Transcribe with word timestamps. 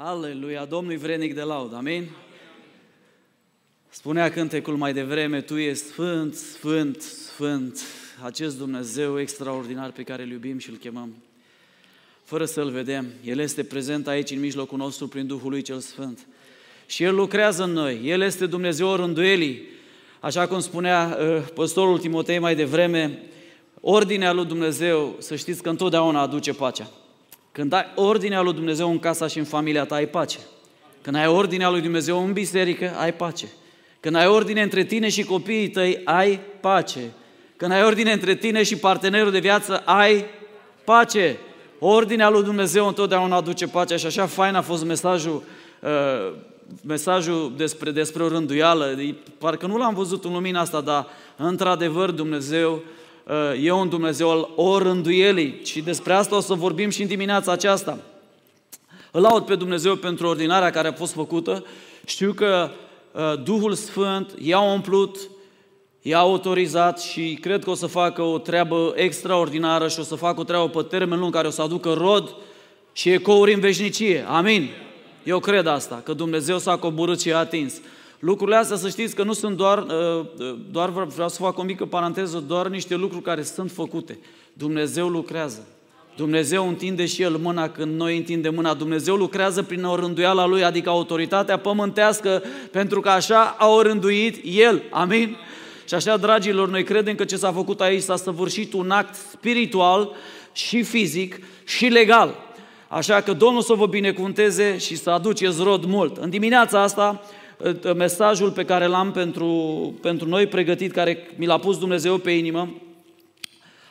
Aleluia, 0.00 0.64
Domnul 0.64 0.96
vrenic 0.96 1.34
de 1.34 1.42
laud, 1.42 1.74
amin? 1.74 2.08
Spunea 3.88 4.30
cântecul 4.30 4.76
mai 4.76 4.92
devreme, 4.92 5.40
Tu 5.40 5.56
ești 5.56 5.84
sfânt, 5.84 6.34
sfânt, 6.34 7.00
sfânt, 7.00 7.80
acest 8.22 8.58
Dumnezeu 8.58 9.20
extraordinar 9.20 9.90
pe 9.90 10.02
care 10.02 10.22
îl 10.22 10.30
iubim 10.30 10.58
și 10.58 10.70
îl 10.70 10.76
chemăm. 10.76 11.14
Fără 12.24 12.44
să-L 12.44 12.70
vedem, 12.70 13.06
El 13.24 13.38
este 13.38 13.64
prezent 13.64 14.08
aici 14.08 14.30
în 14.30 14.40
mijlocul 14.40 14.78
nostru 14.78 15.08
prin 15.08 15.26
Duhul 15.26 15.50
lui 15.50 15.62
cel 15.62 15.78
Sfânt. 15.78 16.26
Și 16.86 17.02
El 17.02 17.14
lucrează 17.14 17.62
în 17.62 17.72
noi, 17.72 18.00
El 18.04 18.20
este 18.20 18.46
Dumnezeu 18.46 18.94
rânduielii. 18.94 19.62
Așa 20.20 20.46
cum 20.46 20.60
spunea 20.60 21.18
uh, 21.20 21.42
păstorul 21.54 21.98
Timotei 21.98 22.38
mai 22.38 22.54
devreme, 22.54 23.22
ordinea 23.80 24.32
lui 24.32 24.46
Dumnezeu, 24.46 25.16
să 25.18 25.36
știți 25.36 25.62
că 25.62 25.68
întotdeauna 25.68 26.20
aduce 26.20 26.52
pacea. 26.52 26.90
Când 27.52 27.72
ai 27.72 27.86
ordinea 27.94 28.40
lui 28.40 28.52
Dumnezeu 28.52 28.90
în 28.90 28.98
casa 28.98 29.26
și 29.26 29.38
în 29.38 29.44
familia 29.44 29.84
ta, 29.84 29.94
ai 29.94 30.06
pace. 30.06 30.38
Când 31.02 31.16
ai 31.16 31.26
ordinea 31.26 31.70
lui 31.70 31.80
Dumnezeu 31.80 32.24
în 32.24 32.32
biserică, 32.32 32.94
ai 32.98 33.14
pace. 33.14 33.46
Când 34.00 34.16
ai 34.16 34.26
ordine 34.26 34.62
între 34.62 34.84
tine 34.84 35.08
și 35.08 35.24
copiii 35.24 35.68
tăi, 35.68 36.00
ai 36.04 36.40
pace. 36.60 37.00
Când 37.56 37.72
ai 37.72 37.84
ordine 37.84 38.12
între 38.12 38.34
tine 38.34 38.62
și 38.62 38.76
partenerul 38.76 39.30
de 39.30 39.38
viață, 39.38 39.82
ai 39.84 40.24
pace. 40.84 41.38
Ordinea 41.78 42.28
lui 42.28 42.42
Dumnezeu 42.42 42.86
întotdeauna 42.86 43.36
aduce 43.36 43.66
pacea 43.66 43.96
și 43.96 44.06
așa 44.06 44.26
fain 44.26 44.54
a 44.54 44.62
fost 44.62 44.84
mesajul, 44.84 45.42
uh, 45.80 46.34
mesajul 46.82 47.52
despre, 47.56 47.90
despre 47.90 48.22
o 48.22 48.28
rânduială. 48.28 48.98
Parcă 49.38 49.66
nu 49.66 49.76
l-am 49.76 49.94
văzut 49.94 50.24
în 50.24 50.32
lumina 50.32 50.60
asta, 50.60 50.80
dar 50.80 51.06
într-adevăr 51.36 52.10
Dumnezeu 52.10 52.72
uh, 52.72 52.80
e 53.60 53.70
un 53.70 53.88
Dumnezeu 53.88 54.30
al 54.30 54.48
o 54.54 54.78
rânduielii 54.78 55.60
și 55.64 55.80
despre 55.80 56.12
asta 56.12 56.36
o 56.36 56.40
să 56.40 56.54
vorbim 56.54 56.90
și 56.90 57.02
în 57.02 57.08
dimineața 57.08 57.52
aceasta. 57.52 57.98
Îl 59.10 59.20
laud 59.20 59.44
pe 59.44 59.54
Dumnezeu 59.54 59.96
pentru 59.96 60.26
ordinarea 60.26 60.70
care 60.70 60.88
a 60.88 60.92
fost 60.92 61.12
făcută. 61.12 61.64
Știu 62.04 62.32
că 62.32 62.70
uh, 63.12 63.42
Duhul 63.42 63.74
Sfânt 63.74 64.34
i-a 64.38 64.60
umplut 64.60 65.18
i-a 66.02 66.18
autorizat 66.18 67.00
și 67.00 67.38
cred 67.40 67.64
că 67.64 67.70
o 67.70 67.74
să 67.74 67.86
facă 67.86 68.22
o 68.22 68.38
treabă 68.38 68.92
extraordinară 68.96 69.88
și 69.88 70.00
o 70.00 70.02
să 70.02 70.14
facă 70.14 70.40
o 70.40 70.44
treabă 70.44 70.68
pe 70.68 70.88
termen 70.88 71.18
lung 71.18 71.34
care 71.34 71.46
o 71.46 71.50
să 71.50 71.62
aducă 71.62 71.92
rod 71.92 72.34
și 72.92 73.10
ecouri 73.10 73.54
în 73.54 73.60
veșnicie. 73.60 74.24
Amin. 74.28 74.68
Eu 75.22 75.38
cred 75.38 75.66
asta, 75.66 76.00
că 76.04 76.12
Dumnezeu 76.12 76.58
s-a 76.58 76.76
coborât 76.76 77.20
și 77.20 77.32
a 77.32 77.38
atins. 77.38 77.74
Lucrurile 78.18 78.56
astea 78.56 78.76
să 78.76 78.88
știți 78.88 79.14
că 79.14 79.22
nu 79.22 79.32
sunt 79.32 79.56
doar, 79.56 79.78
uh, 79.78 80.26
doar 80.70 80.88
vreau 80.90 81.28
să 81.28 81.40
fac 81.40 81.58
o 81.58 81.62
mică 81.62 81.84
paranteză, 81.84 82.44
doar 82.46 82.68
niște 82.68 82.94
lucruri 82.94 83.22
care 83.22 83.42
sunt 83.42 83.70
făcute. 83.70 84.18
Dumnezeu 84.52 85.08
lucrează. 85.08 85.66
Dumnezeu 86.16 86.68
întinde 86.68 87.06
și 87.06 87.22
El 87.22 87.36
mâna 87.36 87.68
când 87.68 87.96
noi 87.96 88.16
întindem 88.16 88.54
mâna. 88.54 88.74
Dumnezeu 88.74 89.14
lucrează 89.14 89.62
prin 89.62 89.84
o 89.84 89.96
rânduială 89.96 90.44
Lui, 90.44 90.64
adică 90.64 90.88
autoritatea 90.88 91.58
pământească, 91.58 92.42
pentru 92.70 93.00
că 93.00 93.08
așa 93.08 93.56
a 93.58 93.68
orânduit 93.68 94.40
El. 94.44 94.82
Amin? 94.90 95.36
Și 95.88 95.94
așa, 95.94 96.16
dragilor, 96.16 96.68
noi 96.68 96.84
credem 96.84 97.14
că 97.14 97.24
ce 97.24 97.36
s-a 97.36 97.52
făcut 97.52 97.80
aici 97.80 98.02
s-a 98.02 98.16
săvârșit 98.16 98.72
un 98.72 98.90
act 98.90 99.14
spiritual 99.14 100.10
și 100.52 100.82
fizic 100.82 101.40
și 101.64 101.86
legal. 101.86 102.34
Așa 102.88 103.20
că 103.20 103.32
Domnul 103.32 103.62
să 103.62 103.72
vă 103.72 103.86
binecuvânteze 103.86 104.78
și 104.78 104.96
să 104.96 105.10
aduceți 105.10 105.62
rod 105.62 105.84
mult. 105.84 106.16
În 106.16 106.30
dimineața 106.30 106.82
asta, 106.82 107.22
mesajul 107.96 108.50
pe 108.50 108.64
care 108.64 108.86
l-am 108.86 109.12
pentru, 109.12 109.48
pentru 110.00 110.28
noi 110.28 110.46
pregătit, 110.46 110.92
care 110.92 111.28
mi 111.36 111.46
l-a 111.46 111.58
pus 111.58 111.78
Dumnezeu 111.78 112.18
pe 112.18 112.30
inimă, 112.30 112.74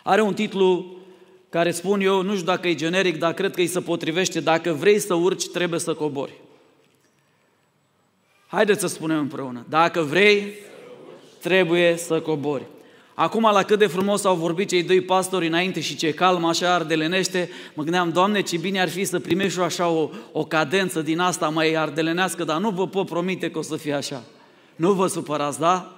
are 0.04 0.22
un 0.22 0.34
titlu 0.34 0.96
care 1.50 1.72
spun 1.72 2.02
eu, 2.02 2.22
nu 2.22 2.34
știu 2.34 2.46
dacă 2.46 2.68
e 2.68 2.76
generic, 2.76 3.18
dar 3.18 3.34
cred 3.34 3.54
că 3.54 3.60
îi 3.60 3.68
se 3.68 3.80
potrivește, 3.80 4.40
dacă 4.40 4.72
vrei 4.72 5.00
să 5.00 5.14
urci, 5.14 5.48
trebuie 5.48 5.80
să 5.80 5.94
cobori. 5.94 6.34
Haideți 8.48 8.80
să 8.80 8.88
spunem 8.88 9.18
împreună, 9.18 9.66
dacă 9.70 10.02
vrei 10.02 10.54
trebuie 11.42 11.98
să 11.98 12.22
cobori. 12.22 12.64
Acum, 13.20 13.50
la 13.54 13.64
cât 13.64 13.80
de 13.80 13.88
frumos 13.88 14.24
au 14.24 14.36
vorbit 14.36 14.70
cei 14.70 14.84
doi 14.84 15.02
pastori 15.02 15.48
înainte 15.48 15.80
și 15.80 15.96
ce 15.96 16.14
calm 16.14 16.46
așa 16.46 16.74
ardelenește, 16.74 17.50
mă 17.74 17.84
gândeam, 17.84 18.10
Doamne, 18.10 18.42
ce 18.42 18.58
bine 18.58 18.82
ar 18.82 18.90
fi 18.90 19.04
să 19.04 19.20
primești 19.20 19.60
așa 19.60 19.88
o, 19.88 20.10
o 20.32 20.46
cadență 20.46 21.02
din 21.02 21.20
asta 21.20 21.50
mai 21.50 21.74
ardelenească, 21.74 22.44
dar 22.44 22.60
nu 22.60 22.70
vă 22.70 22.88
pot 22.88 23.06
promite 23.06 23.52
că 23.52 23.58
o 23.58 23.62
să 23.62 23.76
fie 23.76 23.94
așa. 23.94 24.24
Nu 24.76 24.92
vă 24.92 25.08
supărați, 25.08 25.60
da? 25.60 25.94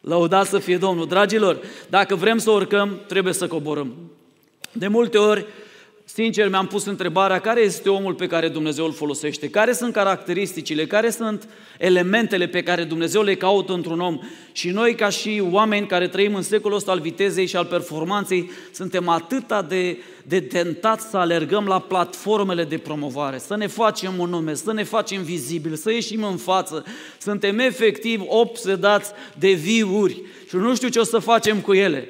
Lăudați 0.00 0.50
să 0.50 0.58
fie 0.58 0.76
Domnul. 0.76 1.06
Dragilor, 1.06 1.58
dacă 1.88 2.14
vrem 2.14 2.38
să 2.38 2.50
urcăm, 2.50 3.00
trebuie 3.06 3.32
să 3.32 3.46
coborâm. 3.46 3.94
De 4.72 4.88
multe 4.88 5.18
ori, 5.18 5.46
Sincer, 6.12 6.48
mi-am 6.48 6.66
pus 6.66 6.84
întrebarea 6.84 7.38
care 7.38 7.60
este 7.60 7.88
omul 7.88 8.14
pe 8.14 8.26
care 8.26 8.48
Dumnezeu 8.48 8.84
îl 8.84 8.92
folosește, 8.92 9.50
care 9.50 9.72
sunt 9.72 9.92
caracteristicile, 9.92 10.86
care 10.86 11.10
sunt 11.10 11.48
elementele 11.78 12.46
pe 12.46 12.62
care 12.62 12.84
Dumnezeu 12.84 13.22
le 13.22 13.34
caută 13.34 13.72
într-un 13.72 14.00
om. 14.00 14.18
Și 14.52 14.68
noi, 14.68 14.94
ca 14.94 15.08
și 15.08 15.42
oameni 15.50 15.86
care 15.86 16.08
trăim 16.08 16.34
în 16.34 16.42
secolul 16.42 16.76
ăsta 16.76 16.90
al 16.90 17.00
vitezei 17.00 17.46
și 17.46 17.56
al 17.56 17.64
performanței, 17.64 18.50
suntem 18.72 19.08
atâta 19.08 19.62
de, 19.62 19.98
de 20.24 20.40
tentați 20.40 21.10
să 21.10 21.16
alergăm 21.16 21.66
la 21.66 21.78
platformele 21.78 22.64
de 22.64 22.78
promovare, 22.78 23.38
să 23.38 23.56
ne 23.56 23.66
facem 23.66 24.18
un 24.18 24.30
nume, 24.30 24.54
să 24.54 24.72
ne 24.72 24.84
facem 24.84 25.22
vizibil, 25.22 25.74
să 25.74 25.90
ieșim 25.90 26.24
în 26.24 26.36
față. 26.36 26.84
Suntem 27.18 27.58
efectiv 27.58 28.22
obsedați 28.26 29.10
de 29.38 29.50
viuri. 29.50 30.22
Și 30.48 30.56
nu 30.56 30.74
știu 30.74 30.88
ce 30.88 30.98
o 30.98 31.04
să 31.04 31.18
facem 31.18 31.60
cu 31.60 31.72
ele 31.72 32.08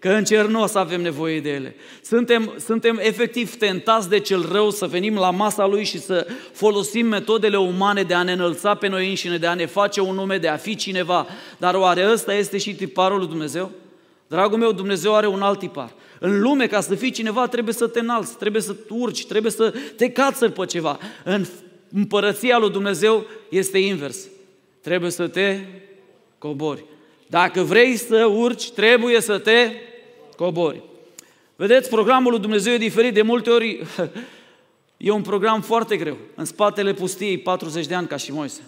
că 0.00 0.08
în 0.08 0.24
cer 0.24 0.46
nu 0.46 0.62
o 0.62 0.66
să 0.66 0.78
avem 0.78 1.00
nevoie 1.00 1.40
de 1.40 1.50
ele. 1.50 1.76
Suntem, 2.02 2.54
suntem 2.64 2.98
efectiv 3.02 3.54
tentați 3.54 4.08
de 4.08 4.18
cel 4.18 4.48
rău 4.52 4.70
să 4.70 4.86
venim 4.86 5.14
la 5.14 5.30
masa 5.30 5.66
lui 5.66 5.84
și 5.84 6.00
să 6.00 6.26
folosim 6.52 7.06
metodele 7.06 7.58
umane 7.58 8.02
de 8.02 8.14
a 8.14 8.22
ne 8.22 8.32
înălța 8.32 8.74
pe 8.74 8.88
noi 8.88 9.08
înșine, 9.08 9.36
de 9.36 9.46
a 9.46 9.54
ne 9.54 9.66
face 9.66 10.00
un 10.00 10.14
nume, 10.14 10.38
de 10.38 10.48
a 10.48 10.56
fi 10.56 10.76
cineva. 10.76 11.26
Dar 11.58 11.74
oare 11.74 12.10
ăsta 12.12 12.34
este 12.34 12.58
și 12.58 12.74
tiparul 12.74 13.18
lui 13.18 13.28
Dumnezeu? 13.28 13.70
Dragul 14.26 14.58
meu, 14.58 14.72
Dumnezeu 14.72 15.14
are 15.14 15.26
un 15.26 15.42
alt 15.42 15.58
tipar. 15.58 15.92
În 16.18 16.40
lume, 16.40 16.66
ca 16.66 16.80
să 16.80 16.94
fii 16.94 17.10
cineva, 17.10 17.46
trebuie 17.46 17.74
să 17.74 17.86
te 17.86 18.00
înalți, 18.00 18.36
trebuie 18.36 18.62
să 18.62 18.76
urci, 18.88 19.26
trebuie 19.26 19.52
să 19.52 19.74
te 19.96 20.10
cațări 20.10 20.52
pe 20.52 20.64
ceva. 20.64 20.98
În 21.24 21.46
împărăția 21.92 22.58
lui 22.58 22.70
Dumnezeu 22.70 23.26
este 23.48 23.78
invers. 23.78 24.18
Trebuie 24.80 25.10
să 25.10 25.28
te 25.28 25.58
cobori. 26.38 26.84
Dacă 27.26 27.62
vrei 27.62 27.96
să 27.96 28.24
urci, 28.24 28.70
trebuie 28.70 29.20
să 29.20 29.38
te 29.38 29.70
cobori. 30.40 30.82
Vedeți, 31.56 31.88
programul 31.88 32.30
lui 32.30 32.40
Dumnezeu 32.40 32.72
e 32.72 32.78
diferit. 32.78 33.14
De 33.14 33.22
multe 33.22 33.50
ori 33.50 33.86
e 34.96 35.10
un 35.10 35.22
program 35.22 35.60
foarte 35.60 35.96
greu. 35.96 36.16
În 36.34 36.44
spatele 36.44 36.92
pustiei 36.92 37.38
40 37.38 37.86
de 37.86 37.94
ani 37.94 38.06
ca 38.06 38.16
și 38.16 38.32
Moise. 38.32 38.60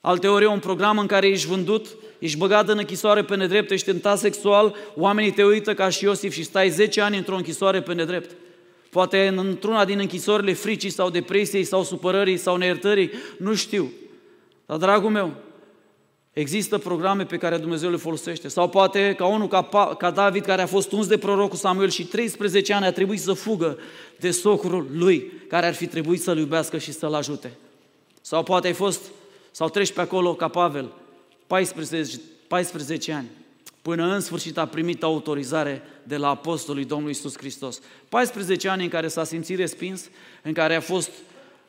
Alte 0.00 0.28
ori 0.28 0.44
e 0.44 0.48
un 0.48 0.58
program 0.58 0.98
în 0.98 1.06
care 1.06 1.26
ești 1.26 1.46
vândut, 1.46 1.86
ești 2.18 2.38
băgat 2.38 2.68
în 2.68 2.78
închisoare 2.78 3.24
pe 3.24 3.36
nedrept, 3.36 3.70
ești 3.70 3.86
tentat 3.86 4.18
sexual, 4.18 4.74
oamenii 4.94 5.30
te 5.30 5.44
uită 5.44 5.74
ca 5.74 5.88
și 5.88 6.04
Iosif 6.04 6.32
și 6.32 6.42
stai 6.42 6.70
10 6.70 7.00
ani 7.00 7.16
într-o 7.16 7.36
închisoare 7.36 7.80
pe 7.80 7.94
nedrept. 7.94 8.30
Poate 8.90 9.34
într-una 9.36 9.84
din 9.84 9.98
închisorile 9.98 10.52
fricii 10.52 10.90
sau 10.90 11.10
depresiei 11.10 11.64
sau 11.64 11.82
supărării 11.84 12.36
sau 12.36 12.56
neiertării, 12.56 13.10
nu 13.38 13.54
știu. 13.54 13.92
Dar, 14.66 14.76
dragul 14.76 15.10
meu, 15.10 15.34
Există 16.38 16.78
programe 16.78 17.24
pe 17.24 17.36
care 17.36 17.56
Dumnezeu 17.56 17.90
le 17.90 17.96
folosește. 17.96 18.48
Sau 18.48 18.68
poate 18.68 19.14
ca 19.16 19.26
unul 19.26 19.48
ca, 19.48 19.94
ca 19.98 20.10
David, 20.10 20.44
care 20.44 20.62
a 20.62 20.66
fost 20.66 20.92
uns 20.92 21.06
de 21.06 21.18
prorocul 21.18 21.58
Samuel 21.58 21.90
și 21.90 22.04
13 22.04 22.72
ani 22.72 22.84
a 22.84 22.92
trebuit 22.92 23.20
să 23.20 23.32
fugă 23.32 23.78
de 24.18 24.30
socrul 24.30 24.86
lui, 24.92 25.32
care 25.48 25.66
ar 25.66 25.74
fi 25.74 25.86
trebuit 25.86 26.22
să-l 26.22 26.38
iubească 26.38 26.78
și 26.78 26.92
să-l 26.92 27.14
ajute. 27.14 27.52
Sau 28.20 28.42
poate 28.42 28.66
ai 28.66 28.72
fost, 28.72 29.00
sau 29.50 29.68
treci 29.68 29.92
pe 29.92 30.00
acolo 30.00 30.34
ca 30.34 30.48
Pavel, 30.48 30.92
14, 31.46 32.20
14 32.46 33.12
ani, 33.12 33.26
până 33.82 34.14
în 34.14 34.20
sfârșit 34.20 34.58
a 34.58 34.66
primit 34.66 35.02
autorizare 35.02 35.82
de 36.02 36.16
la 36.16 36.28
Apostolul 36.28 36.84
Domnului 36.84 37.12
Isus 37.12 37.36
Hristos. 37.36 37.80
14 38.08 38.68
ani 38.68 38.82
în 38.82 38.88
care 38.88 39.08
s-a 39.08 39.24
simțit 39.24 39.58
respins, 39.58 40.08
în 40.42 40.52
care 40.52 40.74
a 40.74 40.80
fost 40.80 41.10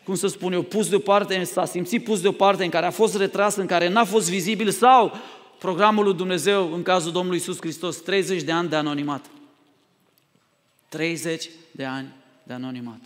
cum 0.07 0.15
să 0.15 0.27
spun 0.27 0.53
eu, 0.53 0.61
pus 0.61 0.89
deoparte, 0.89 1.43
s-a 1.43 1.65
simțit 1.65 2.03
pus 2.03 2.21
deoparte, 2.21 2.63
în 2.63 2.69
care 2.69 2.85
a 2.85 2.91
fost 2.91 3.17
retras, 3.17 3.55
în 3.55 3.65
care 3.65 3.89
n-a 3.89 4.03
fost 4.03 4.29
vizibil 4.29 4.69
sau 4.69 5.17
programul 5.57 6.03
lui 6.03 6.13
Dumnezeu, 6.13 6.73
în 6.73 6.83
cazul 6.83 7.11
Domnului 7.11 7.37
Isus 7.37 7.57
Hristos, 7.59 7.97
30 7.97 8.41
de 8.41 8.51
ani 8.51 8.69
de 8.69 8.75
anonimat. 8.75 9.25
30 10.89 11.49
de 11.71 11.83
ani 11.83 12.07
de 12.43 12.53
anonimat. 12.53 12.99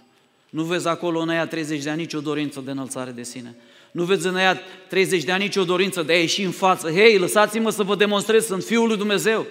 Nu 0.49 0.63
vezi 0.63 0.87
acolo 0.87 1.19
în 1.19 1.29
aia 1.29 1.47
30 1.47 1.83
de 1.83 1.89
ani 1.89 1.99
nicio 1.99 2.19
dorință 2.19 2.61
de 2.65 2.71
înălțare 2.71 3.11
de 3.11 3.23
sine. 3.23 3.55
Nu 3.91 4.03
vezi 4.03 4.27
în 4.27 4.35
aia 4.35 4.59
30 4.87 5.23
de 5.23 5.31
ani 5.31 5.43
nicio 5.43 5.63
dorință 5.63 6.01
de 6.01 6.13
a 6.13 6.19
ieși 6.19 6.43
în 6.43 6.51
față. 6.51 6.89
Hei, 6.89 7.17
lăsați-mă 7.17 7.69
să 7.69 7.83
vă 7.83 7.95
demonstrez, 7.95 8.45
sunt 8.45 8.63
Fiul 8.63 8.87
lui 8.87 8.97
Dumnezeu. 8.97 9.45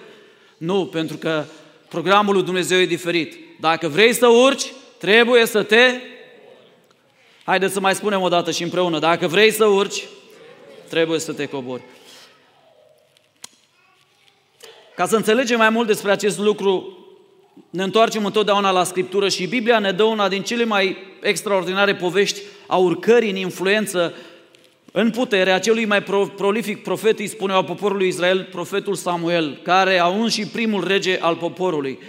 Nu, 0.57 0.85
pentru 0.85 1.17
că 1.17 1.43
programul 1.89 2.33
lui 2.33 2.43
Dumnezeu 2.43 2.79
e 2.79 2.85
diferit. 2.85 3.35
Dacă 3.59 3.87
vrei 3.87 4.13
să 4.13 4.27
urci, 4.27 4.73
trebuie 4.97 5.45
să 5.45 5.63
te 5.63 6.10
Haideți 7.51 7.73
să 7.73 7.79
mai 7.79 7.95
spunem 7.95 8.21
o 8.21 8.29
dată 8.29 8.51
și 8.51 8.63
împreună. 8.63 8.99
Dacă 8.99 9.27
vrei 9.27 9.51
să 9.51 9.65
urci, 9.65 10.03
trebuie 10.89 11.19
să 11.19 11.33
te 11.33 11.45
cobori. 11.45 11.81
Ca 14.95 15.05
să 15.05 15.15
înțelegem 15.15 15.57
mai 15.57 15.69
mult 15.69 15.87
despre 15.87 16.11
acest 16.11 16.37
lucru, 16.37 16.97
ne 17.69 17.83
întoarcem 17.83 18.25
întotdeauna 18.25 18.71
la 18.71 18.83
Scriptură 18.83 19.29
și 19.29 19.47
Biblia 19.47 19.79
ne 19.79 19.91
dă 19.91 20.03
una 20.03 20.27
din 20.27 20.41
cele 20.41 20.63
mai 20.63 20.97
extraordinare 21.21 21.95
povești 21.95 22.41
a 22.67 22.75
urcării 22.77 23.29
în 23.29 23.35
influență 23.35 24.13
în 24.91 25.09
putere 25.09 25.51
a 25.51 25.59
celui 25.59 25.85
mai 25.85 26.03
prolific 26.35 26.83
profet, 26.83 27.19
îi 27.19 27.27
spuneau 27.27 27.59
a 27.59 27.63
poporului 27.63 28.07
Israel, 28.07 28.47
profetul 28.51 28.95
Samuel, 28.95 29.59
care 29.63 29.99
a 29.99 30.07
uns 30.07 30.33
și 30.33 30.47
primul 30.47 30.87
rege 30.87 31.19
al 31.21 31.35
poporului. 31.35 31.99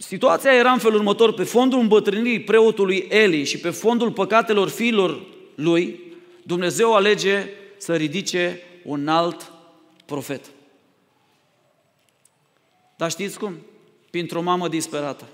Situația 0.00 0.54
era 0.54 0.70
în 0.70 0.78
felul 0.78 0.96
următor, 0.96 1.32
pe 1.32 1.42
fondul 1.42 1.78
îmbătrânirii 1.78 2.40
preotului 2.40 3.06
Eli 3.08 3.44
și 3.44 3.58
pe 3.58 3.70
fondul 3.70 4.12
păcatelor 4.12 4.68
fiilor 4.68 5.20
lui, 5.54 6.00
Dumnezeu 6.42 6.94
alege 6.94 7.48
să 7.76 7.94
ridice 7.94 8.60
un 8.84 9.08
alt 9.08 9.52
profet. 10.06 10.44
Dar 12.96 13.10
știți 13.10 13.38
cum? 13.38 13.56
Printr-o 14.10 14.42
mamă 14.42 14.68
disperată, 14.68 15.24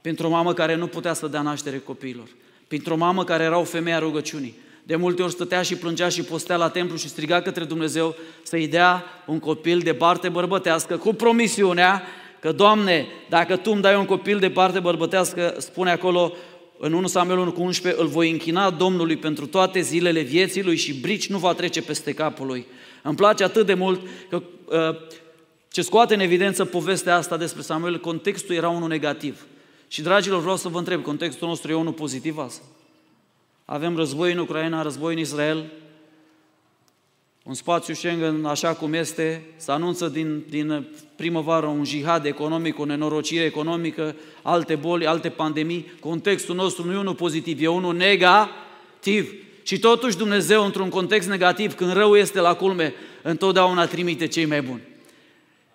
printr-o 0.00 0.28
mamă 0.28 0.52
care 0.52 0.74
nu 0.74 0.86
putea 0.86 1.12
să 1.12 1.26
dea 1.26 1.42
naștere 1.42 1.78
copiilor, 1.78 2.28
printr-o 2.68 2.96
mamă 2.96 3.24
care 3.24 3.42
era 3.42 3.58
o 3.58 3.64
femeie 3.64 3.96
a 3.96 3.98
rugăciunii. 3.98 4.54
De 4.82 4.96
multe 4.96 5.22
ori 5.22 5.32
stătea 5.32 5.62
și 5.62 5.76
plângea 5.76 6.08
și 6.08 6.22
postea 6.22 6.56
la 6.56 6.68
templu 6.68 6.96
și 6.96 7.08
striga 7.08 7.42
către 7.42 7.64
Dumnezeu 7.64 8.14
să-i 8.42 8.68
dea 8.68 9.04
un 9.26 9.38
copil 9.38 9.78
de 9.78 9.94
parte 9.94 10.28
bărbătească, 10.28 10.96
cu 10.96 11.12
promisiunea 11.12 12.02
că, 12.40 12.52
Doamne, 12.52 13.06
dacă 13.28 13.56
Tu 13.56 13.70
îmi 13.72 13.82
dai 13.82 13.96
un 13.96 14.04
copil 14.04 14.38
de 14.38 14.50
parte 14.50 14.80
bărbătească, 14.80 15.54
spune 15.58 15.90
acolo 15.90 16.32
în 16.78 16.92
1 16.92 17.06
Samuel 17.06 17.38
1 17.38 17.52
cu 17.52 17.62
11, 17.62 18.02
îl 18.02 18.08
voi 18.08 18.30
închina 18.30 18.70
Domnului 18.70 19.16
pentru 19.16 19.46
toate 19.46 19.80
zilele 19.80 20.20
vieții 20.20 20.62
lui 20.62 20.76
și 20.76 20.94
brici 20.94 21.28
nu 21.28 21.38
va 21.38 21.52
trece 21.52 21.82
peste 21.82 22.12
capul 22.12 22.46
lui. 22.46 22.66
Îmi 23.02 23.16
place 23.16 23.44
atât 23.44 23.66
de 23.66 23.74
mult 23.74 24.00
că 24.28 24.42
uh, 24.64 24.96
ce 25.70 25.82
scoate 25.82 26.14
în 26.14 26.20
evidență 26.20 26.64
povestea 26.64 27.16
asta 27.16 27.36
despre 27.36 27.62
Samuel, 27.62 28.00
contextul 28.00 28.54
era 28.54 28.68
unul 28.68 28.88
negativ. 28.88 29.46
Și, 29.88 30.02
dragilor, 30.02 30.40
vreau 30.40 30.56
să 30.56 30.68
vă 30.68 30.78
întreb, 30.78 31.02
contextul 31.02 31.48
nostru 31.48 31.70
e 31.70 31.74
unul 31.74 31.92
pozitiv 31.92 32.38
asta? 32.38 32.62
Avem 33.64 33.96
război 33.96 34.32
în 34.32 34.38
Ucraina, 34.38 34.82
război 34.82 35.12
în 35.12 35.18
Israel, 35.18 35.64
un 37.46 37.54
spațiu 37.54 37.94
Schengen 37.94 38.44
așa 38.44 38.72
cum 38.72 38.92
este, 38.92 39.42
se 39.56 39.70
anunță 39.70 40.08
din, 40.08 40.44
din 40.48 40.86
primăvară 41.16 41.66
un 41.66 41.84
jihad 41.84 42.24
economic, 42.24 42.78
o 42.78 42.84
nenorocire 42.84 43.44
economică, 43.44 44.16
alte 44.42 44.74
boli, 44.74 45.06
alte 45.06 45.28
pandemii. 45.28 45.92
Contextul 46.00 46.54
nostru 46.54 46.84
nu 46.84 46.92
e 46.92 46.96
unul 46.96 47.14
pozitiv, 47.14 47.62
e 47.62 47.66
unul 47.66 47.94
negativ. 47.94 49.32
Și 49.62 49.78
totuși 49.78 50.16
Dumnezeu, 50.16 50.64
într-un 50.64 50.88
context 50.88 51.28
negativ, 51.28 51.74
când 51.74 51.92
rău 51.92 52.16
este 52.16 52.40
la 52.40 52.54
culme, 52.54 52.94
întotdeauna 53.22 53.86
trimite 53.86 54.26
cei 54.26 54.44
mai 54.44 54.62
buni. 54.62 54.82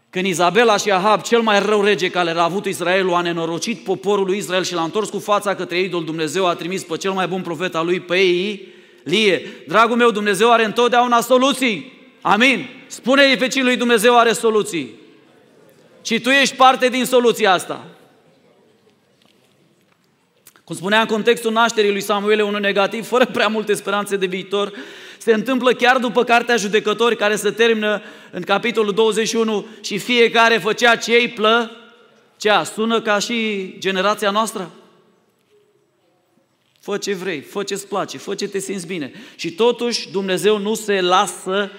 Când 0.10 0.26
Izabela 0.26 0.78
și 0.78 0.92
Ahab, 0.92 1.22
cel 1.22 1.42
mai 1.42 1.60
rău 1.60 1.84
rege 1.84 2.10
care 2.10 2.34
l-a 2.34 2.44
avut 2.44 2.66
Israelul, 2.66 3.14
a 3.14 3.22
nenorocit 3.22 3.84
poporul 3.84 4.26
lui 4.26 4.38
Israel 4.38 4.64
și 4.64 4.74
l-a 4.74 4.84
întors 4.84 5.10
cu 5.10 5.20
fața 5.20 5.56
către 5.56 5.80
idol, 5.80 6.04
Dumnezeu 6.04 6.48
a 6.48 6.56
trimis 6.56 6.84
pe 6.84 6.98
cel 6.98 7.12
mai 7.12 7.28
bun 7.28 7.42
profet 7.42 7.76
al 7.76 7.86
lui, 7.86 8.00
pe 8.00 8.18
ei, 8.18 8.68
Lie. 9.04 9.64
Dragul 9.68 9.96
meu, 9.96 10.12
Dumnezeu 10.12 10.52
are 10.52 10.66
întotdeauna 10.66 11.22
soluții. 11.22 12.00
Amin. 12.22 12.70
Spune-i 12.88 13.38
pe 13.38 13.62
lui 13.62 13.76
Dumnezeu 13.76 14.18
are 14.18 14.32
soluții. 14.32 15.00
Și 16.02 16.20
tu 16.20 16.30
ești 16.30 16.56
parte 16.56 16.88
din 16.88 17.06
soluția 17.06 17.52
asta. 17.52 17.86
Cum 20.64 20.76
spunea 20.76 21.00
în 21.00 21.06
contextul 21.06 21.52
nașterii 21.52 21.92
lui 21.92 22.02
Samuel, 22.02 22.44
unul 22.44 22.60
negativ, 22.60 23.08
fără 23.08 23.26
prea 23.26 23.48
multe 23.48 23.74
speranțe 23.74 24.16
de 24.16 24.26
viitor, 24.26 24.72
se 25.18 25.34
întâmplă 25.34 25.74
chiar 25.74 25.98
după 25.98 26.24
Cartea 26.24 26.56
Judecători, 26.56 27.16
care 27.16 27.36
se 27.36 27.52
termină 27.52 28.02
în 28.32 28.42
capitolul 28.42 28.94
21 28.94 29.66
și 29.82 29.98
fiecare 29.98 30.58
făcea 30.58 30.96
ce 30.96 31.12
îi 31.12 31.28
plă, 31.28 31.72
cea 32.38 32.64
sună 32.64 33.02
ca 33.02 33.20
și 33.20 33.76
generația 33.80 34.32
noastră. 34.32 34.72
Fă 36.82 36.98
ce 36.98 37.14
vrei, 37.14 37.42
fă 37.42 37.64
ce-ți 37.64 37.88
place, 37.88 38.18
fă 38.18 38.36
ce 38.36 38.48
te 38.48 38.60
simți 38.60 38.88
bine. 38.88 39.12
Și 39.36 39.52
totuși 39.52 40.12
Dumnezeu 40.12 40.58
nu 40.58 40.74
se 40.74 41.02
lasă, 41.02 41.72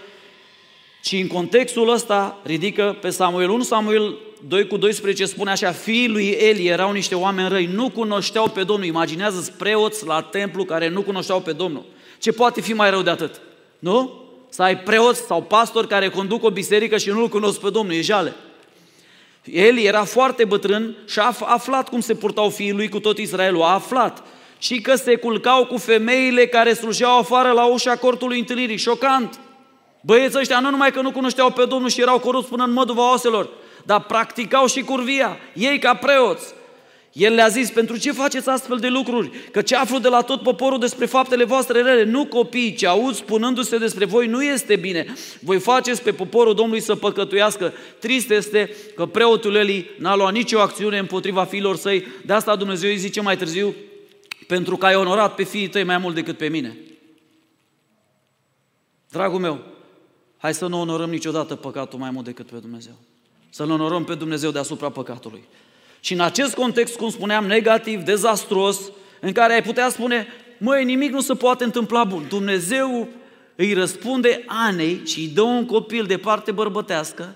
ci 1.02 1.12
în 1.12 1.26
contextul 1.26 1.88
ăsta 1.88 2.40
ridică 2.44 2.96
pe 3.00 3.10
Samuel. 3.10 3.50
1 3.50 3.62
Samuel 3.62 4.19
2 4.49 4.66
cu 4.66 4.76
12 4.76 5.25
spune 5.25 5.50
așa, 5.50 5.72
fiii 5.72 6.08
lui 6.08 6.28
Eli 6.28 6.66
erau 6.66 6.93
niște 6.93 7.14
oameni 7.14 7.49
răi, 7.49 7.66
nu 7.66 7.90
cunoșteau 7.90 8.49
pe 8.49 8.62
Domnul. 8.62 8.87
Imaginează-ți 8.87 9.52
preoți 9.52 10.06
la 10.06 10.22
templu 10.22 10.64
care 10.64 10.88
nu 10.88 11.02
cunoșteau 11.02 11.40
pe 11.40 11.52
Domnul. 11.52 11.84
Ce 12.19 12.32
poate 12.32 12.60
fi 12.60 12.72
mai 12.72 12.90
rău 12.90 13.02
de 13.02 13.10
atât? 13.10 13.40
Nu? 13.78 14.20
Să 14.48 14.62
ai 14.62 14.78
preoți 14.78 15.20
sau 15.20 15.43
pastori 15.43 15.88
care 15.88 16.08
conduc 16.08 16.44
o 16.44 16.50
biserică 16.50 16.98
și 16.98 17.08
nu-L 17.08 17.28
cunosc 17.28 17.60
pe 17.60 17.70
Domnul, 17.70 17.94
e 17.94 18.00
jale. 18.00 18.34
Eli 19.43 19.84
era 19.84 20.05
foarte 20.05 20.44
bătrân 20.44 20.96
și 21.06 21.19
a 21.19 21.37
aflat 21.40 21.88
cum 21.88 22.00
se 22.00 22.14
purtau 22.14 22.48
fiii 22.48 22.72
lui 22.72 22.88
cu 22.88 23.00
tot 23.00 23.19
Israelul, 23.19 23.62
a 23.62 23.72
aflat. 23.72 24.22
Și 24.62 24.80
că 24.80 24.94
se 24.94 25.14
culcau 25.16 25.64
cu 25.64 25.76
femeile 25.76 26.46
care 26.46 26.72
slujeau 26.72 27.18
afară 27.18 27.50
la 27.50 27.64
ușa 27.64 27.96
cortului 27.96 28.38
întâlnirii. 28.38 28.76
Șocant! 28.76 29.38
Băieții 30.00 30.38
ăștia 30.38 30.60
nu 30.60 30.70
numai 30.70 30.90
că 30.90 31.00
nu 31.00 31.10
cunoșteau 31.10 31.50
pe 31.50 31.64
Domnul 31.64 31.88
și 31.88 32.00
erau 32.00 32.18
corupți 32.18 32.48
până 32.48 32.64
în 32.64 32.72
măduva 32.72 33.12
oselor, 33.12 33.48
dar 33.84 34.02
practicau 34.02 34.66
și 34.66 34.82
curvia, 34.82 35.38
ei 35.54 35.78
ca 35.78 35.94
preoți. 35.94 36.54
El 37.12 37.34
le-a 37.34 37.48
zis, 37.48 37.70
pentru 37.70 37.98
ce 37.98 38.12
faceți 38.12 38.48
astfel 38.48 38.76
de 38.76 38.88
lucruri? 38.88 39.30
Că 39.50 39.62
ce 39.62 39.76
aflu 39.76 39.98
de 39.98 40.08
la 40.08 40.20
tot 40.20 40.42
poporul 40.42 40.78
despre 40.78 41.06
faptele 41.06 41.44
voastre 41.44 41.82
rele, 41.82 42.04
nu 42.04 42.26
copii, 42.26 42.74
ce 42.74 42.86
aud 42.86 43.14
spunându-se 43.14 43.78
despre 43.78 44.04
voi, 44.04 44.26
nu 44.26 44.44
este 44.44 44.76
bine. 44.76 45.14
Voi 45.40 45.58
faceți 45.58 46.02
pe 46.02 46.12
poporul 46.12 46.54
Domnului 46.54 46.80
să 46.80 46.94
păcătuiască. 46.94 47.72
Trist 47.98 48.30
este 48.30 48.70
că 48.94 49.06
preotul 49.06 49.54
Eli 49.54 49.90
n-a 49.98 50.16
luat 50.16 50.32
nicio 50.32 50.60
acțiune 50.60 50.98
împotriva 50.98 51.44
fiilor 51.44 51.76
săi. 51.76 52.06
De 52.24 52.32
asta 52.32 52.56
Dumnezeu 52.56 52.90
îi 52.90 52.96
zice 52.96 53.20
mai 53.20 53.36
târziu, 53.36 53.74
pentru 54.52 54.76
că 54.76 54.87
ai 54.87 54.94
onorat 54.94 55.34
pe 55.34 55.43
fiii 55.43 55.69
tăi 55.69 55.84
mai 55.84 55.99
mult 55.99 56.14
decât 56.14 56.37
pe 56.37 56.49
mine. 56.49 56.76
Dragul 59.10 59.38
meu, 59.40 59.64
hai 60.37 60.54
să 60.54 60.66
nu 60.66 60.81
onorăm 60.81 61.10
niciodată 61.10 61.54
păcatul 61.54 61.99
mai 61.99 62.10
mult 62.10 62.25
decât 62.25 62.46
pe 62.46 62.56
Dumnezeu. 62.56 62.93
Să-L 63.50 63.70
onorăm 63.70 64.04
pe 64.04 64.14
Dumnezeu 64.14 64.50
deasupra 64.50 64.90
păcatului. 64.90 65.44
Și 66.00 66.12
în 66.12 66.20
acest 66.20 66.54
context, 66.54 66.96
cum 66.96 67.10
spuneam, 67.10 67.46
negativ, 67.46 68.02
dezastruos, 68.02 68.81
în 69.20 69.32
care 69.32 69.52
ai 69.52 69.62
putea 69.62 69.88
spune, 69.88 70.26
măi, 70.58 70.84
nimic 70.84 71.12
nu 71.12 71.20
se 71.20 71.34
poate 71.34 71.64
întâmpla 71.64 72.05
bun. 72.05 72.26
Dumnezeu 72.28 73.08
îi 73.56 73.72
răspunde 73.72 74.44
Anei 74.46 75.00
și 75.05 75.20
îi 75.20 75.28
dă 75.28 75.43
un 75.43 75.66
copil 75.66 76.06
de 76.06 76.16
parte 76.16 76.52
bărbătească 76.52 77.34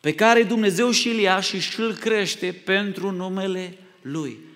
pe 0.00 0.14
care 0.14 0.42
Dumnezeu 0.42 0.90
și-l 0.90 1.18
ia 1.18 1.40
și 1.40 1.60
și-l 1.60 1.94
crește 1.94 2.62
pentru 2.64 3.10
numele 3.10 3.78
Lui. 4.02 4.46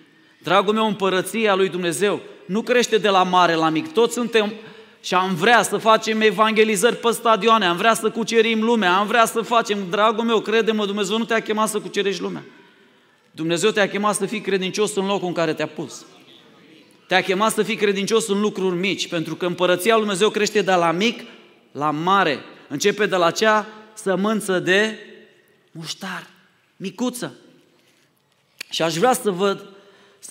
Dragul 0.43 0.73
meu, 0.73 0.87
împărăția 0.87 1.55
lui 1.55 1.69
Dumnezeu 1.69 2.21
nu 2.45 2.61
crește 2.61 2.97
de 2.97 3.09
la 3.09 3.23
mare 3.23 3.53
la 3.53 3.69
mic. 3.69 3.93
Toți 3.93 4.13
suntem 4.13 4.53
și 5.01 5.13
am 5.13 5.35
vrea 5.35 5.61
să 5.61 5.77
facem 5.77 6.21
evangelizări 6.21 6.95
pe 6.95 7.11
stadioane, 7.11 7.65
am 7.65 7.77
vrea 7.77 7.93
să 7.93 8.09
cucerim 8.09 8.63
lumea, 8.63 8.97
am 8.97 9.07
vrea 9.07 9.25
să 9.25 9.41
facem, 9.41 9.77
dragul 9.89 10.23
meu, 10.23 10.39
crede-mă, 10.39 10.85
Dumnezeu 10.85 11.17
nu 11.17 11.25
te-a 11.25 11.41
chemat 11.41 11.69
să 11.69 11.79
cucerești 11.79 12.21
lumea. 12.21 12.43
Dumnezeu 13.31 13.69
te-a 13.69 13.89
chemat 13.89 14.15
să 14.15 14.25
fii 14.25 14.41
credincios 14.41 14.95
în 14.95 15.05
locul 15.05 15.27
în 15.27 15.33
care 15.33 15.53
te-a 15.53 15.67
pus. 15.67 16.05
Te-a 17.07 17.21
chemat 17.21 17.51
să 17.51 17.63
fii 17.63 17.75
credincios 17.75 18.27
în 18.27 18.41
lucruri 18.41 18.75
mici, 18.75 19.07
pentru 19.07 19.35
că 19.35 19.45
împărăția 19.45 19.93
lui 19.93 20.01
Dumnezeu 20.01 20.29
crește 20.29 20.61
de 20.61 20.73
la 20.73 20.91
mic 20.91 21.21
la 21.71 21.91
mare. 21.91 22.39
Începe 22.67 23.05
de 23.05 23.15
la 23.15 23.31
cea 23.31 23.67
sămânță 23.93 24.59
de 24.59 24.97
muștar, 25.71 26.27
micuță. 26.75 27.35
Și 28.69 28.81
aș 28.81 28.95
vrea 28.95 29.13
să 29.13 29.31
văd, 29.31 29.72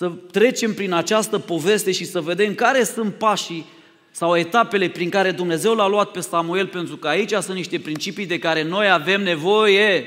să 0.03 0.13
trecem 0.31 0.75
prin 0.75 0.93
această 0.93 1.39
poveste 1.39 1.93
și 1.93 2.05
să 2.05 2.21
vedem 2.21 2.55
care 2.55 2.85
sunt 2.85 3.15
pașii 3.15 3.67
sau 4.11 4.37
etapele 4.37 4.89
prin 4.89 5.11
care 5.11 5.31
Dumnezeu 5.31 5.75
l-a 5.75 5.89
luat 5.89 6.11
pe 6.11 6.21
Samuel, 6.21 6.67
pentru 6.67 6.97
că 6.97 7.09
aici 7.09 7.31
sunt 7.31 7.57
niște 7.57 7.79
principii 7.79 8.27
de 8.27 8.39
care 8.39 8.63
noi 8.63 8.91
avem 8.91 9.23
nevoie. 9.23 10.07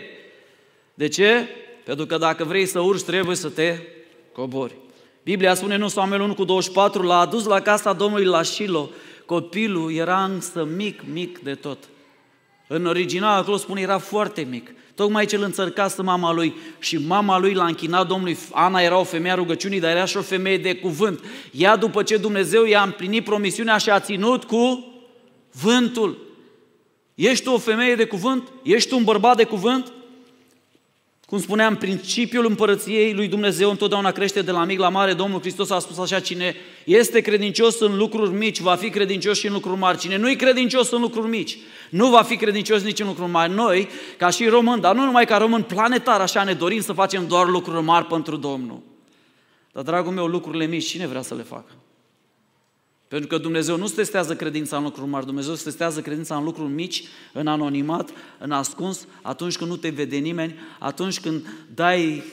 De 0.94 1.08
ce? 1.08 1.48
Pentru 1.84 2.06
că 2.06 2.18
dacă 2.18 2.44
vrei 2.44 2.66
să 2.66 2.80
urci, 2.80 3.02
trebuie 3.02 3.36
să 3.36 3.50
te 3.50 3.78
cobori. 4.32 4.76
Biblia 5.24 5.54
spune 5.54 5.76
nu 5.78 5.88
Samuel 5.88 6.22
1 6.22 6.34
cu 6.34 6.44
24, 6.44 7.02
l-a 7.02 7.20
adus 7.20 7.46
la 7.46 7.60
casa 7.60 7.94
Domnului 7.94 8.26
la 8.26 8.44
Shilo. 8.44 8.90
Copilul 9.26 9.94
era 9.94 10.24
însă 10.24 10.68
mic, 10.76 11.02
mic 11.14 11.40
de 11.40 11.54
tot. 11.54 11.90
În 12.68 12.86
original 12.86 13.42
acolo 13.42 13.58
spune 13.58 13.82
era 13.82 13.98
foarte 13.98 14.48
mic. 14.50 14.72
Tocmai 14.96 15.26
ce 15.26 15.36
îl 15.36 15.44
înțărcase 15.44 16.02
mama 16.02 16.34
lui 16.34 16.56
și 16.80 16.98
mama 16.98 17.40
lui 17.40 17.54
l-a 17.54 17.66
închinat 17.66 18.08
Domnului. 18.08 18.38
Ana 18.52 18.82
era 18.82 18.98
o 19.00 19.04
femeie 19.04 19.34
a 19.34 19.36
rugăciunii, 19.36 19.80
dar 19.80 19.92
era 19.92 20.06
și 20.06 20.18
o 20.18 20.22
femeie 20.22 20.58
de 20.58 20.76
cuvânt. 20.76 21.24
Ea, 21.52 21.76
după 21.76 22.04
ce 22.04 22.18
Dumnezeu 22.18 22.64
i-a 22.64 22.82
împlinit 22.82 23.24
promisiunea 23.24 23.78
și 23.78 23.90
a 23.90 24.00
ținut 24.00 24.44
cu 24.44 24.94
vântul. 25.52 26.18
Ești 27.16 27.44
tu 27.44 27.52
o 27.52 27.58
femeie 27.58 27.96
de 27.96 28.06
cuvânt? 28.06 28.52
Ești 28.64 28.90
tu 28.90 28.98
un 28.98 29.04
bărbat 29.04 29.38
de 29.38 29.44
cuvânt? 29.44 29.94
Cum 31.26 31.40
spuneam, 31.40 31.76
principiul 31.76 32.46
împărăției 32.46 33.14
lui 33.14 33.28
Dumnezeu 33.28 33.70
întotdeauna 33.70 34.12
crește 34.12 34.42
de 34.42 34.52
la 34.52 34.64
mic 34.64 34.80
la 34.80 34.90
mare. 34.90 35.14
Domnul 35.14 35.40
Hristos 35.40 35.70
a 35.70 35.80
spus 35.80 35.98
așa, 35.98 36.20
cine 36.20 36.56
este 36.84 37.22
credincios 37.22 37.80
în 37.80 37.98
lucruri 37.98 38.32
mici, 38.32 38.60
va 38.60 38.76
fi 38.76 38.90
credincios 38.90 39.38
și 39.38 39.48
în 39.48 39.54
lucruri 39.54 39.80
mari. 39.80 39.98
Cine 39.98 40.18
nu 40.18 40.30
e 40.30 40.36
credincios 40.36 40.92
în 40.92 41.02
lucruri 41.02 41.28
mici, 41.28 41.58
nu 41.90 42.10
va 42.10 42.22
fi 42.22 42.36
credincios 42.36 42.82
nici 42.82 43.00
în 43.00 43.08
lucruri 43.08 43.32
mari. 43.32 43.54
Noi, 43.54 43.90
ca 44.18 44.30
și 44.30 44.48
români, 44.48 44.82
dar 44.82 44.96
nu 44.96 45.04
numai 45.04 45.26
ca 45.26 45.38
români 45.38 45.64
planetar, 45.64 46.22
așa 46.22 46.44
ne 46.44 46.54
dorim 46.54 46.82
să 46.82 46.94
facem 46.94 47.28
doar 47.28 47.48
lucruri 47.48 47.84
mari 47.84 48.06
pentru 48.06 48.36
Domnul. 48.36 48.82
Dar, 49.72 49.84
dragul 49.84 50.12
meu, 50.12 50.26
lucrurile 50.26 50.66
mici, 50.66 50.86
cine 50.86 51.08
vrea 51.08 51.22
să 51.22 51.36
le 51.36 51.44
facă? 51.44 51.72
Pentru 53.16 53.36
că 53.36 53.42
Dumnezeu 53.42 53.78
nu 53.78 53.88
testează 53.88 54.36
credința 54.36 54.78
în 54.78 54.84
lucruri 54.84 55.10
mari, 55.10 55.26
Dumnezeu 55.26 55.54
testează 55.54 56.02
credința 56.02 56.36
în 56.36 56.44
lucruri 56.44 56.72
mici, 56.72 57.04
în 57.34 57.48
anonimat, 57.48 58.10
în 58.38 58.52
ascuns, 58.52 59.08
atunci 59.22 59.58
când 59.58 59.70
nu 59.70 59.76
te 59.76 59.90
vede 59.90 60.16
nimeni, 60.16 60.56
atunci 60.80 61.20
când 61.20 61.48
dai 61.74 62.24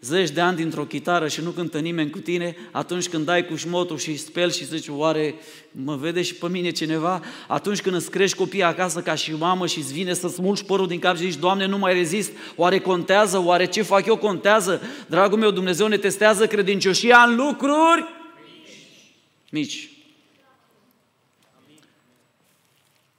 zeci 0.00 0.30
de 0.30 0.40
ani 0.40 0.56
dintr-o 0.56 0.84
chitară 0.84 1.28
și 1.28 1.40
nu 1.40 1.50
cântă 1.50 1.78
nimeni 1.78 2.10
cu 2.10 2.18
tine, 2.18 2.56
atunci 2.70 3.08
când 3.08 3.24
dai 3.24 3.46
cu 3.46 3.56
șmotul 3.56 3.98
și 3.98 4.16
speli 4.16 4.52
și 4.52 4.64
zici, 4.64 4.88
oare 4.88 5.34
mă 5.70 5.96
vede 5.96 6.22
și 6.22 6.34
pe 6.34 6.48
mine 6.48 6.70
cineva? 6.70 7.22
Atunci 7.46 7.80
când 7.80 7.94
îți 7.94 8.10
crești 8.10 8.36
copiii 8.36 8.62
acasă 8.62 9.00
ca 9.00 9.14
și 9.14 9.34
mamă 9.34 9.66
și 9.66 9.78
îți 9.78 9.92
vine 9.92 10.14
să 10.14 10.28
smulgi 10.28 10.64
părul 10.64 10.86
din 10.86 10.98
cap 10.98 11.16
și 11.16 11.22
zici, 11.22 11.40
Doamne, 11.40 11.66
nu 11.66 11.78
mai 11.78 11.92
rezist, 11.92 12.32
oare 12.56 12.78
contează, 12.78 13.42
oare 13.44 13.66
ce 13.66 13.82
fac 13.82 14.06
eu 14.06 14.16
contează? 14.16 14.80
Dragul 15.06 15.38
meu, 15.38 15.50
Dumnezeu 15.50 15.86
ne 15.86 15.96
testează 15.96 16.46
credincioșia 16.46 17.18
în 17.28 17.36
lucruri 17.36 18.04
mici. 19.50 19.88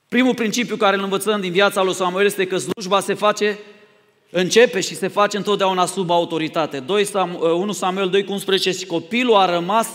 Primul 0.10 0.34
principiu 0.34 0.76
care 0.76 0.96
îl 0.96 1.04
învățăm 1.04 1.42
din 1.42 1.52
viața 1.52 1.84
lui 1.84 1.94
Samuel 1.94 2.26
este 2.26 2.48
că 2.48 2.58
slujba 2.58 3.00
se 3.00 3.14
face, 3.14 3.60
începe 4.30 4.80
și 4.80 4.96
se 4.96 5.08
face 5.08 5.38
întotdeauna 5.38 5.86
sub 5.86 6.10
autoritate. 6.10 6.80
2 6.80 7.06
Samuel, 7.06 7.52
1 7.52 7.72
Samuel 7.72 8.10
2 8.10 8.24
cu 8.24 8.32
11 8.32 8.72
și 8.72 8.86
copilul 8.86 9.36
a 9.36 9.54
rămas 9.54 9.88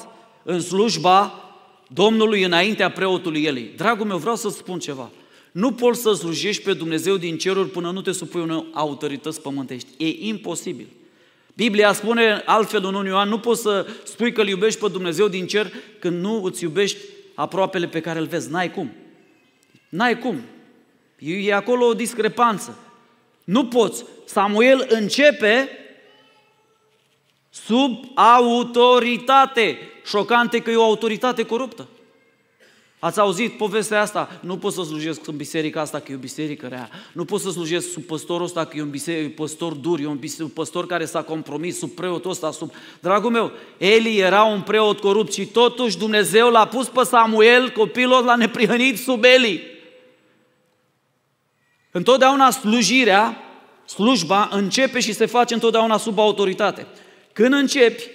în 0.43 0.61
slujba 0.61 1.45
Domnului 1.89 2.43
înaintea 2.43 2.91
preotului 2.91 3.43
Elei. 3.43 3.71
Dragul 3.77 4.07
meu, 4.07 4.17
vreau 4.17 4.37
să 4.37 4.49
spun 4.49 4.79
ceva. 4.79 5.11
Nu 5.53 5.73
poți 5.73 6.01
să 6.01 6.13
slujești 6.13 6.63
pe 6.63 6.73
Dumnezeu 6.73 7.17
din 7.17 7.39
ceruri 7.39 7.69
până 7.69 7.91
nu 7.91 8.01
te 8.01 8.13
supui 8.13 8.41
unei 8.41 8.67
autorități 8.73 9.41
pământești. 9.41 9.89
E 9.97 10.27
imposibil. 10.29 10.87
Biblia 11.55 11.93
spune 11.93 12.43
altfel 12.45 12.85
în 12.85 12.95
1 12.95 13.09
Ioan, 13.09 13.29
nu 13.29 13.39
poți 13.39 13.63
să 13.63 13.87
spui 14.05 14.33
că 14.33 14.41
îl 14.41 14.49
iubești 14.49 14.81
pe 14.81 14.89
Dumnezeu 14.89 15.29
din 15.29 15.47
cer 15.47 15.73
când 15.99 16.21
nu 16.21 16.43
îți 16.43 16.63
iubești 16.63 16.99
aproapele 17.35 17.87
pe 17.87 18.01
care 18.01 18.19
îl 18.19 18.27
vezi. 18.27 18.51
N-ai 18.51 18.71
cum. 18.71 18.93
N-ai 19.95 20.19
cum. 20.19 20.41
E 21.19 21.55
acolo 21.55 21.87
o 21.87 21.95
discrepanță. 21.95 22.79
Nu 23.45 23.67
poți. 23.67 24.05
Samuel 24.25 24.87
începe 24.89 25.69
sub 27.51 28.05
autoritate. 28.15 29.79
Șocante 30.05 30.59
că 30.59 30.71
e 30.71 30.77
o 30.77 30.83
autoritate 30.83 31.43
coruptă. 31.43 31.89
Ați 32.99 33.21
auzit 33.21 33.57
povestea 33.57 34.01
asta? 34.01 34.41
Nu 34.41 34.57
pot 34.57 34.73
să 34.73 34.83
slujesc 34.83 35.27
în 35.27 35.37
biserica 35.37 35.81
asta 35.81 36.01
că 36.01 36.13
e 36.13 36.15
o 36.15 36.19
biserică 36.19 36.67
rea. 36.67 36.91
Nu 37.13 37.25
pot 37.25 37.41
să 37.41 37.51
slujesc 37.51 37.93
sub 37.93 38.03
păstorul 38.03 38.45
ăsta 38.45 38.65
că 38.65 38.77
e 38.77 38.83
un 38.83 38.91
biseric, 38.91 39.35
păstor 39.35 39.73
dur, 39.73 40.01
e 40.01 40.07
un 40.07 40.49
păstor 40.55 40.87
care 40.87 41.05
s-a 41.05 41.23
compromis 41.23 41.79
sub 41.79 41.91
preotul 41.91 42.31
ăsta. 42.31 42.51
Sub... 42.51 42.73
Dragul 43.01 43.31
meu, 43.31 43.53
Eli 43.77 44.19
era 44.19 44.43
un 44.43 44.61
preot 44.61 45.01
corupt 45.01 45.33
și 45.33 45.47
totuși 45.47 45.99
Dumnezeu 45.99 46.51
l-a 46.51 46.67
pus 46.67 46.89
pe 46.89 47.03
Samuel, 47.05 47.71
copilul 47.71 48.25
l-a 48.25 48.37
neprihănit 48.37 48.99
sub 48.99 49.25
Eli. 49.25 49.73
Întotdeauna 51.97 52.51
slujirea, 52.51 53.37
slujba, 53.87 54.49
începe 54.53 55.01
și 55.01 55.13
se 55.13 55.27
face 55.27 55.55
întotdeauna 55.55 55.97
sub 55.97 56.19
autoritate. 56.19 56.87
Când 57.33 57.53
începi, 57.53 58.11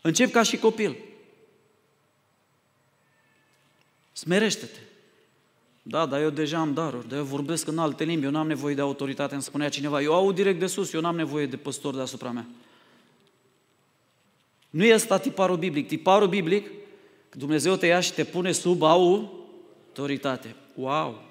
începi 0.00 0.32
ca 0.32 0.42
și 0.42 0.56
copil. 0.56 0.96
Smerește-te. 4.12 4.78
Da, 5.82 6.06
dar 6.06 6.20
eu 6.20 6.30
deja 6.30 6.58
am 6.58 6.74
daruri, 6.74 7.08
dar 7.08 7.18
eu 7.18 7.24
vorbesc 7.24 7.66
în 7.66 7.78
alte 7.78 8.04
limbi, 8.04 8.24
eu 8.24 8.30
n-am 8.30 8.46
nevoie 8.46 8.74
de 8.74 8.80
autoritate, 8.80 9.34
îmi 9.34 9.42
spunea 9.42 9.68
cineva. 9.68 10.02
Eu 10.02 10.14
aud 10.14 10.34
direct 10.34 10.58
de 10.58 10.66
sus, 10.66 10.92
eu 10.92 11.00
n-am 11.00 11.16
nevoie 11.16 11.46
de 11.46 11.56
păstor 11.56 11.94
deasupra 11.94 12.30
mea. 12.30 12.46
Nu 14.70 14.84
este 14.84 15.18
tiparul 15.18 15.56
biblic. 15.56 15.88
Tiparul 15.88 16.28
biblic, 16.28 16.70
Dumnezeu 17.30 17.76
te 17.76 17.86
ia 17.86 18.00
și 18.00 18.12
te 18.12 18.24
pune 18.24 18.52
sub 18.52 18.82
autoritate. 18.82 20.56
Wow! 20.74 21.28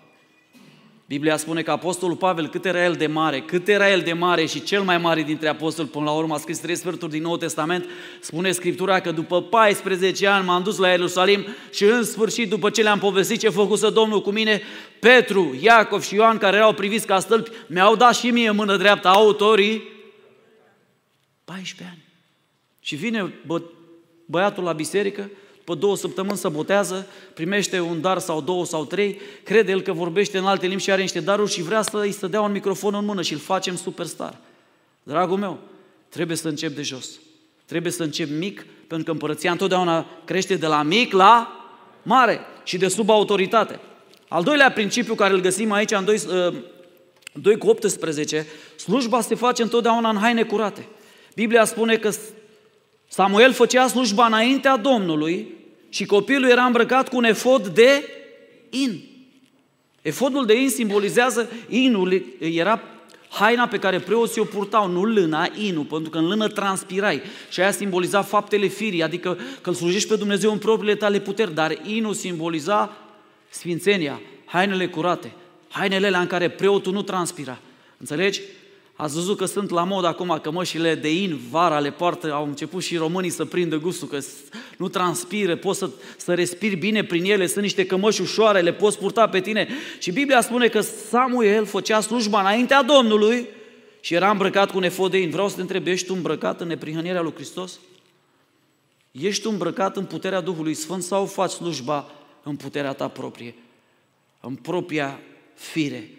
Biblia 1.10 1.38
spune 1.38 1.62
că 1.62 1.72
Apostolul 1.72 2.16
Pavel, 2.16 2.48
cât 2.48 2.66
era 2.66 2.84
el 2.84 2.94
de 2.94 3.08
mare, 3.08 3.42
cât 3.42 3.68
era 3.68 3.92
el 3.92 4.01
de 4.01 4.13
mare 4.13 4.46
și 4.46 4.63
cel 4.63 4.82
mai 4.82 4.98
mare 4.98 5.22
dintre 5.22 5.48
apostoli, 5.48 5.88
până 5.88 6.06
la 6.06 6.12
urmă 6.12 6.34
a 6.34 6.38
scris 6.38 6.60
trei 6.60 6.75
sferturi 6.75 7.12
din 7.12 7.22
Noul 7.22 7.38
Testament, 7.38 7.86
spune 8.20 8.51
Scriptura 8.51 9.00
că 9.00 9.12
după 9.12 9.42
14 9.42 10.28
ani 10.28 10.46
m-am 10.46 10.63
dus 10.63 10.78
la 10.78 10.89
Ierusalim 10.89 11.46
și 11.72 11.84
în 11.84 12.04
sfârșit, 12.04 12.50
după 12.50 12.70
ce 12.70 12.82
le-am 12.82 13.00
povestit 13.00 13.39
ce 13.39 13.50
făcuse 13.50 13.89
Domnul 13.89 14.22
cu 14.22 14.32
mine, 14.32 14.62
Petru, 15.00 15.58
Iacov 15.62 16.01
și 16.04 16.16
Ioan, 16.16 16.38
care 16.38 16.58
erau 16.58 16.74
priviți 16.74 17.06
ca 17.06 17.20
stâlpi, 17.20 17.50
mi-au 17.68 17.96
dat 17.96 18.16
și 18.16 18.30
mie 18.30 18.51
mână 18.51 18.78
dreaptă 18.78 19.08
autorii 19.08 19.84
14 21.46 21.96
ani. 21.96 22.04
Și 22.80 22.96
vine 22.96 23.34
bă, 23.46 23.62
băiatul 24.25 24.63
la 24.63 24.72
biserică 24.72 25.30
după 25.69 25.81
două 25.81 25.97
săptămâni 25.97 26.38
se 26.38 26.47
botează, 26.47 27.07
primește 27.33 27.79
un 27.79 28.01
dar 28.01 28.19
sau 28.19 28.41
două 28.41 28.65
sau 28.65 28.85
trei, 28.85 29.19
crede 29.43 29.71
el 29.71 29.81
că 29.81 29.93
vorbește 29.93 30.38
în 30.38 30.45
alte 30.45 30.67
limbi 30.67 30.83
și 30.83 30.91
are 30.91 31.01
niște 31.01 31.19
daruri 31.19 31.51
și 31.51 31.61
vrea 31.61 31.81
să 31.81 31.97
îi 31.97 32.11
să 32.11 32.27
dea 32.27 32.41
un 32.41 32.51
microfon 32.51 32.93
în 32.93 33.05
mână 33.05 33.21
și 33.21 33.33
îl 33.33 33.39
facem 33.39 33.75
superstar. 33.75 34.38
Dragul 35.03 35.38
meu, 35.38 35.59
trebuie 36.09 36.38
să 36.38 36.47
încep 36.47 36.75
de 36.75 36.81
jos. 36.81 37.09
Trebuie 37.65 37.91
să 37.91 38.03
încep 38.03 38.29
mic, 38.29 38.65
pentru 38.88 39.05
că 39.05 39.11
împărăția 39.11 39.51
întotdeauna 39.51 40.05
crește 40.25 40.55
de 40.55 40.67
la 40.67 40.83
mic 40.83 41.13
la 41.13 41.59
mare 42.03 42.39
și 42.63 42.77
de 42.77 42.88
sub 42.88 43.09
autoritate. 43.09 43.79
Al 44.27 44.43
doilea 44.43 44.71
principiu 44.71 45.15
care 45.15 45.33
îl 45.33 45.39
găsim 45.39 45.71
aici 45.71 45.91
în 45.91 46.05
2, 46.05 46.21
2 47.33 47.53
uh, 47.53 47.59
cu 47.59 47.67
18, 47.67 48.47
slujba 48.75 49.21
se 49.21 49.35
face 49.35 49.61
întotdeauna 49.61 50.09
în 50.09 50.17
haine 50.17 50.43
curate. 50.43 50.88
Biblia 51.35 51.65
spune 51.65 51.97
că 51.97 52.09
Samuel 53.07 53.53
făcea 53.53 53.88
slujba 53.88 54.25
înaintea 54.25 54.77
Domnului 54.77 55.57
și 55.89 56.05
copilul 56.05 56.50
era 56.50 56.63
îmbrăcat 56.63 57.10
cu 57.10 57.17
un 57.17 57.24
efod 57.24 57.67
de 57.67 58.10
in. 58.69 59.01
Efodul 60.01 60.46
de 60.46 60.62
in 60.62 60.69
simbolizează, 60.69 61.50
inul 61.67 62.24
era 62.39 62.81
haina 63.29 63.67
pe 63.67 63.77
care 63.77 64.00
preoții 64.00 64.41
o 64.41 64.43
purtau, 64.43 64.88
nu 64.88 65.03
lâna, 65.03 65.50
inul, 65.55 65.84
pentru 65.84 66.10
că 66.10 66.17
în 66.17 66.27
lână 66.27 66.48
transpirai. 66.48 67.22
Și 67.50 67.62
aia 67.62 67.72
simboliza 67.72 68.22
faptele 68.22 68.67
firii, 68.67 69.03
adică 69.03 69.38
că 69.62 69.69
îl 69.69 69.75
slujești 69.75 70.10
pe 70.10 70.15
Dumnezeu 70.15 70.51
în 70.51 70.58
propriile 70.58 70.96
tale 70.96 71.19
puteri, 71.19 71.53
dar 71.53 71.77
inul 71.84 72.13
simboliza 72.13 72.98
sfințenia, 73.50 74.22
hainele 74.46 74.88
curate, 74.88 75.31
hainele 75.69 76.08
alea 76.08 76.19
în 76.19 76.27
care 76.27 76.50
preotul 76.50 76.93
nu 76.93 77.01
transpira. 77.01 77.60
Înțelegi? 77.98 78.41
Ați 79.01 79.13
văzut 79.13 79.38
că 79.38 79.46
sunt 79.46 79.70
la 79.70 79.84
mod 79.84 80.06
acum 80.06 80.39
cămășile 80.41 80.96
de 80.96 81.22
in, 81.22 81.39
vara 81.50 81.79
le 81.79 81.91
poartă, 81.91 82.34
au 82.34 82.46
început 82.46 82.84
și 82.84 82.98
românii 82.98 83.29
să 83.29 83.46
prindă 83.46 83.77
gustul, 83.77 84.08
că 84.08 84.20
nu 84.77 84.88
transpiră, 84.88 85.56
poți 85.56 85.79
să, 85.79 85.89
să 86.18 86.34
respiri 86.34 86.75
bine 86.75 87.03
prin 87.03 87.24
ele, 87.24 87.48
sunt 87.48 87.63
niște 87.63 87.86
cămăși 87.86 88.22
ușoare, 88.22 88.62
le 88.62 88.74
poți 88.74 88.98
purta 88.98 89.29
pe 89.29 89.39
tine. 89.39 89.68
Și 90.00 90.12
Biblia 90.12 90.41
spune 90.41 90.68
că 90.68 90.82
Samuel 90.82 91.65
făcea 91.65 92.01
slujba 92.01 92.39
înaintea 92.39 92.84
Domnului 92.84 93.48
și 94.00 94.13
era 94.13 94.29
îmbrăcat 94.29 94.72
cu 94.72 94.77
un 94.77 94.84
efod 94.84 95.12
de 95.12 95.18
in. 95.18 95.29
Vreau 95.29 95.50
să 95.50 95.56
te 95.56 95.62
întreb, 95.62 95.88
ești 95.88 96.08
tu 96.08 96.13
îmbrăcat 96.15 96.62
în 96.62 96.68
neprihănirea 96.68 97.22
lui 97.22 97.34
Hristos? 97.34 97.79
Ești 99.12 99.41
tu 99.41 99.50
îmbrăcat 99.51 99.98
în 99.98 100.06
puterea 100.06 100.41
Duhului 100.41 100.74
Sfânt 100.74 101.03
sau 101.03 101.25
faci 101.25 101.51
slujba 101.51 102.12
în 102.44 102.56
puterea 102.56 102.94
ta 102.94 103.08
proprie? 103.08 103.56
În 104.41 104.56
propria 104.56 105.20
fire. 105.53 106.10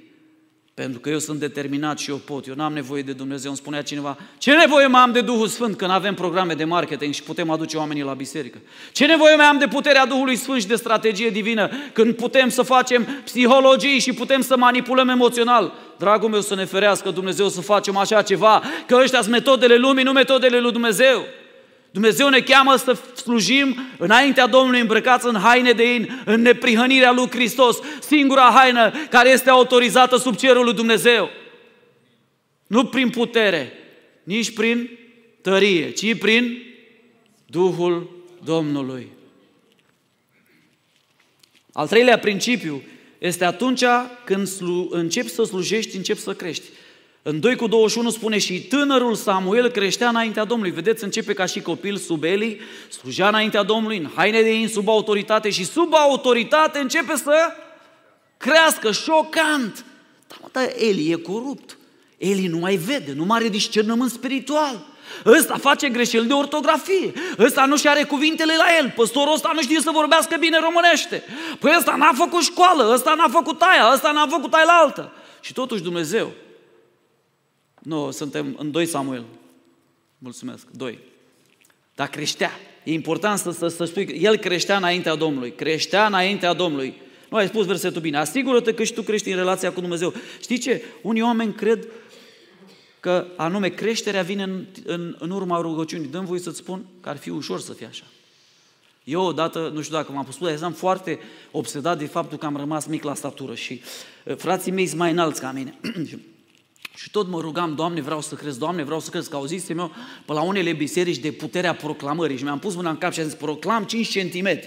Pentru 0.81 1.01
că 1.01 1.09
eu 1.09 1.19
sunt 1.19 1.39
determinat 1.39 1.99
și 1.99 2.11
eu 2.11 2.17
pot, 2.17 2.47
eu 2.47 2.55
n-am 2.55 2.73
nevoie 2.73 3.03
de 3.03 3.13
Dumnezeu. 3.13 3.51
Îmi 3.51 3.59
spunea 3.59 3.83
cineva, 3.83 4.19
ce 4.39 4.53
nevoie 4.53 4.87
mai 4.87 5.01
am 5.01 5.13
de 5.13 5.21
Duhul 5.21 5.47
Sfânt 5.47 5.77
când 5.77 5.91
avem 5.91 6.15
programe 6.15 6.55
de 6.55 6.65
marketing 6.65 7.15
și 7.15 7.23
putem 7.23 7.51
aduce 7.51 7.77
oamenii 7.77 8.03
la 8.03 8.13
biserică? 8.13 8.59
Ce 8.93 9.07
nevoie 9.07 9.37
mai 9.37 9.45
am 9.45 9.59
de 9.59 9.67
puterea 9.67 10.07
Duhului 10.07 10.37
Sfânt 10.37 10.61
și 10.61 10.67
de 10.67 10.75
strategie 10.75 11.31
divină 11.31 11.71
când 11.93 12.15
putem 12.15 12.49
să 12.49 12.63
facem 12.63 13.07
psihologii 13.25 13.99
și 13.99 14.13
putem 14.13 14.41
să 14.41 14.57
manipulăm 14.57 15.09
emoțional? 15.09 15.73
Dragul 15.99 16.29
meu 16.29 16.41
să 16.41 16.55
ne 16.55 16.65
ferească 16.65 17.11
Dumnezeu 17.11 17.49
să 17.49 17.61
facem 17.61 17.97
așa 17.97 18.23
ceva, 18.23 18.63
că 18.87 18.99
ăștia 19.03 19.21
sunt 19.21 19.33
metodele 19.33 19.77
lumii, 19.77 20.05
nu 20.05 20.13
metodele 20.13 20.61
lui 20.61 20.73
Dumnezeu. 20.73 21.25
Dumnezeu 21.91 22.29
ne 22.29 22.41
cheamă 22.41 22.77
să 22.77 22.99
slujim 23.15 23.77
înaintea 23.99 24.47
Domnului 24.47 24.81
îmbrăcați 24.81 25.27
în 25.27 25.35
haine 25.35 25.73
de 25.73 25.95
in, 25.95 26.23
în 26.25 26.41
neprihănirea 26.41 27.13
lui 27.13 27.31
Hristos, 27.31 27.79
singura 28.01 28.51
haină 28.55 28.93
care 29.11 29.29
este 29.29 29.51
autorizată 29.51 30.17
sub 30.17 30.37
cerul 30.37 30.65
lui 30.65 30.75
Dumnezeu. 30.75 31.31
Nu 32.67 32.85
prin 32.85 33.11
putere, 33.11 33.73
nici 34.23 34.55
prin 34.55 34.99
tărie, 35.41 35.91
ci 35.91 36.19
prin 36.19 36.63
Duhul 37.47 38.11
Domnului. 38.45 39.09
Al 41.73 41.89
treilea 41.89 42.19
principiu 42.19 42.83
este 43.19 43.45
atunci 43.45 43.85
când 44.25 44.49
începi 44.91 45.29
să 45.29 45.43
slujești, 45.43 45.97
începi 45.97 46.21
să 46.21 46.35
crești. 46.35 46.65
În 47.23 47.41
2 47.41 47.57
cu 47.57 47.67
21 47.67 48.11
spune 48.11 48.39
și 48.39 48.61
tânărul 48.61 49.15
Samuel 49.15 49.71
creștea 49.71 50.09
înaintea 50.09 50.45
Domnului. 50.45 50.73
Vedeți, 50.73 51.05
începe 51.05 51.33
ca 51.33 51.47
și 51.47 51.61
copil 51.61 51.97
sub 51.97 52.25
Eli, 52.25 52.61
slujea 53.01 53.29
înaintea 53.29 53.63
Domnului, 53.63 53.99
în 53.99 54.11
haine 54.15 54.43
de 54.43 54.55
in, 54.55 54.69
sub 54.69 54.89
autoritate 54.89 55.51
și 55.51 55.65
sub 55.65 55.95
autoritate 55.95 56.79
începe 56.79 57.17
să 57.17 57.35
crească, 58.37 58.93
șocant. 58.93 59.85
Da, 60.29 60.37
mă, 60.41 60.49
dar 60.53 60.73
Eli 60.77 61.11
e 61.11 61.15
corupt. 61.15 61.79
Eli 62.19 62.47
nu 62.47 62.59
mai 62.59 62.77
vede, 62.77 63.13
nu 63.17 63.25
mai 63.25 63.39
are 63.39 63.49
discernământ 63.49 64.11
spiritual. 64.11 64.87
Ăsta 65.27 65.57
face 65.57 65.89
greșeli 65.89 66.27
de 66.27 66.33
ortografie. 66.33 67.13
Ăsta 67.39 67.65
nu 67.65 67.77
și 67.77 67.89
are 67.89 68.05
cuvintele 68.05 68.57
la 68.57 68.67
el. 68.79 68.93
Păstorul 68.97 69.33
ăsta 69.33 69.51
nu 69.55 69.63
știe 69.63 69.81
să 69.81 69.91
vorbească 69.93 70.37
bine 70.39 70.59
românește. 70.59 71.25
Păi 71.59 71.75
ăsta 71.79 71.95
n-a 71.95 72.13
făcut 72.15 72.43
școală, 72.43 72.91
ăsta 72.93 73.15
n-a 73.15 73.29
făcut 73.29 73.61
aia, 73.61 73.91
ăsta 73.93 74.11
n-a 74.11 74.27
făcut 74.27 74.55
aia 74.55 74.65
la 74.65 74.73
altă. 74.73 75.13
Și 75.41 75.53
totuși 75.53 75.83
Dumnezeu. 75.83 76.33
Nu, 77.83 78.11
suntem 78.11 78.57
în 78.59 78.71
2 78.71 78.87
Samuel. 78.87 79.25
Mulțumesc, 80.19 80.67
2. 80.71 80.99
Dar 81.95 82.09
creștea. 82.09 82.51
E 82.85 82.93
important 82.93 83.39
să, 83.39 83.51
să, 83.51 83.69
să 83.69 83.85
spui 83.85 84.07
că 84.07 84.13
el 84.13 84.37
creștea 84.37 84.77
înaintea 84.77 85.15
Domnului. 85.15 85.53
Creștea 85.55 86.07
înaintea 86.07 86.53
Domnului. 86.53 86.95
Nu 87.31 87.37
ai 87.37 87.47
spus 87.47 87.67
versetul 87.67 88.01
bine. 88.01 88.19
Asigură-te 88.19 88.75
că 88.75 88.83
și 88.83 88.93
tu 88.93 89.03
crești 89.03 89.31
în 89.31 89.37
relația 89.37 89.73
cu 89.73 89.81
Dumnezeu. 89.81 90.15
Știi 90.41 90.59
ce? 90.59 90.85
Unii 91.03 91.23
oameni 91.23 91.53
cred 91.53 91.87
că 93.01 93.27
anume 93.37 93.69
creșterea 93.69 94.23
vine 94.23 94.43
în, 94.43 94.67
în, 94.85 95.17
în 95.19 95.31
urma 95.31 95.61
rugăciunii. 95.61 96.09
Dăm 96.09 96.25
voie 96.25 96.41
să-ți 96.41 96.59
spun 96.59 96.85
că 97.01 97.09
ar 97.09 97.17
fi 97.17 97.31
ușor 97.31 97.61
să 97.61 97.73
fie 97.73 97.87
așa. 97.87 98.05
Eu 99.05 99.25
odată, 99.25 99.71
nu 99.75 99.81
știu 99.81 99.97
dacă 99.97 100.13
m-am 100.13 100.27
spus, 100.31 100.47
dar 100.47 100.57
eram 100.57 100.73
foarte 100.73 101.19
obsedat 101.51 101.99
de 101.99 102.07
faptul 102.07 102.39
că 102.39 102.47
am 102.47 102.57
rămas 102.57 102.87
mic 102.87 103.03
la 103.03 103.15
statură 103.15 103.55
și 103.55 103.81
uh, 104.25 104.37
frații 104.37 104.73
mei 104.73 104.87
sunt 104.87 104.99
mai 104.99 105.11
înalți 105.11 105.41
ca 105.41 105.53
mine. 105.53 105.79
și 107.03 107.11
tot 107.11 107.29
mă 107.29 107.41
rugam, 107.41 107.75
Doamne, 107.75 108.01
vreau 108.01 108.21
să 108.21 108.35
cresc, 108.35 108.59
Doamne, 108.59 108.83
vreau 108.83 109.01
să 109.01 109.11
cresc, 109.11 109.31
că 109.31 109.37
auzisem 109.37 109.79
eu 109.79 109.93
pe 110.27 110.33
la 110.33 110.43
unele 110.43 110.73
biserici 110.73 111.19
de 111.19 111.33
puterea 111.33 111.75
proclamării 111.75 112.37
și 112.37 112.43
mi-am 112.43 112.59
pus 112.59 112.75
mâna 112.75 112.91
în 112.91 112.99
cap 112.99 113.13
și 113.13 113.21
am 113.21 113.27
zis, 113.27 113.35
proclam 113.35 113.85
5 113.85 114.19
cm. 114.19 114.59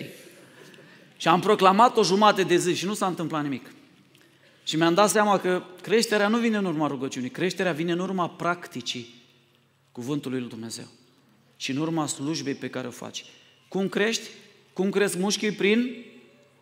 Și 1.18 1.28
am 1.28 1.40
proclamat 1.40 1.98
o 1.98 2.04
jumătate 2.04 2.44
de 2.44 2.58
zi 2.58 2.74
și 2.74 2.86
nu 2.86 2.94
s-a 2.94 3.06
întâmplat 3.06 3.44
nimic. 3.44 3.74
Și 4.64 4.76
mi-am 4.76 4.94
dat 4.94 5.10
seama 5.10 5.40
că 5.40 5.64
creșterea 5.82 6.28
nu 6.28 6.38
vine 6.38 6.58
în 6.58 6.66
urma 6.66 6.88
rugăciunii, 6.88 7.30
creșterea 7.30 7.72
vine 7.72 7.92
în 7.92 8.00
urma 8.00 8.30
practicii 8.30 9.14
cuvântului 9.92 10.40
lui 10.40 10.50
Dumnezeu 10.50 10.88
și 11.56 11.72
în 11.72 11.78
urma 11.78 12.08
slujbei 12.08 12.54
pe 12.54 12.70
care 12.70 12.88
o 12.88 12.92
faci. 12.92 13.26
Cum 13.68 13.90
crești? 13.90 14.30
Cum 14.74 14.90
cresc 14.90 15.18
mușchii? 15.18 15.52
Prin 15.52 16.06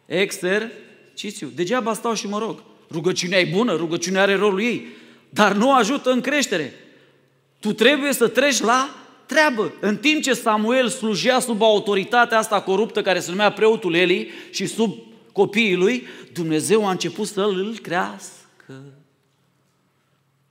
exercițiu. 0.06 1.48
Degeaba 1.56 1.94
stau 1.94 2.14
și 2.14 2.28
mă 2.28 2.40
rog. 2.40 2.64
Rugăciunea 2.90 3.40
e 3.40 3.54
bună, 3.56 3.76
rugăciunea 3.76 4.22
are 4.22 4.36
rolul 4.36 4.62
ei, 4.62 5.00
dar 5.34 5.54
nu 5.54 5.74
ajută 5.74 6.12
în 6.12 6.22
creștere. 6.22 6.74
Tu 7.60 7.74
trebuie 7.74 8.14
să 8.14 8.28
treci 8.28 8.60
la 8.60 8.96
treabă. 9.26 9.74
În 9.80 9.98
timp 9.98 10.22
ce 10.22 10.34
Samuel 10.34 10.88
slujea 10.88 11.40
sub 11.40 11.62
autoritatea 11.62 12.38
asta 12.38 12.62
coruptă 12.62 13.02
care 13.02 13.20
se 13.20 13.30
numea 13.30 13.52
preotul 13.52 13.94
Eli 13.94 14.32
și 14.50 14.66
sub 14.66 14.98
copiii 15.32 15.76
lui, 15.76 16.08
Dumnezeu 16.34 16.88
a 16.88 16.92
început 16.92 17.28
să 17.28 17.42
îl 17.42 17.78
crească. 17.82 18.82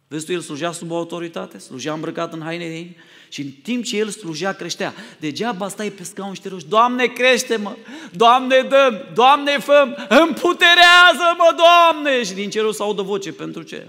Vezi 0.08 0.24
tu, 0.24 0.32
el 0.32 0.40
slujea 0.40 0.72
sub 0.72 0.92
autoritate, 0.92 1.58
slujea 1.58 1.92
îmbrăcat 1.92 2.32
în 2.32 2.40
haine 2.40 2.68
de 2.68 2.86
și 3.28 3.40
în 3.40 3.50
timp 3.62 3.84
ce 3.84 3.96
el 3.96 4.08
slujea, 4.08 4.52
creștea. 4.52 4.94
Degeaba 5.18 5.68
stai 5.68 5.90
pe 5.90 6.02
scaun 6.02 6.34
și 6.34 6.40
te 6.40 6.48
rogi, 6.48 6.66
Doamne, 6.68 7.06
crește-mă, 7.06 7.76
Doamne, 8.12 8.66
dă 8.68 9.06
Doamne, 9.14 9.58
fă 9.58 10.06
împuterează-mă, 10.08 11.56
Doamne! 11.56 12.22
Și 12.22 12.32
din 12.32 12.50
cerul 12.50 12.72
să 12.72 12.82
audă 12.82 13.02
voce, 13.02 13.32
pentru 13.32 13.62
ce? 13.62 13.88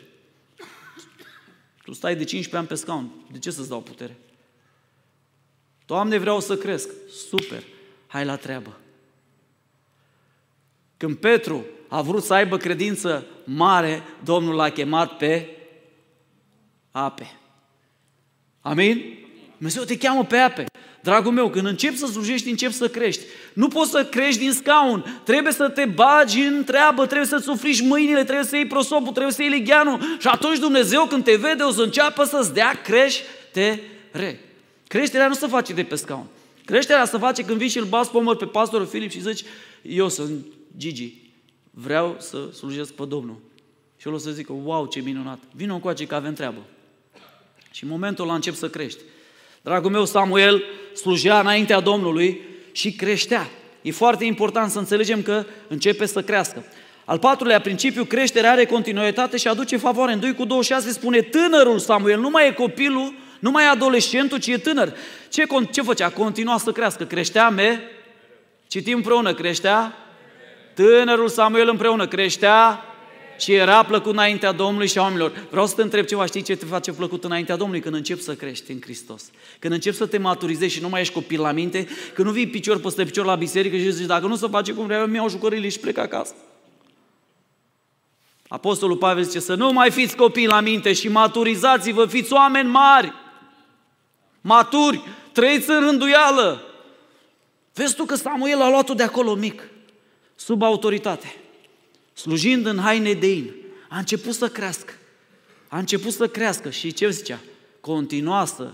Tu 1.92 1.98
stai 1.98 2.16
de 2.16 2.24
15 2.24 2.58
ani 2.58 2.68
pe 2.68 2.76
scaun, 2.76 3.12
de 3.32 3.40
ce 3.40 3.52
să-ți 3.52 3.70
dau 3.70 3.82
putere? 3.82 4.18
Doamne, 5.86 6.18
vreau 6.18 6.40
să 6.40 6.58
cresc. 6.58 6.90
Super, 7.28 7.64
hai 8.08 8.26
la 8.26 8.36
treabă. 8.36 8.78
Când 10.98 11.18
Petru 11.18 11.66
a 11.88 12.02
vrut 12.02 12.24
să 12.24 12.34
aibă 12.34 12.58
credință 12.58 13.26
mare, 13.46 14.04
Domnul 14.24 14.56
l-a 14.56 14.70
chemat 14.70 15.18
pe 15.18 15.58
ape. 16.92 17.40
Amin? 18.62 19.18
Dumnezeu 19.58 19.84
te 19.84 19.98
cheamă 19.98 20.26
pe 20.26 20.38
ape. 20.38 20.66
Dragul 21.02 21.32
meu, 21.32 21.50
când 21.50 21.66
începi 21.66 21.98
să 21.98 22.06
slujești, 22.06 22.50
începi 22.50 22.74
să 22.74 22.90
crești. 22.90 23.22
Nu 23.54 23.68
poți 23.68 23.92
să 23.92 24.06
crești 24.06 24.40
din 24.40 24.52
scaun. 24.52 25.22
Trebuie 25.24 25.54
să 25.54 25.70
te 25.70 25.86
bagi 25.86 26.40
în 26.40 26.64
treabă, 26.64 27.06
trebuie 27.06 27.28
să-ți 27.28 27.44
sufriși 27.44 27.84
mâinile, 27.84 28.24
trebuie 28.24 28.46
să 28.46 28.56
iei 28.56 28.68
prosopul, 28.68 29.12
trebuie 29.12 29.34
să 29.34 29.42
iei 29.42 29.52
ligheanul. 29.52 30.00
Și 30.20 30.28
atunci 30.28 30.60
Dumnezeu, 30.60 31.06
când 31.06 31.24
te 31.24 31.36
vede, 31.36 31.64
o 31.64 31.72
să 31.72 31.82
înceapă 31.82 32.24
să-ți 32.24 32.54
dea 32.54 32.82
creștere. 32.84 34.40
Creșterea 34.88 35.28
nu 35.28 35.34
se 35.34 35.48
face 35.48 35.74
de 35.74 35.84
pe 35.84 35.96
scaun. 35.96 36.26
Creșterea 36.66 37.06
se 37.06 37.18
face 37.18 37.44
când 37.44 37.58
vii 37.58 37.68
și 37.68 37.78
îl 37.78 37.86
bați 37.86 38.12
pe 38.12 38.20
pe 38.40 38.46
pastorul 38.46 38.88
Filip 38.88 39.12
și 39.12 39.22
zici, 39.22 39.44
eu 39.82 40.10
sunt 40.10 40.46
Gigi, 40.78 41.14
vreau 41.72 42.16
să 42.20 42.50
slujesc 42.54 42.94
pe 42.94 43.06
Domnul. 43.06 43.40
Și 43.98 44.08
el 44.08 44.14
o 44.14 44.18
să 44.18 44.32
zică, 44.32 44.54
wow, 44.64 44.86
ce 44.86 45.00
minunat, 45.00 45.40
vină 45.56 45.74
încoace 45.74 46.06
că 46.06 46.16
avem 46.16 46.34
treabă. 46.34 46.62
Și 47.72 47.84
în 47.84 47.90
momentul 47.90 48.24
ăla 48.24 48.34
încep 48.34 48.54
să 48.56 48.70
crești. 48.70 49.00
Dragul 49.62 49.92
meu, 49.92 50.06
Samuel 50.06 50.64
slujea 50.96 51.40
înaintea 51.40 51.80
Domnului 51.80 52.42
și 52.72 52.92
creștea. 52.92 53.50
E 53.82 53.92
foarte 53.92 54.26
important 54.26 54.72
să 54.72 54.80
înțelegem 54.80 55.22
că 55.22 55.46
începe 55.68 56.06
să 56.06 56.22
crească. 56.22 56.66
Al 57.06 57.20
patrulea 57.20 57.62
principiu, 57.62 58.06
creșterea 58.06 58.52
are 58.52 58.66
continuitate 58.66 59.38
și 59.38 59.48
aduce 59.48 59.78
favoare. 59.78 60.14
În 60.14 60.20
2 60.20 60.34
cu 60.34 60.46
26 60.46 60.92
spune 60.92 61.22
tânărul 61.22 61.80
Samuel, 61.80 62.20
nu 62.20 62.30
mai 62.30 62.48
e 62.48 62.52
copilul, 62.52 63.14
nu 63.40 63.52
mai 63.52 63.64
e 63.64 63.68
adolescentul, 63.68 64.40
ci 64.40 64.48
e 64.48 64.58
tânăr. 64.58 64.94
Ce, 65.30 65.44
ce 65.72 65.82
făcea? 65.82 66.10
Continua 66.10 66.58
să 66.58 66.72
crească. 66.72 67.04
Creștea 67.04 67.50
me? 67.50 67.80
Citim 68.68 68.96
împreună, 68.96 69.34
creștea? 69.34 69.98
Tânărul 70.74 71.28
Samuel 71.28 71.70
împreună 71.70 72.08
creștea 72.08 72.86
și 73.42 73.54
era 73.54 73.84
plăcut 73.84 74.12
înaintea 74.12 74.52
Domnului 74.52 74.88
și 74.88 74.98
a 74.98 75.02
oamenilor. 75.02 75.48
Vreau 75.50 75.66
să 75.66 75.76
te 75.76 75.82
întreb 75.82 76.06
ceva, 76.06 76.26
știi 76.26 76.42
ce 76.42 76.56
te 76.56 76.66
face 76.66 76.92
plăcut 76.92 77.24
înaintea 77.24 77.56
Domnului? 77.56 77.82
Când 77.82 77.96
începi 77.96 78.22
să 78.22 78.36
crești 78.36 78.72
în 78.72 78.82
Hristos. 78.82 79.24
Când 79.60 79.74
începi 79.74 79.96
să 79.96 80.06
te 80.06 80.18
maturizezi 80.18 80.74
și 80.74 80.82
nu 80.82 80.90
mai 80.90 81.02
ești 81.02 81.14
copil 81.14 81.42
la 81.42 81.52
minte, 81.52 81.88
când 82.14 82.28
nu 82.28 82.34
vii 82.34 82.48
picior 82.48 82.80
peste 82.80 83.04
picior 83.04 83.26
la 83.26 83.36
biserică 83.36 83.76
și 83.78 83.92
zici, 83.92 84.06
dacă 84.06 84.28
nu 84.28 84.36
se 84.36 84.48
face 84.48 84.74
cum 84.74 84.86
vreau, 84.86 85.06
mi-au 85.06 85.30
jucările 85.30 85.70
și 85.70 85.80
plec 85.80 85.98
acasă. 85.98 86.34
Apostolul 88.48 88.98
Pavel 88.98 89.24
zice 89.24 89.40
să 89.40 89.56
nu 89.56 89.72
mai 89.72 89.92
fiți 89.92 90.16
copii 90.16 90.48
la 90.48 90.60
minte 90.60 90.94
și 90.94 91.08
maturizați-vă, 91.08 92.06
fiți 92.06 92.34
oameni 92.34 92.70
mari, 92.70 93.14
maturi, 94.42 95.02
trăiți 95.32 95.70
în 95.70 95.80
rânduială. 95.80 96.62
Vezi 97.74 97.96
tu 97.96 98.04
că 98.04 98.16
Samuel 98.16 98.62
a 98.62 98.70
luat-o 98.70 98.94
de 98.94 99.04
acolo 99.04 99.34
mic, 99.34 99.70
sub 100.36 100.62
autoritate 100.62 101.36
slujind 102.14 102.66
în 102.66 102.78
haine 102.78 103.14
de 103.14 103.34
in, 103.34 103.52
a 103.90 103.98
început 103.98 104.34
să 104.34 104.48
crească. 104.48 104.94
A 105.68 105.78
început 105.78 106.12
să 106.12 106.28
crească 106.28 106.70
și 106.70 106.94
ce 106.94 107.10
zicea? 107.10 107.40
Continua 107.80 108.46
să 108.46 108.72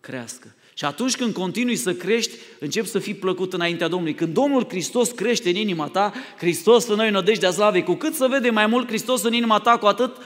crească. 0.00 0.54
Și 0.74 0.84
atunci 0.84 1.16
când 1.16 1.34
continui 1.34 1.76
să 1.76 1.94
crești, 1.94 2.34
încep 2.58 2.86
să 2.86 2.98
fii 2.98 3.14
plăcut 3.14 3.52
înaintea 3.52 3.88
Domnului. 3.88 4.14
Când 4.14 4.34
Domnul 4.34 4.66
Hristos 4.68 5.10
crește 5.10 5.48
în 5.48 5.56
inima 5.56 5.86
ta, 5.86 6.12
Hristos 6.36 6.88
în 6.88 6.96
noi 6.96 7.10
nădejdea 7.10 7.50
slavei, 7.50 7.82
cu 7.82 7.94
cât 7.94 8.14
să 8.14 8.26
vede 8.30 8.50
mai 8.50 8.66
mult 8.66 8.88
Hristos 8.88 9.22
în 9.22 9.32
inima 9.32 9.58
ta, 9.58 9.78
cu 9.78 9.86
atât 9.86 10.16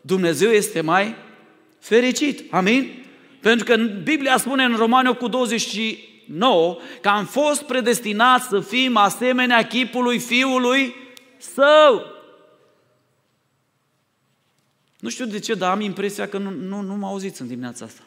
Dumnezeu 0.00 0.50
este 0.50 0.84
fericit. 1.78 2.52
Amin? 2.52 3.04
Pentru 3.40 3.64
că 3.64 3.76
Biblia 4.02 4.36
spune 4.36 4.64
în 4.64 4.76
Romani 4.76 5.16
cu 5.16 5.28
29 5.28 6.76
că 7.00 7.08
am 7.08 7.24
fost 7.24 7.62
predestinați 7.62 8.48
să 8.48 8.60
fim 8.60 8.96
asemenea 8.96 9.66
chipului 9.66 10.18
Fiului 10.18 10.94
său. 11.38 12.16
Nu 15.00 15.08
știu 15.08 15.26
de 15.26 15.38
ce, 15.38 15.54
dar 15.54 15.70
am 15.70 15.80
impresia 15.80 16.28
că 16.28 16.38
nu, 16.38 16.50
nu, 16.50 16.80
nu 16.80 16.94
mă 16.94 17.06
auziți 17.06 17.40
în 17.40 17.46
dimineața 17.46 17.84
asta. 17.84 18.02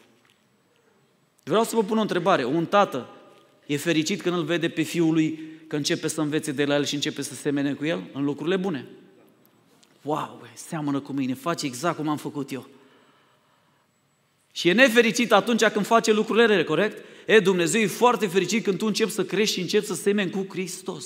Vreau 1.44 1.64
să 1.64 1.76
vă 1.76 1.84
pun 1.84 1.98
o 1.98 2.02
întrebare. 2.02 2.44
Un 2.44 2.66
tată 2.66 3.10
e 3.66 3.78
fericit 3.78 4.22
când 4.22 4.36
îl 4.36 4.44
vede 4.44 4.70
pe 4.70 4.82
fiul 4.82 5.14
lui 5.14 5.40
că 5.68 5.76
începe 5.76 6.08
să 6.08 6.22
învețe 6.22 6.52
de 6.52 6.66
la 6.66 6.76
el 6.76 6.86
și 6.86 6.94
începe 6.94 7.22
să 7.22 7.34
semene 7.34 7.74
cu 7.74 7.86
el 7.86 8.10
în 8.14 8.24
lucrurile 8.24 8.58
bune. 8.58 8.88
Wow, 10.02 10.38
bă, 10.40 10.46
seamănă 10.54 11.00
cu 11.00 11.12
mine, 11.12 11.34
face 11.34 11.66
exact 11.66 11.96
cum 11.96 12.08
am 12.08 12.18
făcut 12.18 12.52
eu. 12.52 12.68
Și 14.52 14.70
e 14.70 14.74
nefericit 14.74 15.32
atunci 15.32 15.66
când 15.66 15.86
face 15.86 16.12
lucrurile 16.12 16.46
rele, 16.46 16.64
corect? 16.64 17.06
E, 17.26 17.40
Dumnezeu 17.40 17.82
e 17.82 17.88
foarte 17.88 18.28
fericit 18.28 18.64
când 18.64 18.78
tu 18.78 18.86
începi 18.86 19.12
să 19.12 19.26
crești 19.26 19.56
și 19.56 19.62
începi 19.62 19.86
să 19.86 19.94
semeni 19.94 20.32
cu 20.32 20.46
Hristos. 20.50 21.06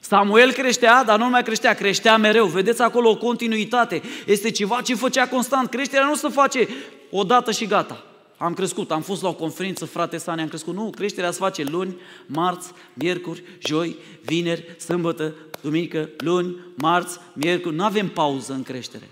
Samuel 0.00 0.52
creștea, 0.52 1.04
dar 1.04 1.18
nu 1.18 1.28
mai 1.28 1.42
creștea, 1.42 1.74
creștea 1.74 2.16
mereu. 2.16 2.46
Vedeți 2.46 2.82
acolo 2.82 3.10
o 3.10 3.16
continuitate. 3.16 4.02
Este 4.26 4.50
ceva 4.50 4.80
ce 4.80 4.94
făcea 4.94 5.28
constant. 5.28 5.70
Creșterea 5.70 6.06
nu 6.06 6.14
se 6.14 6.28
face 6.28 6.68
odată 7.10 7.52
și 7.52 7.66
gata. 7.66 8.04
Am 8.36 8.54
crescut, 8.54 8.90
am 8.90 9.02
fost 9.02 9.22
la 9.22 9.28
o 9.28 9.34
conferință, 9.34 9.84
frate 9.84 10.16
Sane, 10.16 10.42
am 10.42 10.48
crescut. 10.48 10.74
Nu, 10.74 10.90
creșterea 10.90 11.30
se 11.30 11.38
face 11.38 11.62
luni, 11.62 11.96
marți, 12.26 12.70
miercuri, 12.94 13.42
joi, 13.66 13.96
vineri, 14.22 14.74
sâmbătă, 14.78 15.34
duminică, 15.60 16.08
luni, 16.18 16.56
marți, 16.74 17.18
miercuri. 17.32 17.74
Nu 17.74 17.84
avem 17.84 18.08
pauză 18.08 18.52
în 18.52 18.62
creștere. 18.62 19.08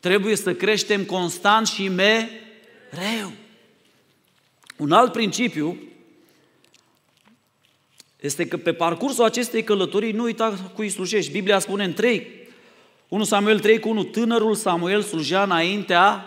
Trebuie 0.00 0.36
să 0.36 0.54
creștem 0.54 1.04
constant 1.04 1.66
și 1.66 1.88
mereu. 1.88 3.32
Un 4.76 4.92
alt 4.92 5.12
principiu 5.12 5.78
este 8.24 8.46
că 8.46 8.56
pe 8.56 8.72
parcursul 8.72 9.24
acestei 9.24 9.64
călătorii 9.64 10.12
nu 10.12 10.22
uita 10.22 10.70
cui 10.74 10.88
slujești. 10.88 11.32
Biblia 11.32 11.58
spune 11.58 11.84
în 11.84 11.92
3, 11.92 12.26
1 13.08 13.24
Samuel 13.24 13.60
3 13.60 13.78
cu 13.78 13.88
1, 13.88 14.04
tânărul 14.04 14.54
Samuel 14.54 15.02
slujea 15.02 15.42
înaintea 15.42 16.26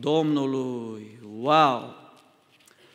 Domnului. 0.00 1.18
Wow! 1.38 1.94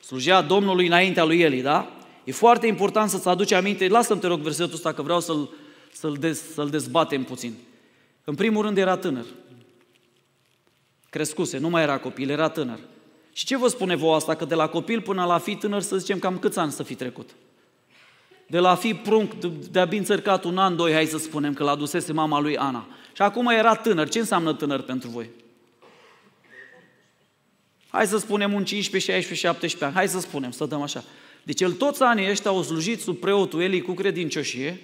Slujea 0.03 0.41
Domnului 0.41 0.87
înaintea 0.87 1.23
lui 1.23 1.39
Eli, 1.39 1.61
da? 1.61 1.91
E 2.23 2.31
foarte 2.31 2.67
important 2.67 3.09
să-ți 3.09 3.27
aduci 3.27 3.51
aminte, 3.51 3.87
lasă-mi 3.87 4.19
te 4.19 4.27
rog 4.27 4.39
versetul 4.39 4.73
ăsta 4.73 4.93
că 4.93 5.01
vreau 5.01 5.19
să-l, 5.19 5.49
să-l, 5.91 6.17
dez, 6.19 6.41
să-l 6.53 6.69
dezbatem 6.69 7.23
puțin. 7.23 7.53
În 8.23 8.35
primul 8.35 8.63
rând 8.63 8.77
era 8.77 8.97
tânăr. 8.97 9.25
Crescuse, 11.09 11.57
nu 11.57 11.69
mai 11.69 11.81
era 11.81 11.97
copil, 11.97 12.29
era 12.29 12.49
tânăr. 12.49 12.79
Și 13.33 13.45
ce 13.45 13.57
vă 13.57 13.67
spune 13.67 13.95
vouă 13.95 14.15
asta? 14.15 14.35
Că 14.35 14.45
de 14.45 14.55
la 14.55 14.67
copil 14.67 15.01
până 15.01 15.25
la 15.25 15.37
fi 15.37 15.55
tânăr, 15.55 15.81
să 15.81 15.97
zicem 15.97 16.19
cam 16.19 16.37
câți 16.37 16.59
ani 16.59 16.71
să 16.71 16.83
fi 16.83 16.95
trecut? 16.95 17.29
De 18.47 18.59
la 18.59 18.75
fi 18.75 18.93
prunc, 18.93 19.33
de-abia 19.71 19.97
înțărcat 19.97 20.43
un 20.43 20.57
an, 20.57 20.75
doi, 20.75 20.93
hai 20.93 21.05
să 21.05 21.17
spunem, 21.17 21.53
că 21.53 21.63
l-a 21.63 21.77
mama 22.13 22.39
lui 22.39 22.57
Ana. 22.57 22.87
Și 23.13 23.21
acum 23.21 23.47
era 23.47 23.75
tânăr. 23.75 24.09
Ce 24.09 24.19
înseamnă 24.19 24.53
tânăr 24.53 24.81
pentru 24.81 25.09
voi? 25.09 25.29
Hai 27.87 28.07
să 28.07 28.17
spunem 28.17 28.53
un 28.53 28.65
15, 28.65 29.11
16, 29.11 29.47
17 29.47 29.85
ani. 29.85 29.93
Hai 29.93 30.07
să 30.07 30.19
spunem, 30.19 30.51
să 30.51 30.65
dăm 30.65 30.81
așa. 30.81 31.03
Deci 31.43 31.61
el 31.61 31.71
toți 31.71 32.03
anii 32.03 32.29
ăștia 32.29 32.51
au 32.51 32.63
slujit 32.63 33.01
sub 33.01 33.17
preotul 33.17 33.61
Eli 33.61 33.81
cu 33.81 33.93
credincioșie 33.93 34.81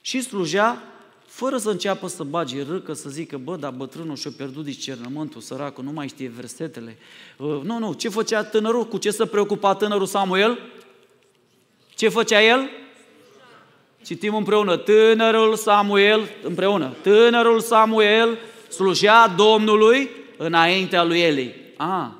și 0.00 0.20
slujea 0.20 0.82
fără 1.26 1.58
să 1.58 1.70
înceapă 1.70 2.08
să 2.08 2.22
bage 2.22 2.62
râcă, 2.62 2.92
să 2.92 3.08
zică, 3.08 3.38
bă, 3.38 3.56
dar 3.56 3.70
bătrânul 3.70 4.16
și-a 4.16 4.30
pierdut 4.36 4.64
discernământul, 4.64 5.40
săracul, 5.40 5.84
nu 5.84 5.92
mai 5.92 6.08
știe 6.08 6.28
versetele. 6.28 6.98
Uh, 7.36 7.60
nu, 7.62 7.78
nu, 7.78 7.92
ce 7.92 8.08
făcea 8.08 8.44
tânărul? 8.44 8.86
Cu 8.86 8.98
ce 8.98 9.10
se 9.10 9.26
preocupa 9.26 9.74
tânărul 9.74 10.06
Samuel? 10.06 10.58
Ce 11.94 12.08
făcea 12.08 12.42
el? 12.42 12.70
Citim 14.04 14.34
împreună, 14.34 14.76
tânărul 14.76 15.56
Samuel, 15.56 16.28
împreună, 16.42 16.94
tânărul 17.02 17.60
Samuel 17.60 18.38
slujea 18.68 19.28
Domnului 19.28 20.10
înaintea 20.36 21.04
lui 21.04 21.20
Eli. 21.20 21.54
A, 21.76 22.14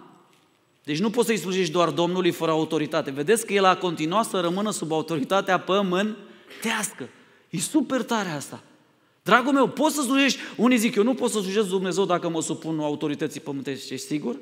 deci 0.85 0.99
nu 0.99 1.11
poți 1.11 1.27
să-i 1.27 1.37
slujești 1.37 1.73
doar 1.73 1.89
Domnului 1.89 2.31
fără 2.31 2.51
autoritate. 2.51 3.11
Vedeți 3.11 3.47
că 3.47 3.53
el 3.53 3.65
a 3.65 3.77
continuat 3.77 4.25
să 4.25 4.41
rămână 4.41 4.71
sub 4.71 4.93
autoritatea 4.93 5.59
pământească. 5.59 7.09
E 7.51 7.59
super 7.59 8.03
tare 8.03 8.29
asta. 8.29 8.61
Dragul 9.23 9.53
meu, 9.53 9.69
poți 9.69 9.95
să 9.95 10.03
slujești? 10.03 10.39
Unii 10.57 10.79
zic, 10.79 10.95
eu 10.95 11.03
nu 11.03 11.15
pot 11.15 11.31
să 11.31 11.41
slujesc 11.41 11.69
Dumnezeu 11.69 12.05
dacă 12.05 12.29
mă 12.29 12.43
supun 12.43 12.81
autorității 12.81 13.41
pământești. 13.41 13.93
Ești 13.93 14.07
sigur? 14.07 14.37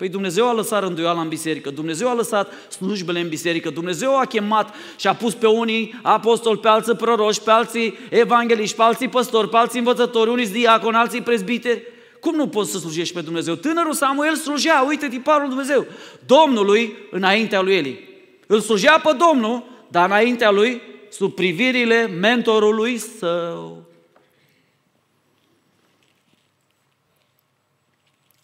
Păi 0.00 0.08
Dumnezeu 0.08 0.48
a 0.48 0.52
lăsat 0.52 0.82
rânduiala 0.82 1.20
în 1.20 1.28
biserică, 1.28 1.70
Dumnezeu 1.70 2.08
a 2.08 2.14
lăsat 2.14 2.52
slujbele 2.70 3.20
în 3.20 3.28
biserică, 3.28 3.70
Dumnezeu 3.70 4.18
a 4.18 4.24
chemat 4.24 4.74
și 4.96 5.06
a 5.06 5.14
pus 5.14 5.34
pe 5.34 5.46
unii 5.46 6.00
apostoli, 6.02 6.58
pe 6.58 6.68
alții 6.68 6.94
proroși, 6.94 7.42
pe 7.42 7.50
alții 7.50 7.98
evangeliști, 8.10 8.76
pe 8.76 8.82
alții 8.82 9.08
păstori, 9.08 9.48
pe 9.48 9.56
alții 9.56 9.78
învățători, 9.78 10.30
unii 10.30 10.46
diaconi, 10.46 10.96
alții 10.96 11.20
prezbiteri. 11.22 11.82
Cum 12.20 12.34
nu 12.34 12.48
poți 12.48 12.70
să 12.70 12.78
slujești 12.78 13.14
pe 13.14 13.20
Dumnezeu? 13.20 13.54
Tânărul 13.54 13.92
Samuel 13.92 14.34
slujea, 14.34 14.84
uite 14.88 15.08
tiparul 15.08 15.48
Dumnezeu, 15.48 15.86
Domnului 16.26 16.96
înaintea 17.10 17.60
lui 17.60 17.74
Eli. 17.74 18.08
Îl 18.46 18.60
slujea 18.60 19.00
pe 19.04 19.16
Domnul, 19.28 19.64
dar 19.88 20.06
înaintea 20.06 20.50
lui, 20.50 20.80
sub 21.08 21.34
privirile 21.34 22.06
mentorului 22.20 22.98
său. 22.98 23.89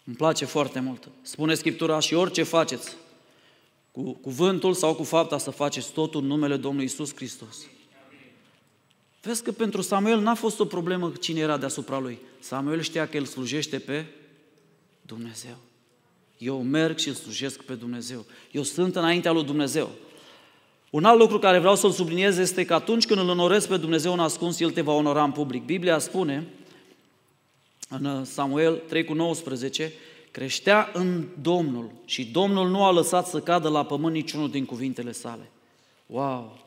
Îmi 0.07 0.15
place 0.15 0.45
foarte 0.45 0.79
mult. 0.79 1.09
Spune 1.21 1.53
Scriptura 1.53 1.99
și 1.99 2.13
orice 2.13 2.43
faceți, 2.43 2.95
cu 3.91 4.13
cuvântul 4.13 4.73
sau 4.73 4.95
cu 4.95 5.03
fapta 5.03 5.37
să 5.37 5.49
faceți 5.49 5.91
totul 5.91 6.21
în 6.21 6.27
numele 6.27 6.57
Domnului 6.57 6.85
Isus 6.85 7.15
Hristos. 7.15 7.57
Vezi 9.21 9.43
că 9.43 9.51
pentru 9.51 9.81
Samuel 9.81 10.19
n-a 10.19 10.35
fost 10.35 10.59
o 10.59 10.65
problemă 10.65 11.11
cine 11.19 11.39
era 11.39 11.57
deasupra 11.57 11.99
lui. 11.99 12.19
Samuel 12.39 12.81
știa 12.81 13.07
că 13.07 13.17
el 13.17 13.25
slujește 13.25 13.79
pe 13.79 14.05
Dumnezeu. 15.01 15.57
Eu 16.37 16.61
merg 16.61 16.97
și 16.97 17.07
îl 17.07 17.13
slujesc 17.13 17.61
pe 17.61 17.73
Dumnezeu. 17.73 18.25
Eu 18.51 18.63
sunt 18.63 18.95
înaintea 18.95 19.31
lui 19.31 19.43
Dumnezeu. 19.43 19.89
Un 20.89 21.03
alt 21.03 21.19
lucru 21.19 21.39
care 21.39 21.59
vreau 21.59 21.75
să-l 21.75 21.91
subliniez 21.91 22.37
este 22.37 22.65
că 22.65 22.73
atunci 22.73 23.05
când 23.05 23.19
îl 23.19 23.29
onorezi 23.29 23.67
pe 23.67 23.77
Dumnezeu 23.77 24.13
în 24.13 24.19
ascuns, 24.19 24.59
El 24.59 24.71
te 24.71 24.81
va 24.81 24.93
onora 24.93 25.23
în 25.23 25.31
public. 25.31 25.65
Biblia 25.65 25.99
spune 25.99 26.47
în 27.87 28.25
Samuel 28.25 28.81
3 28.87 29.03
cu 29.03 29.13
19, 29.13 29.93
creștea 30.31 30.89
în 30.93 31.25
Domnul 31.41 31.91
și 32.05 32.25
Domnul 32.25 32.69
nu 32.69 32.83
a 32.83 32.91
lăsat 32.91 33.27
să 33.27 33.39
cadă 33.39 33.69
la 33.69 33.85
pământ 33.85 34.13
niciunul 34.13 34.49
din 34.49 34.65
cuvintele 34.65 35.11
sale. 35.11 35.51
Wow! 36.05 36.65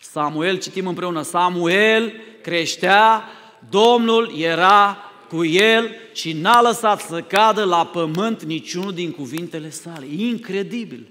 Samuel, 0.00 0.58
citim 0.58 0.86
împreună, 0.86 1.22
Samuel 1.22 2.12
creștea, 2.42 3.24
Domnul 3.68 4.38
era 4.38 4.96
cu 5.28 5.44
el 5.44 5.90
și 6.12 6.32
n-a 6.32 6.60
lăsat 6.60 7.00
să 7.00 7.22
cadă 7.22 7.64
la 7.64 7.86
pământ 7.86 8.42
niciunul 8.42 8.92
din 8.92 9.10
cuvintele 9.10 9.70
sale. 9.70 10.06
Incredibil! 10.06 11.08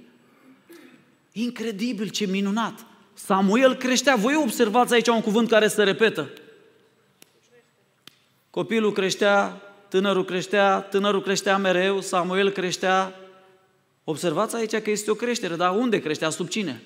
Incredibil, 1.31 2.07
ce 2.07 2.25
minunat! 2.25 2.85
Samuel 3.13 3.75
creștea. 3.75 4.15
Voi 4.15 4.35
observați 4.35 4.93
aici 4.93 5.07
un 5.07 5.21
cuvânt 5.21 5.49
care 5.49 5.67
se 5.67 5.83
repetă. 5.83 6.29
Copilul 8.51 8.91
creștea, 8.91 9.61
tânărul 9.87 10.25
creștea, 10.25 10.81
tânărul 10.81 11.21
creștea 11.21 11.57
mereu, 11.57 12.01
Samuel 12.01 12.49
creștea. 12.49 13.15
Observați 14.03 14.55
aici 14.55 14.75
că 14.75 14.89
este 14.89 15.11
o 15.11 15.13
creștere, 15.13 15.55
dar 15.55 15.75
unde 15.75 15.99
creștea? 15.99 16.29
Sub 16.29 16.47
cine? 16.47 16.83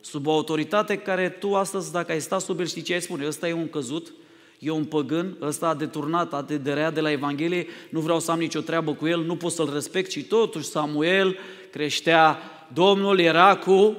Sub 0.00 0.26
o 0.26 0.32
autoritate 0.32 0.96
care 0.96 1.28
tu 1.28 1.54
astăzi, 1.54 1.92
dacă 1.92 2.12
ai 2.12 2.20
sta 2.20 2.38
sub 2.38 2.60
el, 2.60 2.66
știi 2.66 2.82
ce 2.82 2.92
ai 2.92 3.02
spune? 3.02 3.26
Ăsta 3.26 3.48
e 3.48 3.52
un 3.52 3.68
căzut, 3.68 4.12
e 4.58 4.70
un 4.70 4.84
păgân, 4.84 5.36
ăsta 5.40 5.68
a 5.68 5.74
deturnat, 5.74 6.34
a 6.34 6.42
derea 6.42 6.90
de 6.90 7.00
la 7.00 7.10
Evanghelie, 7.10 7.66
nu 7.90 8.00
vreau 8.00 8.20
să 8.20 8.30
am 8.30 8.38
nicio 8.38 8.60
treabă 8.60 8.94
cu 8.94 9.06
el, 9.06 9.22
nu 9.22 9.36
pot 9.36 9.52
să-l 9.52 9.72
respect 9.72 10.10
și 10.10 10.22
totuși 10.22 10.68
Samuel 10.68 11.36
creștea, 11.70 12.38
Domnul 12.72 13.18
era 13.18 13.56
cu 13.56 13.96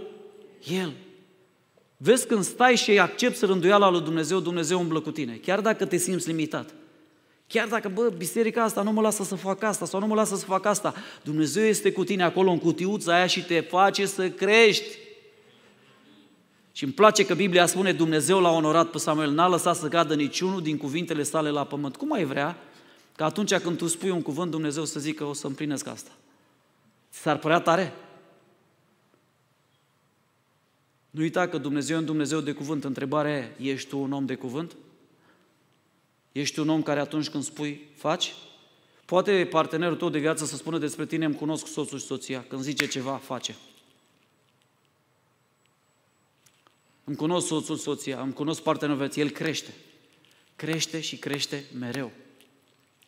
el. 0.67 0.93
Vezi 1.97 2.27
când 2.27 2.43
stai 2.43 2.75
și 2.75 2.99
accepti 2.99 3.45
rânduiala 3.45 3.89
lui 3.89 4.01
Dumnezeu, 4.01 4.39
Dumnezeu 4.39 4.79
umblă 4.79 4.99
cu 4.99 5.11
tine, 5.11 5.35
chiar 5.35 5.61
dacă 5.61 5.85
te 5.85 5.97
simți 5.97 6.27
limitat. 6.27 6.73
Chiar 7.47 7.67
dacă, 7.67 7.89
bă, 7.93 8.09
biserica 8.17 8.63
asta 8.63 8.81
nu 8.81 8.91
mă 8.91 9.01
lasă 9.01 9.23
să 9.23 9.35
fac 9.35 9.63
asta 9.63 9.85
sau 9.85 9.99
nu 9.99 10.07
mă 10.07 10.15
lasă 10.15 10.35
să 10.35 10.45
fac 10.45 10.65
asta, 10.65 10.93
Dumnezeu 11.23 11.63
este 11.63 11.91
cu 11.91 12.03
tine 12.03 12.23
acolo 12.23 12.51
în 12.51 12.59
cutiuța 12.59 13.15
aia 13.15 13.25
și 13.25 13.45
te 13.45 13.59
face 13.59 14.05
să 14.05 14.29
crești. 14.29 14.97
Și 16.71 16.83
îmi 16.83 16.93
place 16.93 17.25
că 17.25 17.33
Biblia 17.33 17.65
spune 17.65 17.93
Dumnezeu 17.93 18.39
l-a 18.39 18.51
onorat 18.51 18.89
pe 18.89 18.97
Samuel, 18.97 19.31
n-a 19.31 19.47
lăsat 19.47 19.75
să 19.75 19.87
cadă 19.87 20.15
niciunul 20.15 20.61
din 20.61 20.77
cuvintele 20.77 21.23
sale 21.23 21.49
la 21.49 21.63
pământ. 21.63 21.95
Cum 21.95 22.13
ai 22.13 22.23
vrea 22.23 22.57
că 23.15 23.23
atunci 23.23 23.55
când 23.55 23.77
tu 23.77 23.87
spui 23.87 24.09
un 24.09 24.21
cuvânt, 24.21 24.51
Dumnezeu 24.51 24.85
să 24.85 24.99
zică 24.99 25.23
o 25.23 25.33
să 25.33 25.47
împlinesc 25.47 25.87
asta? 25.87 26.11
S-ar 27.09 27.37
părea 27.37 27.59
tare? 27.59 27.93
Nu 31.17 31.23
uita 31.23 31.47
că 31.47 31.57
Dumnezeu 31.57 31.95
e 31.95 31.99
un 31.99 32.05
Dumnezeu 32.05 32.39
de 32.39 32.51
cuvânt. 32.51 32.83
Întrebarea 32.83 33.37
e, 33.37 33.55
ești 33.57 33.89
tu 33.89 33.99
un 33.99 34.11
om 34.11 34.25
de 34.25 34.35
cuvânt? 34.35 34.75
Ești 36.31 36.59
un 36.59 36.69
om 36.69 36.83
care 36.83 36.99
atunci 36.99 37.29
când 37.29 37.43
spui, 37.43 37.81
faci? 37.95 38.33
Poate 39.05 39.47
partenerul 39.49 39.97
tău 39.97 40.09
de 40.09 40.19
viață 40.19 40.45
să 40.45 40.55
spună 40.55 40.77
despre 40.77 41.05
tine, 41.05 41.25
îmi 41.25 41.35
cunosc 41.35 41.67
soțul 41.67 41.99
și 41.99 42.05
soția. 42.05 42.45
Când 42.47 42.61
zice 42.61 42.87
ceva, 42.87 43.15
face. 43.15 43.55
Îmi 47.03 47.15
cunosc 47.15 47.47
soțul, 47.47 47.77
soția, 47.77 48.21
îmi 48.21 48.33
cunosc 48.33 48.61
partenerul 48.61 49.01
vieții, 49.01 49.21
el 49.21 49.29
crește. 49.29 49.73
Crește 50.55 50.99
și 50.99 51.17
crește 51.17 51.65
mereu. 51.79 52.11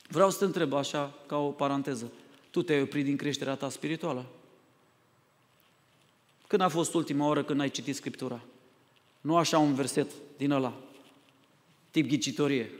Vreau 0.07 0.29
să 0.29 0.37
te 0.37 0.45
întreb 0.45 0.73
așa, 0.73 1.13
ca 1.25 1.37
o 1.37 1.49
paranteză. 1.49 2.11
Tu 2.49 2.61
te-ai 2.61 2.81
oprit 2.81 3.05
din 3.05 3.15
creșterea 3.15 3.55
ta 3.55 3.69
spirituală? 3.69 4.25
Când 6.49 6.61
a 6.61 6.67
fost 6.67 6.93
ultima 6.93 7.27
oră 7.27 7.43
când 7.43 7.59
ai 7.59 7.69
citit 7.69 7.95
Scriptura? 7.95 8.41
Nu 9.21 9.37
așa 9.37 9.57
un 9.57 9.73
verset 9.73 10.11
din 10.37 10.51
ăla, 10.51 10.73
tip 11.91 12.07
ghicitorie. 12.07 12.71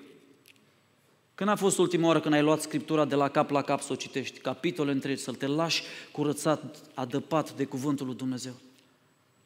Când 1.36 1.50
a 1.50 1.56
fost 1.56 1.78
ultima 1.78 2.08
oară 2.08 2.20
când 2.20 2.34
ai 2.34 2.42
luat 2.42 2.62
Scriptura 2.62 3.06
de 3.06 3.16
la 3.16 3.30
cap 3.30 3.50
la 3.50 3.62
cap 3.62 3.82
să 3.82 3.94
o 3.94 3.96
citești, 3.96 4.40
capitole 4.40 4.92
întregi, 4.92 5.22
să 5.22 5.32
te 5.32 5.48
lași 5.48 5.84
curățat, 6.12 6.82
adăpat 6.94 7.54
de 7.54 7.66
Cuvântul 7.66 8.06
lui 8.06 8.16
Dumnezeu? 8.16 8.54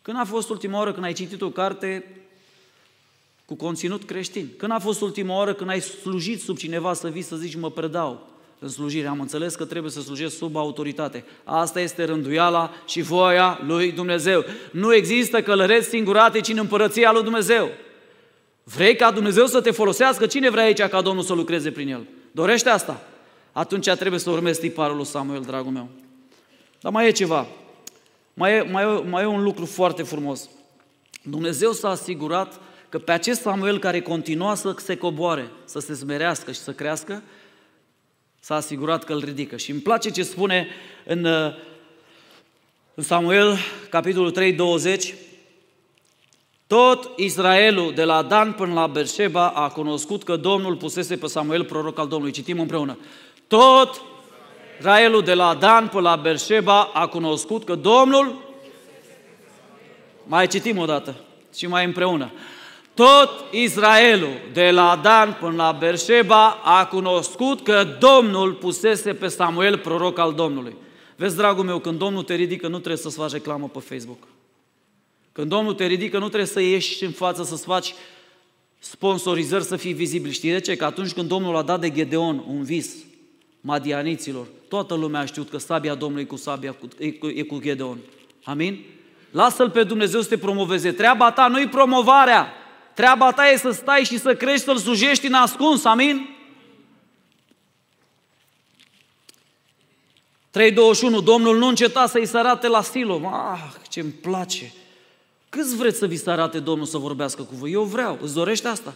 Când 0.01 0.17
a 0.17 0.25
fost 0.25 0.49
ultima 0.49 0.77
oară 0.77 0.93
când 0.93 1.05
ai 1.05 1.13
citit 1.13 1.41
o 1.41 1.49
carte 1.49 2.21
cu 3.45 3.55
conținut 3.55 4.03
creștin? 4.03 4.49
Când 4.57 4.71
a 4.71 4.79
fost 4.79 5.01
ultima 5.01 5.36
oară 5.36 5.53
când 5.53 5.69
ai 5.69 5.81
slujit 5.81 6.41
sub 6.41 6.57
cineva 6.57 6.93
să 6.93 7.09
vii 7.09 7.21
să 7.21 7.36
zici 7.36 7.55
mă 7.55 7.71
predau? 7.71 8.32
În 8.63 8.69
slujire. 8.69 9.08
Am 9.08 9.19
înțeles 9.19 9.56
că 9.56 9.65
trebuie 9.65 9.91
să 9.91 10.02
slujesc 10.02 10.38
sub 10.38 10.56
autoritate. 10.56 11.26
Asta 11.43 11.80
este 11.80 12.04
rânduiala 12.04 12.71
și 12.86 13.02
voia 13.02 13.60
lui 13.65 13.91
Dumnezeu. 13.91 14.45
Nu 14.71 14.93
există 14.93 15.41
călăreți 15.41 15.88
singuratici 15.88 16.47
în 16.47 16.58
împărăția 16.58 17.12
lui 17.12 17.23
Dumnezeu. 17.23 17.69
Vrei 18.63 18.95
ca 18.95 19.12
Dumnezeu 19.12 19.45
să 19.45 19.62
te 19.62 19.71
folosească? 19.71 20.26
Cine 20.26 20.49
vrea 20.49 20.63
aici 20.63 20.82
ca 20.82 21.02
Domnul 21.02 21.23
să 21.23 21.34
lucreze 21.34 21.71
prin 21.71 21.89
el? 21.89 22.08
Dorește 22.32 22.69
asta? 22.69 23.02
Atunci 23.52 23.89
trebuie 23.89 24.19
să 24.19 24.30
urmezi 24.30 24.60
tiparul 24.60 24.95
lui 24.95 25.06
Samuel, 25.06 25.41
dragul 25.41 25.71
meu. 25.71 25.88
Dar 26.82 26.91
mai 26.91 27.08
e 27.08 27.12
ceva. 27.12 27.47
Mai 28.34 28.58
e, 28.58 28.62
mai, 28.62 28.84
e, 28.84 29.10
mai 29.10 29.23
e 29.23 29.26
un 29.26 29.43
lucru 29.43 29.65
foarte 29.65 30.04
frumos. 30.04 30.49
Dumnezeu 31.23 31.71
s-a 31.71 31.89
asigurat 31.89 32.60
că 32.89 32.99
pe 32.99 33.12
acest 33.12 33.41
Samuel 33.41 33.80
care 33.80 34.02
continua 34.02 34.56
să 34.56 34.76
se 34.78 34.97
coboare, 34.97 35.52
să 35.65 35.80
se 35.80 35.93
smerească 35.93 36.52
și 36.52 36.60
să 36.60 36.71
crească, 36.71 37.23
s-a 38.43 38.56
asigurat 38.56 39.03
că 39.03 39.13
îl 39.13 39.23
ridică. 39.23 39.58
Și 39.58 39.71
îmi 39.71 39.79
place 39.79 40.10
ce 40.10 40.23
spune 40.23 40.67
în, 41.06 41.25
în 42.93 43.03
Samuel, 43.03 43.58
capitolul 43.89 44.32
3, 44.32 44.53
20, 44.53 45.13
tot 46.67 47.12
Israelul, 47.15 47.93
de 47.93 48.03
la 48.03 48.21
Dan 48.21 48.53
până 48.53 48.73
la 48.73 48.88
Berșeba, 48.88 49.49
a 49.49 49.69
cunoscut 49.69 50.23
că 50.23 50.36
Domnul 50.36 50.75
pusese 50.75 51.17
pe 51.17 51.27
Samuel 51.27 51.63
proroc 51.63 51.99
al 51.99 52.08
Domnului. 52.08 52.34
Citim 52.34 52.60
împreună. 52.60 52.97
Tot 53.47 54.01
Israelul, 54.77 55.21
de 55.21 55.34
la 55.34 55.56
Dan 55.56 55.88
până 55.88 56.10
la 56.10 56.15
Berșeba, 56.15 56.84
a 56.84 57.08
cunoscut 57.08 57.63
că 57.63 57.75
Domnul... 57.75 58.51
Mai 60.23 60.47
citim 60.47 60.77
o 60.77 60.86
dată 60.86 61.15
și 61.56 61.67
mai 61.67 61.86
împreună. 61.86 62.32
Tot 62.93 63.29
Israelul, 63.51 64.38
de 64.53 64.71
la 64.71 64.99
Dan 65.03 65.38
până 65.39 65.56
la 65.56 65.71
Berșeba, 65.79 66.49
a 66.63 66.86
cunoscut 66.86 67.63
că 67.63 67.97
Domnul 67.99 68.53
pusese 68.53 69.13
pe 69.13 69.27
Samuel 69.27 69.77
proroc 69.77 70.17
al 70.17 70.34
Domnului. 70.34 70.75
Vezi, 71.15 71.36
dragul 71.36 71.63
meu, 71.63 71.79
când 71.79 71.97
Domnul 71.97 72.23
te 72.23 72.36
ridică, 72.36 72.67
nu 72.67 72.77
trebuie 72.77 72.97
să-ți 72.97 73.15
faci 73.15 73.32
reclamă 73.32 73.69
pe 73.69 73.79
Facebook. 73.79 74.27
Când 75.32 75.49
Domnul 75.49 75.73
te 75.73 75.86
ridică, 75.86 76.17
nu 76.17 76.27
trebuie 76.27 76.47
să 76.47 76.62
ieși 76.62 77.03
în 77.03 77.12
față 77.12 77.43
să-ți 77.43 77.65
faci 77.65 77.93
sponsorizări 78.79 79.63
să 79.63 79.75
fii 79.75 79.93
vizibil. 79.93 80.32
Știi 80.32 80.51
de 80.51 80.60
ce? 80.60 80.75
Că 80.75 80.86
atunci 80.86 81.12
când 81.12 81.27
Domnul 81.27 81.56
a 81.56 81.62
dat 81.62 81.79
de 81.79 81.91
Gedeon 81.91 82.43
un 82.47 82.63
vis 82.63 82.95
madianiților, 83.62 84.47
toată 84.67 84.93
lumea 84.93 85.21
a 85.21 85.25
știut 85.25 85.49
că 85.49 85.58
sabia 85.58 85.95
Domnului 85.95 86.25
cu 86.25 86.36
sabia 86.36 86.75
e 86.97 87.12
cu, 87.12 87.27
e 87.27 87.43
cu 87.43 87.60
Gedeon. 87.60 87.97
Amin? 88.43 88.84
Lasă-L 89.32 89.69
pe 89.69 89.84
Dumnezeu 89.84 90.21
să 90.21 90.27
te 90.27 90.38
promoveze. 90.38 90.91
Treaba 90.91 91.32
ta 91.32 91.47
nu-i 91.47 91.67
promovarea. 91.67 92.53
Treaba 92.93 93.32
ta 93.32 93.47
e 93.47 93.58
să 93.58 93.71
stai 93.71 94.03
și 94.03 94.19
să 94.19 94.36
crești, 94.36 94.63
să-L 94.63 94.77
sujești 94.77 95.25
în 95.25 95.34
ascuns. 95.34 95.84
Amin? 95.84 96.34
3.21. 100.60 101.23
Domnul 101.23 101.58
nu 101.58 101.67
înceta 101.67 102.08
să-i 102.08 102.25
se 102.25 102.38
arate 102.38 102.67
la 102.67 102.82
Silo. 102.82 103.21
Ah, 103.25 103.63
ce-mi 103.89 104.12
place. 104.12 104.73
Câți 105.49 105.75
vreți 105.75 105.97
să 105.97 106.08
vi 106.08 106.15
se 106.15 106.32
arate 106.32 106.60
Domnul 106.60 106.86
să 106.86 106.97
vorbească 106.97 107.41
cu 107.41 107.56
voi? 107.56 107.71
Eu 107.71 107.84
vreau. 107.84 108.17
Îți 108.21 108.34
dorești 108.34 108.67
asta? 108.67 108.93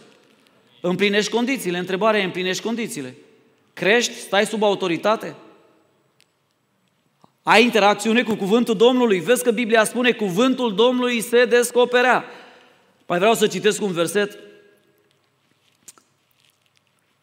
Împlinești 0.80 1.30
condițiile. 1.30 1.78
Întrebarea 1.78 2.20
e, 2.20 2.24
împlinești 2.24 2.62
condițiile. 2.62 3.16
Crești? 3.72 4.14
Stai 4.14 4.46
sub 4.46 4.62
autoritate? 4.62 5.34
Ai 7.42 7.62
interacțiune 7.62 8.22
cu 8.22 8.34
cuvântul 8.34 8.76
Domnului? 8.76 9.20
Vezi 9.20 9.42
că 9.42 9.50
Biblia 9.50 9.84
spune 9.84 10.12
cuvântul 10.12 10.74
Domnului 10.74 11.20
se 11.20 11.44
descoperea. 11.44 12.24
Mai 13.08 13.18
vreau 13.18 13.34
să 13.34 13.46
citesc 13.46 13.82
un 13.82 13.92
verset. 13.92 14.30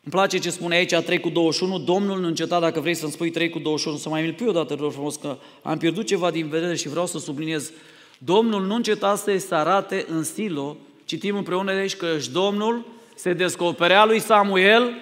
Îmi 0.04 0.14
place 0.14 0.40
ce 0.40 0.50
spune 0.50 0.76
aici 0.76 0.94
3 0.94 1.20
cu 1.20 1.30
21. 1.30 1.80
Domnul 1.80 2.20
nu 2.20 2.28
înceta, 2.28 2.60
dacă 2.60 2.80
vrei 2.80 2.94
să-mi 2.94 3.12
spui 3.12 3.30
3 3.30 3.50
cu 3.50 3.60
21, 3.60 3.98
să 3.98 4.10
mai 4.10 4.22
mi-l 4.22 4.34
pui 4.34 4.48
o 4.48 4.52
dată, 4.52 4.74
rog 4.74 4.92
frumos, 4.92 5.16
că 5.16 5.38
am 5.62 5.78
pierdut 5.78 6.06
ceva 6.06 6.32
din 6.32 6.48
vedere 6.48 6.76
și 6.76 6.90
vreau 6.90 7.06
să 7.06 7.20
subliniez. 7.20 7.72
Domnul 8.18 8.66
nu 8.66 8.76
înceta 8.76 9.16
să 9.16 9.38
se 9.38 9.56
arate 9.56 10.06
în 10.08 10.24
Silo. 10.24 10.78
Citim 11.06 11.36
împreună 11.36 11.74
de 11.74 11.80
aici 11.80 11.96
că 11.96 12.18
Domnul 12.32 12.86
se 13.16 13.34
descoperea 13.34 14.06
lui 14.06 14.20
Samuel 14.20 14.94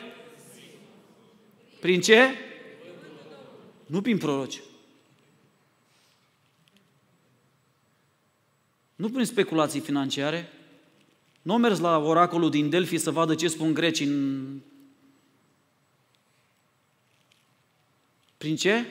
prin 1.80 2.02
ce? 2.02 2.19
Nu 3.86 4.02
prin 4.02 4.17
proroci. 4.17 4.62
Nu 8.96 9.10
prin 9.10 9.26
speculații 9.26 9.80
financiare. 9.80 10.53
Nu 11.44 11.58
mers 11.58 11.80
la 11.80 11.98
oracolul 11.98 12.50
din 12.50 12.70
Delphi 12.70 12.98
să 12.98 13.12
vadă 13.12 13.36
ce 13.36 13.48
spun 13.48 13.74
grecii 13.74 14.06
în... 14.06 14.46
Prin 18.38 18.56
ce? 18.56 18.86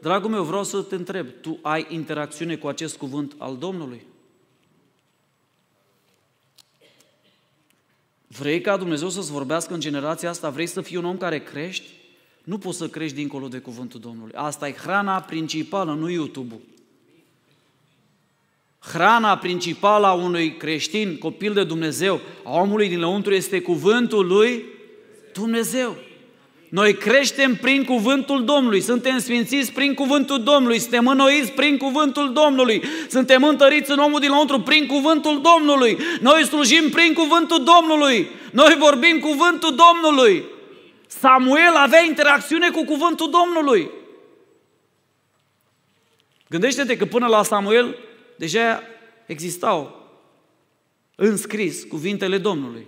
Dragul 0.00 0.30
meu, 0.30 0.44
vreau 0.44 0.64
să 0.64 0.82
te 0.82 0.94
întreb, 0.94 1.26
tu 1.40 1.58
ai 1.62 1.86
interacțiune 1.88 2.56
cu 2.56 2.66
acest 2.66 2.96
cuvânt 2.96 3.34
al 3.38 3.56
Domnului? 3.56 4.06
Vrei 8.26 8.60
ca 8.60 8.76
Dumnezeu 8.76 9.08
să-ți 9.08 9.30
vorbească 9.30 9.74
în 9.74 9.80
generația 9.80 10.28
asta? 10.28 10.50
Vrei 10.50 10.66
să 10.66 10.80
fii 10.80 10.96
un 10.96 11.04
om 11.04 11.16
care 11.16 11.42
crești? 11.42 11.90
Nu 12.44 12.58
poți 12.58 12.78
să 12.78 12.88
crești 12.88 13.16
dincolo 13.16 13.48
de 13.48 13.58
cuvântul 13.58 14.00
Domnului. 14.00 14.34
Asta 14.34 14.68
e 14.68 14.72
hrana 14.72 15.20
principală, 15.20 15.94
nu 15.94 16.10
YouTube-ul. 16.10 16.60
Hrana 18.92 19.36
principală 19.36 20.06
a 20.06 20.12
unui 20.12 20.56
creștin, 20.56 21.18
copil 21.18 21.52
de 21.52 21.64
Dumnezeu, 21.64 22.20
a 22.42 22.60
omului 22.60 22.88
din 22.88 23.00
lăuntru, 23.00 23.34
este 23.34 23.60
cuvântul 23.60 24.26
lui 24.26 24.64
Dumnezeu. 25.32 25.96
Noi 26.68 26.94
creștem 26.94 27.54
prin 27.54 27.84
cuvântul 27.84 28.44
Domnului, 28.44 28.80
suntem 28.80 29.18
sfințiți 29.18 29.72
prin 29.72 29.94
cuvântul 29.94 30.42
Domnului, 30.42 30.78
suntem 30.78 31.06
înnoiți 31.06 31.52
prin 31.52 31.76
cuvântul 31.76 32.32
Domnului, 32.32 32.82
suntem 33.08 33.44
întăriți 33.44 33.90
în 33.90 33.98
omul 33.98 34.20
din 34.20 34.30
lăuntru 34.30 34.60
prin 34.60 34.86
cuvântul 34.86 35.40
Domnului, 35.40 35.98
noi 36.20 36.44
slujim 36.44 36.88
prin 36.90 37.12
cuvântul 37.12 37.64
Domnului, 37.64 38.28
noi 38.50 38.76
vorbim 38.78 39.18
cuvântul 39.18 39.74
Domnului. 39.74 40.44
Samuel 41.06 41.74
avea 41.76 42.04
interacțiune 42.04 42.70
cu 42.70 42.84
cuvântul 42.84 43.30
Domnului. 43.30 43.90
Gândește-te 46.48 46.96
că 46.96 47.04
până 47.04 47.26
la 47.26 47.42
Samuel 47.42 47.96
deja 48.36 48.82
existau 49.26 50.04
înscris 51.14 51.84
cuvintele 51.84 52.38
Domnului. 52.38 52.86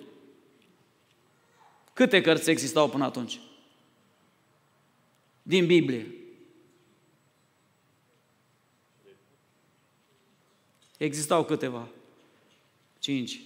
Câte 1.93 2.21
cărți 2.21 2.51
existau 2.51 2.89
până 2.89 3.05
atunci? 3.05 3.41
Din 5.43 5.67
Biblie. 5.67 6.15
Existau 10.97 11.45
câteva. 11.45 11.89
Cinci. 12.99 13.41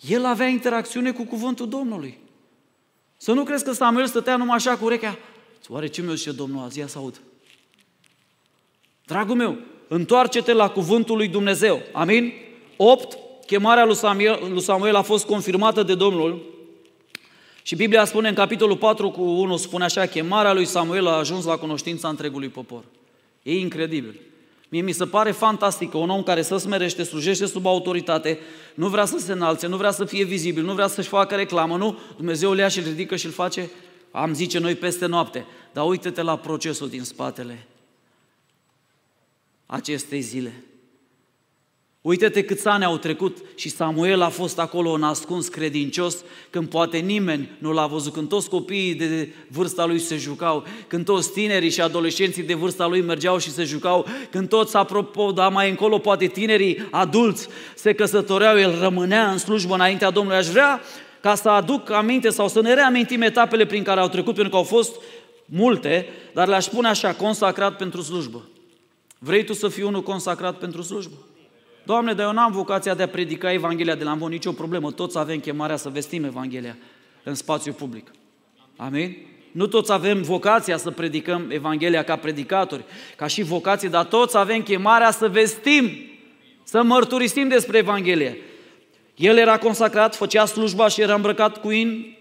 El 0.00 0.24
avea 0.24 0.46
interacțiune 0.46 1.12
cu 1.12 1.24
cuvântul 1.24 1.68
Domnului. 1.68 2.18
Să 3.16 3.32
nu 3.32 3.44
crezi 3.44 3.64
că 3.64 3.72
Samuel 3.72 4.06
stătea 4.06 4.36
numai 4.36 4.56
așa 4.56 4.76
cu 4.76 4.84
urechea. 4.84 5.18
Oare 5.68 5.86
ce 5.86 6.02
mi-o 6.02 6.14
zice 6.14 6.32
Domnul 6.32 6.64
azi? 6.64 6.78
Ia 6.78 6.86
să 6.86 6.98
aud. 6.98 7.20
Dragul 9.04 9.36
meu, 9.36 9.58
întoarce-te 9.92 10.52
la 10.52 10.68
cuvântul 10.68 11.16
lui 11.16 11.28
Dumnezeu. 11.28 11.80
Amin? 11.92 12.32
8. 12.76 13.18
Chemarea 13.46 13.84
lui 13.84 13.94
Samuel, 13.94 14.38
lui 14.50 14.60
Samuel 14.60 14.94
a 14.94 15.02
fost 15.02 15.26
confirmată 15.26 15.82
de 15.82 15.94
Domnul 15.94 16.42
și 17.62 17.76
Biblia 17.76 18.04
spune 18.04 18.28
în 18.28 18.34
capitolul 18.34 18.76
4 18.76 19.10
cu 19.10 19.22
1, 19.22 19.56
spune 19.56 19.84
așa, 19.84 20.06
chemarea 20.06 20.52
lui 20.52 20.64
Samuel 20.64 21.06
a 21.06 21.16
ajuns 21.16 21.44
la 21.44 21.56
cunoștința 21.56 22.08
întregului 22.08 22.48
popor. 22.48 22.84
E 23.42 23.58
incredibil. 23.58 24.20
Mie 24.68 24.80
mi 24.80 24.92
se 24.92 25.04
pare 25.04 25.30
fantastic 25.30 25.90
că 25.90 25.96
un 25.96 26.10
om 26.10 26.22
care 26.22 26.42
să 26.42 26.56
smerește, 26.56 27.02
slujește 27.02 27.46
sub 27.46 27.66
autoritate, 27.66 28.38
nu 28.74 28.88
vrea 28.88 29.04
să 29.04 29.18
se 29.18 29.32
înalțe, 29.32 29.66
nu 29.66 29.76
vrea 29.76 29.90
să 29.90 30.04
fie 30.04 30.24
vizibil, 30.24 30.64
nu 30.64 30.72
vrea 30.72 30.86
să-și 30.86 31.08
facă 31.08 31.34
reclamă, 31.34 31.76
nu? 31.76 31.98
Dumnezeu 32.16 32.50
îl 32.50 32.58
ia 32.58 32.68
și 32.68 32.78
îl 32.78 32.84
ridică 32.84 33.16
și 33.16 33.26
îl 33.26 33.32
face, 33.32 33.70
am 34.10 34.34
zice 34.34 34.58
noi, 34.58 34.74
peste 34.74 35.06
noapte. 35.06 35.46
Dar 35.72 35.86
uite-te 35.86 36.22
la 36.22 36.36
procesul 36.36 36.88
din 36.88 37.02
spatele 37.02 37.66
acestei 39.70 40.20
zile. 40.20 40.64
Uită-te 42.00 42.44
câți 42.44 42.66
ani 42.66 42.84
au 42.84 42.96
trecut 42.96 43.36
și 43.54 43.68
Samuel 43.68 44.22
a 44.22 44.28
fost 44.28 44.58
acolo 44.58 44.90
în 44.90 45.02
ascuns 45.02 45.48
credincios 45.48 46.24
când 46.50 46.68
poate 46.68 46.98
nimeni 46.98 47.50
nu 47.58 47.72
l-a 47.72 47.86
văzut, 47.86 48.12
când 48.12 48.28
toți 48.28 48.48
copiii 48.48 48.94
de 48.94 49.28
vârsta 49.48 49.84
lui 49.84 49.98
se 49.98 50.16
jucau, 50.16 50.64
când 50.86 51.04
toți 51.04 51.32
tinerii 51.32 51.70
și 51.70 51.80
adolescenții 51.80 52.42
de 52.42 52.54
vârsta 52.54 52.86
lui 52.86 53.00
mergeau 53.00 53.38
și 53.38 53.50
se 53.50 53.64
jucau, 53.64 54.06
când 54.30 54.48
toți, 54.48 54.76
apropo, 54.76 55.32
dar 55.32 55.52
mai 55.52 55.70
încolo, 55.70 55.98
poate 55.98 56.26
tinerii 56.26 56.88
adulți 56.90 57.48
se 57.74 57.92
căsătoreau, 57.92 58.58
el 58.58 58.78
rămânea 58.80 59.30
în 59.30 59.38
slujbă 59.38 59.74
înaintea 59.74 60.10
Domnului. 60.10 60.38
Aș 60.38 60.46
vrea 60.46 60.80
ca 61.20 61.34
să 61.34 61.48
aduc 61.48 61.90
aminte 61.90 62.30
sau 62.30 62.48
să 62.48 62.60
ne 62.60 62.74
reamintim 62.74 63.22
etapele 63.22 63.66
prin 63.66 63.82
care 63.82 64.00
au 64.00 64.08
trecut, 64.08 64.34
pentru 64.34 64.50
că 64.50 64.56
au 64.56 64.62
fost 64.62 64.94
multe, 65.44 66.06
dar 66.34 66.48
le-aș 66.48 66.64
spune 66.64 66.88
așa, 66.88 67.14
consacrat 67.14 67.76
pentru 67.76 68.02
slujbă. 68.02 68.44
Vrei 69.22 69.44
tu 69.44 69.52
să 69.52 69.68
fii 69.68 69.82
unul 69.82 70.02
consacrat 70.02 70.58
pentru 70.58 70.82
slujbă? 70.82 71.16
Doamne, 71.84 72.12
dar 72.12 72.26
eu 72.26 72.32
n-am 72.32 72.52
vocația 72.52 72.94
de 72.94 73.02
a 73.02 73.08
predica 73.08 73.52
Evanghelia 73.52 73.94
de 73.94 74.04
la 74.04 74.10
Ambon, 74.10 74.30
nicio 74.30 74.52
problemă. 74.52 74.92
Toți 74.92 75.18
avem 75.18 75.40
chemarea 75.40 75.76
să 75.76 75.88
vestim 75.88 76.24
Evanghelia 76.24 76.76
în 77.22 77.34
spațiu 77.34 77.72
public. 77.72 78.10
Amin? 78.76 79.16
Nu 79.52 79.66
toți 79.66 79.92
avem 79.92 80.22
vocația 80.22 80.76
să 80.76 80.90
predicăm 80.90 81.50
Evanghelia 81.50 82.02
ca 82.02 82.16
predicatori, 82.16 82.84
ca 83.16 83.26
și 83.26 83.42
vocație, 83.42 83.88
dar 83.88 84.04
toți 84.04 84.36
avem 84.36 84.62
chemarea 84.62 85.10
să 85.10 85.28
vestim, 85.28 85.90
să 86.62 86.82
mărturisim 86.82 87.48
despre 87.48 87.78
Evanghelie. 87.78 88.38
El 89.14 89.36
era 89.36 89.58
consacrat, 89.58 90.16
făcea 90.16 90.44
slujba 90.44 90.88
și 90.88 91.00
era 91.00 91.14
îmbrăcat 91.14 91.60
cu 91.60 91.70
in, 91.70 92.16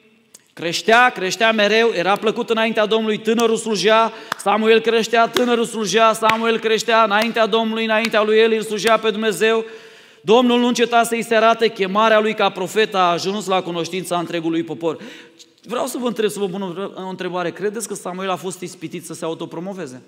creștea, 0.60 1.10
creștea 1.10 1.52
mereu, 1.52 1.92
era 1.94 2.16
plăcut 2.16 2.50
înaintea 2.50 2.86
Domnului, 2.86 3.18
tânărul 3.18 3.56
slujea, 3.56 4.12
Samuel 4.38 4.80
creștea, 4.80 5.28
tânărul 5.28 5.66
slujea, 5.66 6.14
Samuel 6.14 6.60
creștea 6.60 7.04
înaintea 7.04 7.46
Domnului, 7.46 7.84
înaintea 7.84 8.24
lui 8.24 8.38
Eli, 8.38 8.64
slujea 8.64 8.98
pe 8.98 9.10
Dumnezeu. 9.10 9.66
Domnul 10.22 10.60
nu 10.60 10.68
înceta 10.68 11.04
să-i 11.04 11.24
se 11.24 11.36
arate 11.36 11.68
chemarea 11.68 12.20
lui 12.20 12.34
ca 12.34 12.50
profet, 12.50 12.96
a 12.96 13.12
ajuns 13.12 13.46
la 13.46 13.62
cunoștința 13.62 14.18
întregului 14.18 14.64
popor. 14.64 14.98
Vreau 15.64 15.86
să 15.86 15.98
vă 15.98 16.08
întreb, 16.08 16.30
să 16.30 16.40
vă 16.40 16.48
pun 16.48 16.94
o 16.96 17.10
întrebare. 17.10 17.52
Credeți 17.52 17.88
că 17.88 17.94
Samuel 17.94 18.30
a 18.30 18.36
fost 18.36 18.62
ispitit 18.62 19.06
să 19.06 19.14
se 19.14 19.26
autopromoveze? 19.26 20.02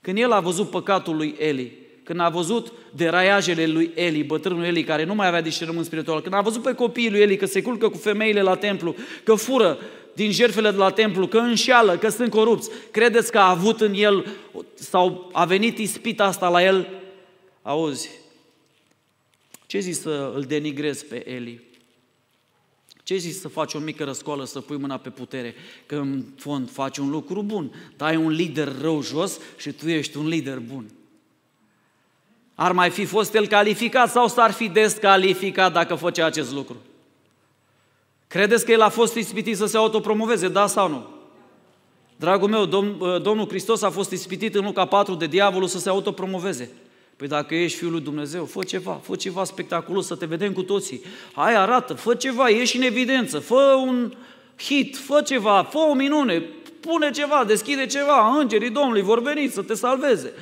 Când 0.00 0.18
el 0.18 0.32
a 0.32 0.40
văzut 0.40 0.70
păcatul 0.70 1.16
lui 1.16 1.34
Eli, 1.38 1.72
când 2.08 2.20
a 2.20 2.28
văzut 2.28 2.72
deraiajele 2.94 3.66
lui 3.66 3.90
Eli, 3.94 4.22
bătrânul 4.22 4.64
Eli, 4.64 4.84
care 4.84 5.04
nu 5.04 5.14
mai 5.14 5.26
avea 5.26 5.40
discernământ 5.40 5.86
spiritual, 5.86 6.20
când 6.20 6.34
a 6.34 6.40
văzut 6.40 6.62
pe 6.62 6.72
copiii 6.72 7.10
lui 7.10 7.20
Eli 7.20 7.36
că 7.36 7.46
se 7.46 7.62
culcă 7.62 7.88
cu 7.88 7.96
femeile 7.96 8.42
la 8.42 8.54
templu, 8.54 8.94
că 9.24 9.34
fură 9.34 9.78
din 10.14 10.30
jertfele 10.30 10.70
de 10.70 10.76
la 10.76 10.90
templu, 10.90 11.26
că 11.26 11.38
înșeală, 11.38 11.96
că 11.96 12.08
sunt 12.08 12.30
corupți, 12.30 12.70
credeți 12.90 13.30
că 13.30 13.38
a 13.38 13.50
avut 13.50 13.80
în 13.80 13.94
el 13.94 14.26
sau 14.74 15.30
a 15.32 15.44
venit 15.44 15.78
ispita 15.78 16.24
asta 16.24 16.48
la 16.48 16.64
el? 16.64 16.88
Auzi, 17.62 18.10
ce 19.66 19.78
zici 19.78 19.94
să 19.94 20.32
îl 20.34 20.42
denigrezi 20.42 21.04
pe 21.04 21.30
Eli? 21.30 21.60
Ce 23.02 23.16
zici 23.16 23.34
să 23.34 23.48
faci 23.48 23.74
o 23.74 23.78
mică 23.78 24.04
răscoală, 24.04 24.44
să 24.44 24.60
pui 24.60 24.76
mâna 24.76 24.96
pe 24.96 25.10
putere? 25.10 25.54
Că 25.86 25.96
în 25.96 26.24
fond 26.36 26.70
faci 26.70 26.98
un 26.98 27.10
lucru 27.10 27.42
bun, 27.42 27.72
dai 27.96 28.16
un 28.16 28.30
lider 28.30 28.72
rău 28.80 29.02
jos 29.02 29.38
și 29.56 29.72
tu 29.72 29.88
ești 29.88 30.16
un 30.16 30.28
lider 30.28 30.58
bun. 30.58 30.86
Ar 32.60 32.72
mai 32.72 32.90
fi 32.90 33.04
fost 33.04 33.34
el 33.34 33.46
calificat 33.46 34.10
sau 34.10 34.28
s-ar 34.28 34.50
fi 34.50 34.68
descalificat 34.68 35.72
dacă 35.72 35.94
făcea 35.94 36.26
acest 36.26 36.52
lucru? 36.52 36.76
Credeți 38.26 38.64
că 38.64 38.72
el 38.72 38.80
a 38.80 38.88
fost 38.88 39.14
ispitit 39.14 39.56
să 39.56 39.66
se 39.66 39.76
autopromoveze, 39.76 40.48
da 40.48 40.66
sau 40.66 40.88
nu? 40.88 41.06
Dragul 42.16 42.48
meu, 42.48 42.64
Domn, 42.64 43.22
Domnul 43.22 43.48
Hristos 43.48 43.82
a 43.82 43.90
fost 43.90 44.10
ispitit 44.10 44.54
în 44.54 44.64
Luca 44.64 44.84
4 44.84 45.14
de 45.14 45.26
diavolul 45.26 45.68
să 45.68 45.78
se 45.78 45.88
autopromoveze. 45.88 46.70
Păi 47.16 47.28
dacă 47.28 47.54
ești 47.54 47.78
Fiul 47.78 47.90
lui 47.90 48.00
Dumnezeu, 48.00 48.44
fă 48.44 48.64
ceva, 48.64 49.00
fă 49.02 49.16
ceva 49.16 49.44
spectaculos 49.44 50.06
să 50.06 50.14
te 50.14 50.26
vedem 50.26 50.52
cu 50.52 50.62
toții. 50.62 51.02
Hai, 51.32 51.54
arată, 51.54 51.94
fă 51.94 52.14
ceva, 52.14 52.48
ieși 52.48 52.76
în 52.76 52.82
evidență, 52.82 53.38
fă 53.38 53.74
un 53.86 54.12
hit, 54.56 54.96
fă 54.96 55.22
ceva, 55.22 55.62
fă 55.70 55.78
o 55.78 55.94
minune, 55.94 56.42
pune 56.80 57.10
ceva, 57.10 57.44
deschide 57.46 57.86
ceva, 57.86 58.36
îngerii 58.38 58.70
Domnului 58.70 59.02
vor 59.02 59.22
veni 59.22 59.48
să 59.48 59.62
te 59.62 59.74
salveze. 59.74 60.32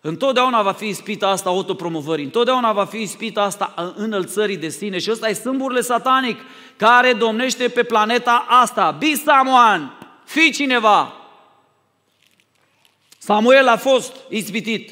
Întotdeauna 0.00 0.62
va 0.62 0.72
fi 0.72 0.86
ispita 0.86 1.28
asta 1.28 1.48
autopromovării, 1.48 2.24
întotdeauna 2.24 2.72
va 2.72 2.84
fi 2.84 3.00
ispita 3.00 3.42
asta 3.42 3.94
înălțării 3.96 4.56
de 4.56 4.68
sine 4.68 4.98
și 4.98 5.10
ăsta 5.10 5.28
e 5.28 5.32
sâmburile 5.32 5.80
satanic 5.80 6.38
care 6.76 7.12
domnește 7.12 7.68
pe 7.68 7.82
planeta 7.82 8.46
asta. 8.48 8.90
Be 8.90 9.12
someone, 9.24 9.92
fi 10.24 10.52
cineva. 10.52 11.12
Samuel 13.18 13.68
a 13.68 13.76
fost 13.76 14.12
ispitit 14.28 14.90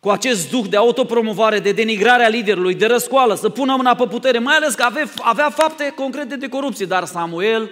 cu 0.00 0.10
acest 0.10 0.50
duh 0.50 0.64
de 0.68 0.76
autopromovare, 0.76 1.58
de 1.58 1.72
denigrare 1.72 2.24
a 2.24 2.28
liderului, 2.28 2.74
de 2.74 2.86
răscoală, 2.86 3.34
să 3.34 3.48
pună 3.48 3.76
mâna 3.76 3.94
pe 3.94 4.06
putere, 4.06 4.38
mai 4.38 4.54
ales 4.54 4.74
că 4.74 4.82
avea, 4.82 5.04
avea 5.20 5.50
fapte 5.50 5.92
concrete 5.96 6.36
de 6.36 6.48
corupție, 6.48 6.86
dar 6.86 7.04
Samuel 7.04 7.70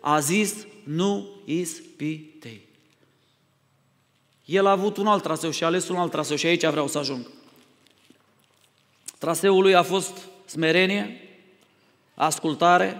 a 0.00 0.18
zis, 0.18 0.66
nu 0.84 1.28
ispitei. 1.44 2.65
El 4.46 4.66
a 4.66 4.70
avut 4.70 4.96
un 4.96 5.06
alt 5.06 5.22
traseu 5.22 5.50
și 5.50 5.62
a 5.62 5.66
ales 5.66 5.88
un 5.88 5.96
alt 5.96 6.10
traseu 6.10 6.36
și 6.36 6.46
aici 6.46 6.66
vreau 6.66 6.88
să 6.88 6.98
ajung. 6.98 7.30
Traseul 9.18 9.62
lui 9.62 9.74
a 9.74 9.82
fost 9.82 10.28
smerenie, 10.44 11.20
ascultare, 12.14 12.96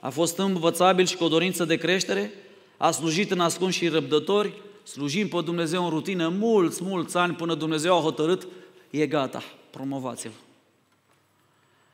a 0.00 0.10
fost 0.10 0.38
învățabil 0.38 1.06
și 1.06 1.16
cu 1.16 1.24
o 1.24 1.28
dorință 1.28 1.64
de 1.64 1.76
creștere, 1.76 2.32
a 2.76 2.90
slujit 2.90 3.30
în 3.30 3.40
ascuns 3.40 3.74
și 3.74 3.88
răbdători, 3.88 4.62
slujim 4.82 5.28
pe 5.28 5.40
Dumnezeu 5.40 5.84
în 5.84 5.90
rutină 5.90 6.28
mulți, 6.28 6.84
mulți 6.84 7.16
ani 7.16 7.34
până 7.34 7.54
Dumnezeu 7.54 7.96
a 7.96 8.00
hotărât, 8.00 8.46
e 8.90 9.06
gata, 9.06 9.42
promovați-l. 9.70 10.32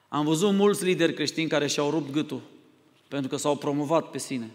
Am 0.09 0.25
văzut 0.25 0.53
mulți 0.53 0.85
lideri 0.85 1.15
creștini 1.15 1.49
care 1.49 1.67
și-au 1.67 1.91
rupt 1.91 2.11
gâtul 2.11 2.41
pentru 3.09 3.29
că 3.29 3.37
s-au 3.37 3.57
promovat 3.57 4.11
pe 4.11 4.19
sine. 4.19 4.51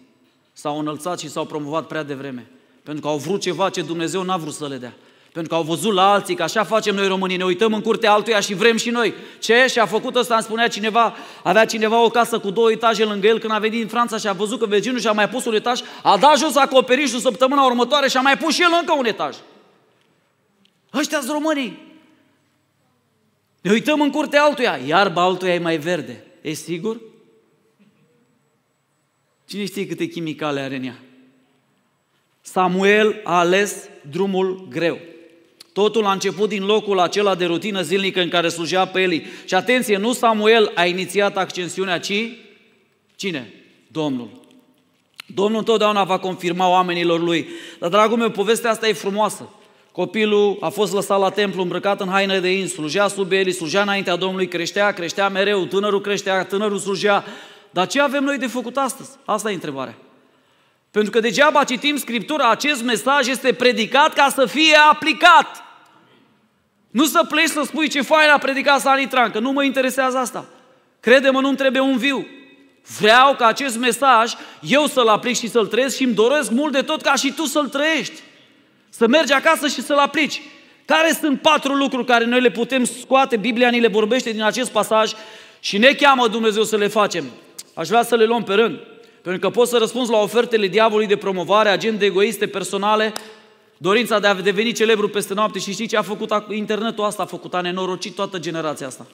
S-au 0.53 0.79
înălțat 0.79 1.19
și 1.19 1.29
s-au 1.29 1.45
promovat 1.45 1.87
prea 1.87 2.03
devreme. 2.03 2.51
Pentru 2.89 3.07
că 3.07 3.13
au 3.13 3.19
vrut 3.19 3.41
ceva 3.41 3.69
ce 3.69 3.81
Dumnezeu 3.81 4.23
n-a 4.23 4.37
vrut 4.37 4.53
să 4.53 4.67
le 4.67 4.77
dea. 4.77 4.93
Pentru 5.31 5.51
că 5.51 5.55
au 5.57 5.63
văzut 5.63 5.93
la 5.93 6.11
alții 6.11 6.35
că 6.35 6.43
așa 6.43 6.63
facem 6.63 6.95
noi 6.95 7.07
românii, 7.07 7.37
ne 7.37 7.43
uităm 7.43 7.73
în 7.73 7.81
curtea 7.81 8.11
altuia 8.11 8.39
și 8.39 8.53
vrem 8.53 8.77
și 8.77 8.89
noi. 8.89 9.13
Ce? 9.39 9.67
Și 9.67 9.79
a 9.79 9.85
făcut 9.85 10.15
ăsta, 10.15 10.33
îmi 10.33 10.43
spunea 10.43 10.67
cineva, 10.67 11.15
avea 11.43 11.65
cineva 11.65 12.03
o 12.03 12.09
casă 12.09 12.39
cu 12.39 12.49
două 12.49 12.71
etaje 12.71 13.05
lângă 13.05 13.27
el 13.27 13.39
când 13.39 13.53
a 13.53 13.57
venit 13.59 13.79
din 13.79 13.87
Franța 13.87 14.17
și 14.17 14.27
a 14.27 14.33
văzut 14.33 14.59
că 14.59 14.65
vecinul 14.65 14.99
și-a 14.99 15.11
mai 15.11 15.29
pus 15.29 15.45
un 15.45 15.53
etaj, 15.53 15.79
a 16.03 16.17
dat 16.17 16.37
jos 16.37 16.55
acoperișul 16.55 17.19
săptămâna 17.19 17.65
următoare 17.65 18.07
și 18.07 18.17
a 18.17 18.21
mai 18.21 18.37
pus 18.37 18.53
și 18.53 18.61
el 18.61 18.69
încă 18.79 18.93
un 18.97 19.05
etaj. 19.05 19.35
ăștia 20.93 21.19
sunt 21.19 21.31
românii. 21.31 21.97
Ne 23.61 23.71
uităm 23.71 24.01
în 24.01 24.09
curtea 24.09 24.43
altuia, 24.43 24.79
iarba 24.85 25.21
altuia 25.21 25.53
e 25.53 25.59
mai 25.59 25.77
verde. 25.77 26.25
E 26.41 26.53
sigur? 26.53 26.99
Cine 29.47 29.65
știe 29.65 29.87
câte 29.87 30.05
chimicale 30.05 30.59
are 30.59 30.75
în 30.75 30.83
ea? 30.83 30.99
Samuel 32.51 33.21
a 33.23 33.37
ales 33.37 33.89
drumul 34.09 34.67
greu. 34.69 34.99
Totul 35.73 36.05
a 36.05 36.11
început 36.11 36.49
din 36.49 36.65
locul 36.65 36.99
acela 36.99 37.35
de 37.35 37.45
rutină 37.45 37.81
zilnică 37.81 38.21
în 38.21 38.29
care 38.29 38.49
slujea 38.49 38.85
pe 38.85 39.01
Eli. 39.01 39.25
Și 39.45 39.55
atenție, 39.55 39.97
nu 39.97 40.13
Samuel 40.13 40.71
a 40.75 40.85
inițiat 40.85 41.37
ascensiunea, 41.37 41.99
ci 41.99 42.13
cine? 43.15 43.53
Domnul. 43.87 44.29
Domnul 45.25 45.57
întotdeauna 45.59 46.03
va 46.03 46.19
confirma 46.19 46.69
oamenilor 46.69 47.19
lui. 47.19 47.47
Dar, 47.79 47.89
dragul 47.89 48.17
meu, 48.17 48.29
povestea 48.29 48.69
asta 48.69 48.87
e 48.87 48.93
frumoasă. 48.93 49.49
Copilul 49.91 50.57
a 50.59 50.69
fost 50.69 50.93
lăsat 50.93 51.19
la 51.19 51.29
templu 51.29 51.61
îmbrăcat 51.61 52.01
în 52.01 52.07
haină 52.07 52.39
de 52.39 52.57
in, 52.57 52.67
slujea 52.67 53.07
sub 53.07 53.31
Eli, 53.31 53.51
slujea 53.51 53.81
înaintea 53.81 54.15
Domnului, 54.15 54.47
creștea, 54.47 54.91
creștea 54.91 55.29
mereu, 55.29 55.65
tânărul 55.65 56.01
creștea, 56.01 56.45
tânărul 56.45 56.77
slujea. 56.77 57.23
Dar 57.69 57.87
ce 57.87 58.01
avem 58.01 58.23
noi 58.23 58.37
de 58.37 58.47
făcut 58.47 58.77
astăzi? 58.77 59.09
Asta 59.25 59.51
e 59.51 59.53
întrebarea. 59.53 59.97
Pentru 60.91 61.11
că 61.11 61.19
degeaba 61.19 61.63
citim 61.63 61.97
Scriptura, 61.97 62.49
acest 62.49 62.83
mesaj 62.83 63.27
este 63.27 63.53
predicat 63.53 64.13
ca 64.13 64.29
să 64.35 64.45
fie 64.45 64.75
aplicat. 64.91 65.63
Nu 66.91 67.05
să 67.05 67.25
pleci 67.29 67.47
să 67.47 67.61
spui 67.65 67.87
ce 67.87 68.01
fain 68.01 68.29
a 68.29 68.37
predicat 68.37 68.79
Sani 68.79 69.07
Tran, 69.07 69.31
că 69.31 69.39
nu 69.39 69.51
mă 69.51 69.63
interesează 69.63 70.17
asta. 70.17 70.45
Crede-mă, 70.99 71.41
nu-mi 71.41 71.55
trebuie 71.55 71.81
un 71.81 71.97
viu. 71.97 72.27
Vreau 72.99 73.35
ca 73.35 73.47
acest 73.47 73.77
mesaj 73.77 74.33
eu 74.61 74.85
să-l 74.85 75.07
aplic 75.07 75.37
și 75.37 75.49
să-l 75.49 75.67
trăiesc 75.67 75.95
și 75.95 76.03
îmi 76.03 76.13
doresc 76.13 76.51
mult 76.51 76.71
de 76.71 76.81
tot 76.81 77.01
ca 77.01 77.15
și 77.15 77.33
tu 77.33 77.45
să-l 77.45 77.67
trăiești. 77.67 78.21
Să 78.89 79.07
mergi 79.07 79.33
acasă 79.33 79.67
și 79.67 79.81
să-l 79.81 79.97
aplici. 79.97 80.41
Care 80.85 81.17
sunt 81.21 81.41
patru 81.41 81.73
lucruri 81.73 82.05
care 82.05 82.25
noi 82.25 82.41
le 82.41 82.51
putem 82.51 82.83
scoate, 82.83 83.37
Biblia 83.37 83.69
ni 83.69 83.79
le 83.79 83.87
vorbește 83.87 84.31
din 84.31 84.43
acest 84.43 84.71
pasaj 84.71 85.11
și 85.59 85.77
ne 85.77 85.93
cheamă 85.93 86.27
Dumnezeu 86.27 86.63
să 86.63 86.77
le 86.77 86.87
facem. 86.87 87.25
Aș 87.73 87.87
vrea 87.87 88.03
să 88.03 88.15
le 88.15 88.25
luăm 88.25 88.43
pe 88.43 88.53
rând. 88.53 88.79
Pentru 89.29 89.49
că 89.49 89.55
poți 89.55 89.69
să 89.69 89.77
răspunzi 89.77 90.11
la 90.11 90.17
ofertele 90.17 90.67
diavolului 90.67 91.07
de 91.07 91.15
promovare, 91.15 91.69
agende 91.69 92.05
egoiste, 92.05 92.47
personale, 92.47 93.13
dorința 93.77 94.19
de 94.19 94.27
a 94.27 94.33
deveni 94.33 94.71
celebru 94.71 95.09
peste 95.09 95.33
noapte 95.33 95.59
și 95.59 95.71
știi 95.71 95.87
ce 95.87 95.97
a 95.97 96.01
făcut 96.01 96.31
internetul 96.49 97.03
asta? 97.03 97.23
A 97.23 97.25
făcut, 97.25 97.53
a 97.53 97.61
nenorocit 97.61 98.15
toată 98.15 98.39
generația 98.39 98.87
asta. 98.87 99.05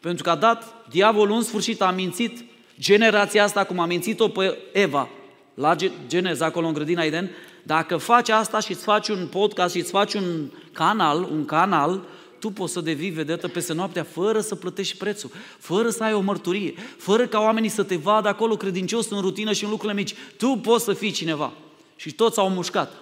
Pentru 0.00 0.22
că 0.22 0.30
a 0.30 0.34
dat, 0.34 0.74
diavolul 0.90 1.36
în 1.36 1.42
sfârșit 1.42 1.82
a 1.82 1.90
mințit 1.90 2.44
generația 2.80 3.44
asta 3.44 3.64
cum 3.64 3.78
a 3.78 3.86
mințit-o 3.86 4.28
pe 4.28 4.58
Eva 4.72 5.08
la 5.54 5.74
Geneza, 6.06 6.44
acolo 6.44 6.66
în 6.66 6.72
grădina 6.72 7.02
Eden, 7.02 7.30
dacă 7.62 7.96
faci 7.96 8.28
asta 8.28 8.60
și 8.60 8.70
îți 8.70 8.82
faci 8.82 9.08
un 9.08 9.26
podcast 9.30 9.74
și 9.74 9.80
îți 9.80 9.90
faci 9.90 10.14
un 10.14 10.50
canal, 10.72 11.28
un 11.32 11.44
canal, 11.44 12.00
tu 12.38 12.50
poți 12.50 12.72
să 12.72 12.80
devii 12.80 13.10
vedetă 13.10 13.48
peste 13.48 13.72
noaptea 13.72 14.04
fără 14.04 14.40
să 14.40 14.54
plătești 14.54 14.96
prețul, 14.96 15.30
fără 15.58 15.90
să 15.90 16.02
ai 16.02 16.12
o 16.12 16.20
mărturie, 16.20 16.74
fără 16.96 17.26
ca 17.26 17.40
oamenii 17.40 17.68
să 17.68 17.82
te 17.82 17.96
vadă 17.96 18.28
acolo 18.28 18.56
credincios 18.56 19.10
în 19.10 19.20
rutină 19.20 19.52
și 19.52 19.64
în 19.64 19.70
lucrurile 19.70 20.00
mici. 20.00 20.14
Tu 20.36 20.58
poți 20.62 20.84
să 20.84 20.92
fii 20.92 21.10
cineva. 21.10 21.52
Și 21.96 22.12
toți 22.12 22.38
au 22.38 22.50
mușcat. 22.50 22.92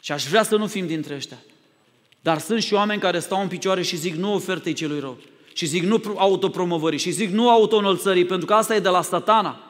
Și 0.00 0.12
aș 0.12 0.24
vrea 0.24 0.42
să 0.42 0.56
nu 0.56 0.66
fim 0.66 0.86
dintre 0.86 1.14
ăștia. 1.14 1.38
Dar 2.20 2.38
sunt 2.38 2.62
și 2.62 2.74
oameni 2.74 3.00
care 3.00 3.18
stau 3.18 3.42
în 3.42 3.48
picioare 3.48 3.82
și 3.82 3.96
zic 3.96 4.14
nu 4.14 4.34
ofertei 4.34 4.72
celui 4.72 5.00
rău. 5.00 5.18
Și 5.52 5.66
zic 5.66 5.82
nu 5.82 6.02
autopromovării. 6.16 6.98
Și 6.98 7.10
zic 7.10 7.30
nu 7.30 7.50
autoînălțării. 7.50 8.24
Pentru 8.24 8.46
că 8.46 8.54
asta 8.54 8.74
e 8.74 8.80
de 8.80 8.88
la 8.88 9.02
satana. 9.02 9.67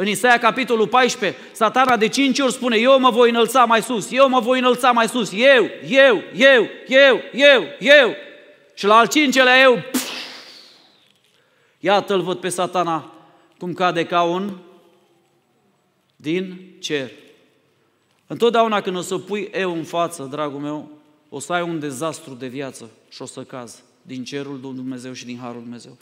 În 0.00 0.06
Isaia, 0.06 0.38
capitolul 0.38 0.88
14, 0.88 1.38
satana 1.52 1.96
de 1.96 2.08
cinci 2.08 2.38
ori 2.38 2.52
spune, 2.52 2.76
eu 2.76 3.00
mă 3.00 3.10
voi 3.10 3.30
înălța 3.30 3.64
mai 3.64 3.82
sus, 3.82 4.12
eu 4.12 4.28
mă 4.28 4.40
voi 4.40 4.58
înălța 4.58 4.92
mai 4.92 5.08
sus, 5.08 5.32
eu, 5.32 5.70
eu, 5.88 6.22
eu, 6.34 6.68
eu, 6.88 7.20
eu, 7.32 7.62
eu. 7.78 8.14
Și 8.74 8.86
la 8.86 8.96
al 8.96 9.08
cincelea 9.08 9.60
eu, 9.60 9.82
iată-l 11.78 12.20
văd 12.20 12.38
pe 12.38 12.48
satana 12.48 13.12
cum 13.58 13.72
cade 13.72 14.06
ca 14.06 14.22
un 14.22 14.56
din 16.16 16.60
cer. 16.78 17.10
Întotdeauna 18.26 18.80
când 18.80 18.96
o 18.96 19.00
să 19.00 19.18
pui 19.18 19.50
eu 19.52 19.72
în 19.72 19.84
față, 19.84 20.28
dragul 20.30 20.60
meu, 20.60 20.88
o 21.28 21.38
să 21.38 21.52
ai 21.52 21.62
un 21.62 21.78
dezastru 21.78 22.34
de 22.34 22.46
viață 22.46 22.90
și 23.08 23.22
o 23.22 23.26
să 23.26 23.42
cazi 23.42 23.82
din 24.02 24.24
cerul 24.24 24.60
Dumnezeu 24.60 25.12
și 25.12 25.24
din 25.24 25.38
harul 25.38 25.60
Dumnezeu. 25.60 25.96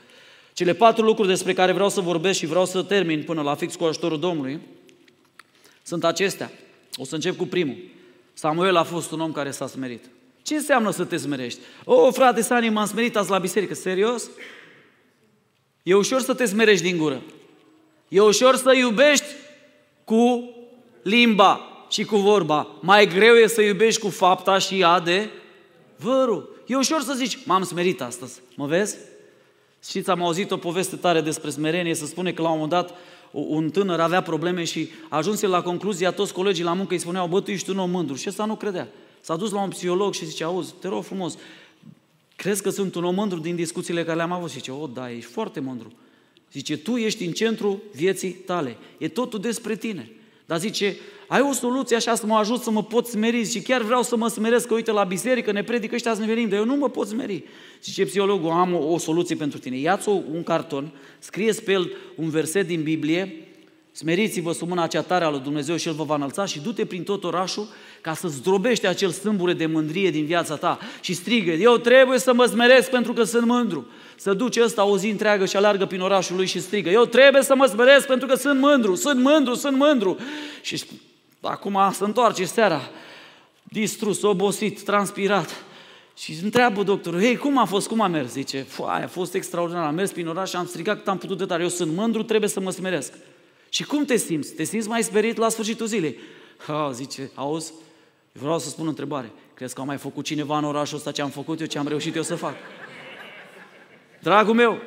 Cele 0.58 0.72
patru 0.72 1.04
lucruri 1.04 1.28
despre 1.28 1.52
care 1.52 1.72
vreau 1.72 1.88
să 1.88 2.00
vorbesc 2.00 2.38
și 2.38 2.46
vreau 2.46 2.66
să 2.66 2.82
termin 2.82 3.22
până 3.22 3.42
la 3.42 3.54
fix 3.54 3.74
cu 3.74 3.84
ajutorul 3.84 4.18
Domnului 4.18 4.60
sunt 5.82 6.04
acestea. 6.04 6.50
O 6.96 7.04
să 7.04 7.14
încep 7.14 7.36
cu 7.36 7.46
primul. 7.46 7.76
Samuel 8.32 8.76
a 8.76 8.82
fost 8.82 9.10
un 9.10 9.20
om 9.20 9.32
care 9.32 9.50
s-a 9.50 9.66
smerit. 9.66 10.04
Ce 10.42 10.54
înseamnă 10.54 10.90
să 10.90 11.04
te 11.04 11.16
smerești? 11.16 11.60
O, 11.84 12.10
frate 12.10 12.40
Sani, 12.40 12.68
m-am 12.68 12.86
smerit 12.86 13.16
azi 13.16 13.30
la 13.30 13.38
biserică. 13.38 13.74
Serios? 13.74 14.30
E 15.82 15.94
ușor 15.94 16.20
să 16.20 16.34
te 16.34 16.44
smerești 16.44 16.82
din 16.84 16.96
gură. 16.96 17.22
E 18.08 18.20
ușor 18.20 18.56
să 18.56 18.74
iubești 18.74 19.26
cu 20.04 20.54
limba 21.02 21.86
și 21.90 22.04
cu 22.04 22.16
vorba. 22.16 22.68
Mai 22.80 23.06
greu 23.06 23.34
e 23.34 23.46
să 23.46 23.62
iubești 23.62 24.00
cu 24.00 24.08
fapta 24.08 24.58
și 24.58 24.84
adevărul. 24.84 26.62
E 26.66 26.76
ușor 26.76 27.00
să 27.00 27.14
zici, 27.14 27.38
m-am 27.44 27.62
smerit 27.62 28.00
astăzi. 28.00 28.40
Mă 28.56 28.66
vezi? 28.66 28.96
Știți, 29.88 30.10
am 30.10 30.22
auzit 30.22 30.50
o 30.50 30.56
poveste 30.56 30.96
tare 30.96 31.20
despre 31.20 31.50
smerenie, 31.50 31.94
să 31.94 32.06
spune 32.06 32.32
că 32.32 32.42
la 32.42 32.48
un 32.48 32.58
moment 32.58 32.72
dat 32.72 32.94
un 33.30 33.70
tânăr 33.70 34.00
avea 34.00 34.22
probleme 34.22 34.64
și 34.64 34.88
ajunse 35.08 35.46
la 35.46 35.62
concluzia, 35.62 36.10
toți 36.10 36.32
colegii 36.32 36.64
la 36.64 36.72
muncă 36.72 36.92
îi 36.92 37.00
spuneau, 37.00 37.26
bă, 37.26 37.40
tu 37.40 37.50
ești 37.50 37.70
un 37.70 37.78
om 37.78 37.90
mândru. 37.90 38.14
Și 38.14 38.28
ăsta 38.28 38.44
nu 38.44 38.54
credea. 38.54 38.88
S-a 39.20 39.36
dus 39.36 39.50
la 39.50 39.62
un 39.62 39.68
psiholog 39.68 40.14
și 40.14 40.24
zice, 40.24 40.44
auzi, 40.44 40.74
te 40.80 40.88
rog 40.88 41.04
frumos, 41.04 41.36
crezi 42.36 42.62
că 42.62 42.70
sunt 42.70 42.94
un 42.94 43.04
om 43.04 43.14
mândru 43.14 43.38
din 43.38 43.56
discuțiile 43.56 44.04
care 44.04 44.16
le-am 44.16 44.32
avut? 44.32 44.50
Și 44.50 44.56
zice, 44.56 44.70
o, 44.70 44.86
da, 44.86 45.10
ești 45.10 45.30
foarte 45.30 45.60
mândru. 45.60 45.92
Zice, 46.52 46.76
tu 46.76 46.96
ești 46.96 47.24
în 47.24 47.32
centru 47.32 47.82
vieții 47.94 48.30
tale. 48.30 48.76
E 48.98 49.08
totul 49.08 49.40
despre 49.40 49.76
tine. 49.76 50.10
Dar 50.48 50.58
zice, 50.58 50.96
ai 51.26 51.40
o 51.40 51.52
soluție 51.52 51.96
așa 51.96 52.14
să 52.14 52.26
mă 52.26 52.34
ajut 52.34 52.62
să 52.62 52.70
mă 52.70 52.82
pot 52.82 53.06
smeri 53.06 53.50
și 53.50 53.60
chiar 53.60 53.82
vreau 53.82 54.02
să 54.02 54.16
mă 54.16 54.28
smeresc, 54.28 54.66
că 54.66 54.74
uite 54.74 54.90
la 54.90 55.04
biserică 55.04 55.52
ne 55.52 55.62
predică 55.62 55.94
ăștia 55.94 56.14
să 56.14 56.20
ne 56.20 56.26
venim, 56.26 56.48
dar 56.48 56.58
eu 56.58 56.64
nu 56.64 56.76
mă 56.76 56.88
pot 56.88 57.06
smeri. 57.06 57.44
Zice 57.82 58.04
psihologul, 58.04 58.50
am 58.50 58.74
o, 58.74 58.92
o 58.92 58.98
soluție 58.98 59.36
pentru 59.36 59.58
tine. 59.58 59.78
Ia-ți 59.78 60.08
un 60.08 60.42
carton, 60.42 60.92
scrie 61.18 61.52
pe 61.52 61.72
el 61.72 61.92
un 62.16 62.28
verset 62.28 62.66
din 62.66 62.82
Biblie, 62.82 63.47
smeriți-vă 63.98 64.52
sub 64.52 64.68
mâna 64.68 64.86
cea 64.86 65.02
tare 65.02 65.24
a 65.24 65.30
lui 65.30 65.40
Dumnezeu 65.40 65.76
și 65.76 65.88
El 65.88 65.94
vă 65.94 66.04
va 66.04 66.14
înălța 66.14 66.44
și 66.44 66.60
du-te 66.60 66.84
prin 66.84 67.02
tot 67.02 67.24
orașul 67.24 67.68
ca 68.00 68.14
să 68.14 68.28
zdrobește 68.28 68.86
acel 68.86 69.10
sâmbure 69.10 69.52
de 69.52 69.66
mândrie 69.66 70.10
din 70.10 70.24
viața 70.24 70.56
ta 70.56 70.78
și 71.00 71.14
strigă, 71.14 71.50
eu 71.50 71.76
trebuie 71.76 72.18
să 72.18 72.34
mă 72.34 72.44
smeresc 72.44 72.90
pentru 72.90 73.12
că 73.12 73.22
sunt 73.22 73.46
mândru. 73.46 73.86
Să 74.16 74.34
duce 74.34 74.62
ăsta 74.62 74.84
o 74.84 74.98
zi 74.98 75.08
întreagă 75.08 75.46
și 75.46 75.56
alergă 75.56 75.86
prin 75.86 76.00
orașul 76.00 76.36
lui 76.36 76.46
și 76.46 76.60
strigă, 76.60 76.90
eu 76.90 77.04
trebuie 77.04 77.42
să 77.42 77.54
mă 77.54 77.66
smeresc 77.66 78.06
pentru 78.06 78.26
că 78.26 78.34
sunt 78.34 78.60
mândru, 78.60 78.94
sunt 78.94 79.20
mândru, 79.20 79.54
sunt 79.54 79.76
mândru. 79.76 80.16
Și 80.62 80.84
acum 81.40 81.78
se 81.92 82.04
întoarce 82.04 82.44
seara, 82.44 82.90
distrus, 83.62 84.22
obosit, 84.22 84.82
transpirat. 84.82 85.62
Și 86.16 86.38
întreabă 86.42 86.82
doctorul, 86.82 87.20
hei, 87.20 87.36
cum 87.36 87.58
a 87.58 87.64
fost, 87.64 87.88
cum 87.88 88.00
a 88.00 88.06
mers? 88.06 88.32
Zice, 88.32 88.66
a 88.86 89.06
fost 89.06 89.34
extraordinar, 89.34 89.86
am 89.86 89.94
mers 89.94 90.10
prin 90.10 90.26
oraș 90.26 90.48
și 90.48 90.56
am 90.56 90.66
strigat 90.66 90.96
cât 90.96 91.08
am 91.08 91.18
putut 91.18 91.38
de 91.38 91.44
tare, 91.44 91.62
eu 91.62 91.68
sunt 91.68 91.92
mândru, 91.94 92.22
trebuie 92.22 92.50
să 92.50 92.60
mă 92.60 92.70
smeresc. 92.70 93.12
Și 93.68 93.84
cum 93.84 94.04
te 94.04 94.16
simți? 94.16 94.52
Te 94.52 94.64
simți 94.64 94.88
mai 94.88 95.02
sperit 95.02 95.36
la 95.36 95.48
sfârșitul 95.48 95.86
zilei? 95.86 96.18
Ha, 96.66 96.90
zice, 96.92 97.30
auzi, 97.34 97.72
vreau 98.32 98.58
să 98.58 98.68
spun 98.68 98.86
o 98.86 98.88
întrebare. 98.88 99.32
Crezi 99.54 99.74
că 99.74 99.80
a 99.80 99.84
mai 99.84 99.96
făcut 99.96 100.24
cineva 100.24 100.58
în 100.58 100.64
orașul 100.64 100.96
ăsta 100.96 101.12
ce 101.12 101.22
am 101.22 101.30
făcut 101.30 101.60
eu, 101.60 101.66
ce 101.66 101.78
am 101.78 101.88
reușit 101.88 102.16
eu 102.16 102.22
să 102.22 102.34
fac? 102.34 102.54
Dragul 104.20 104.54
meu, 104.54 104.78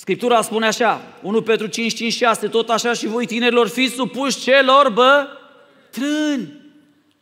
Scriptura 0.00 0.42
spune 0.42 0.66
așa, 0.66 1.18
1 1.22 1.42
Petru 1.42 1.66
5, 1.66 1.94
5, 1.94 2.12
6, 2.12 2.48
tot 2.48 2.68
așa 2.68 2.92
și 2.92 3.06
voi 3.06 3.26
tinerilor 3.26 3.68
fiți 3.68 3.94
supuși 3.94 4.40
celor 4.40 4.88
bătrâni. 4.88 6.60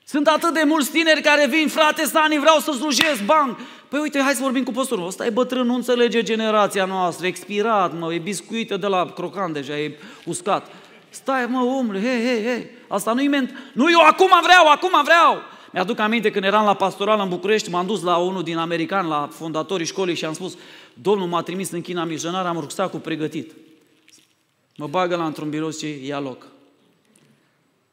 Sunt 0.05 0.27
atât 0.27 0.55
de 0.55 0.63
mulți 0.65 0.91
tineri 0.91 1.21
care 1.21 1.47
vin, 1.47 1.69
frate 1.69 2.05
Sani, 2.05 2.39
vreau 2.39 2.59
să 2.59 2.73
slujesc, 2.73 3.25
bang. 3.25 3.57
Păi 3.89 4.01
uite, 4.01 4.21
hai 4.21 4.33
să 4.33 4.43
vorbim 4.43 4.65
cu 4.65 4.71
păstorul. 4.71 5.07
Ăsta 5.07 5.27
e 5.27 5.31
bătrân, 5.31 5.67
nu 5.67 5.75
înțelege 5.75 6.23
generația 6.23 6.85
noastră, 6.85 7.27
expirat, 7.27 7.99
mă, 7.99 8.15
e 8.15 8.19
biscuită 8.19 8.77
de 8.77 8.87
la 8.87 9.13
crocan 9.13 9.53
deja, 9.53 9.79
e 9.79 9.99
uscat. 10.25 10.71
Stai, 11.11 11.47
mă, 11.47 11.61
omule, 11.61 12.01
hei, 12.01 12.21
hei, 12.27 12.43
hei, 12.43 12.71
asta 12.89 13.13
nu-i 13.13 13.29
ment... 13.29 13.51
Nu, 13.73 13.91
eu 13.91 14.01
acum 14.01 14.31
vreau, 14.43 14.67
acum 14.67 15.03
vreau! 15.05 15.43
Mi-aduc 15.73 15.99
aminte 15.99 16.31
când 16.31 16.45
eram 16.45 16.65
la 16.65 16.75
pastoral 16.75 17.21
în 17.21 17.29
București, 17.29 17.71
m-am 17.71 17.87
dus 17.87 18.03
la 18.03 18.17
unul 18.17 18.43
din 18.43 18.57
american, 18.57 19.07
la 19.07 19.29
fondatorii 19.33 19.87
școlii 19.87 20.15
și 20.15 20.25
am 20.25 20.33
spus, 20.33 20.57
Domnul 20.95 21.27
m-a 21.27 21.43
trimis 21.43 21.71
în 21.71 21.81
China 21.81 22.05
misionar, 22.05 22.47
am 22.47 22.59
rucsacul 22.61 23.01
pregătit. 23.01 23.53
Mă 24.77 24.87
bagă 24.87 25.17
la 25.17 25.27
într-un 25.27 25.51
birou 25.51 25.71
și 25.71 26.07
ia 26.07 26.21
loc. 26.21 26.47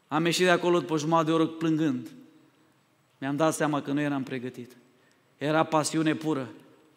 Am 0.08 0.26
ieșit 0.26 0.44
de 0.44 0.50
acolo 0.50 0.80
după 0.80 0.98
jumătate 0.98 1.26
de 1.26 1.32
oră 1.32 1.46
plângând. 1.46 2.12
Mi-am 3.18 3.36
dat 3.36 3.54
seama 3.54 3.82
că 3.82 3.92
nu 3.92 4.02
eram 4.02 4.24
pregătit. 4.24 4.72
Era 5.38 5.64
pasiune 5.64 6.16
pură, 6.16 6.50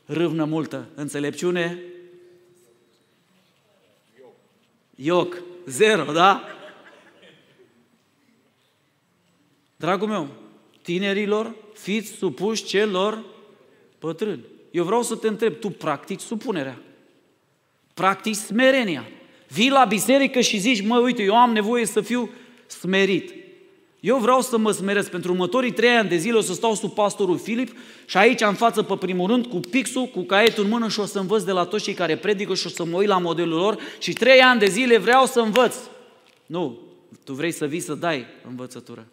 râvnă 0.06 0.44
multă, 0.44 0.88
înțelepciune, 0.94 1.78
ioc, 4.94 5.42
zero, 5.66 6.12
da? 6.12 6.44
Dragul 9.76 10.08
meu, 10.08 10.28
tinerilor, 10.82 11.54
fiți 11.74 12.10
supuși 12.10 12.64
celor 12.64 13.24
bătrâni. 14.00 14.44
Eu 14.70 14.84
vreau 14.84 15.02
să 15.02 15.16
te 15.16 15.28
întreb, 15.28 15.54
tu 15.54 15.70
practici 15.70 16.20
supunerea, 16.20 16.80
practici 17.94 18.34
smerenia. 18.34 19.08
Vii 19.48 19.70
la 19.70 19.84
biserică 19.84 20.40
și 20.40 20.58
zici, 20.58 20.82
mă, 20.82 20.98
uite, 20.98 21.22
eu 21.22 21.36
am 21.36 21.52
nevoie 21.52 21.86
să 21.86 22.00
fiu 22.00 22.30
smerit. 22.66 23.34
Eu 24.00 24.18
vreau 24.18 24.40
să 24.40 24.58
mă 24.58 24.70
smeresc. 24.70 25.10
Pentru 25.10 25.30
următorii 25.30 25.72
trei 25.72 25.96
ani 25.96 26.08
de 26.08 26.16
zile 26.16 26.36
o 26.36 26.40
să 26.40 26.52
stau 26.52 26.74
sub 26.74 26.94
pastorul 26.94 27.38
Filip 27.38 27.76
și 28.06 28.16
aici 28.16 28.40
în 28.40 28.54
față, 28.54 28.82
pe 28.82 28.96
primul 28.96 29.26
rând, 29.26 29.46
cu 29.46 29.56
pixul, 29.56 30.06
cu 30.06 30.22
caietul 30.22 30.64
în 30.64 30.70
mână 30.70 30.88
și 30.88 31.00
o 31.00 31.04
să 31.04 31.18
învăț 31.18 31.42
de 31.42 31.52
la 31.52 31.64
toți 31.64 31.84
cei 31.84 31.94
care 31.94 32.16
predică 32.16 32.54
și 32.54 32.66
o 32.66 32.70
să 32.70 32.84
mă 32.84 32.96
uit 32.96 33.08
la 33.08 33.18
modelul 33.18 33.58
lor 33.58 33.78
și 33.98 34.12
trei 34.12 34.40
ani 34.40 34.60
de 34.60 34.66
zile 34.66 34.98
vreau 34.98 35.26
să 35.26 35.40
învăț. 35.40 35.76
Nu, 36.46 36.78
tu 37.24 37.32
vrei 37.32 37.52
să 37.52 37.66
vii 37.66 37.80
să 37.80 37.94
dai 37.94 38.26
învățătură. 38.48 39.06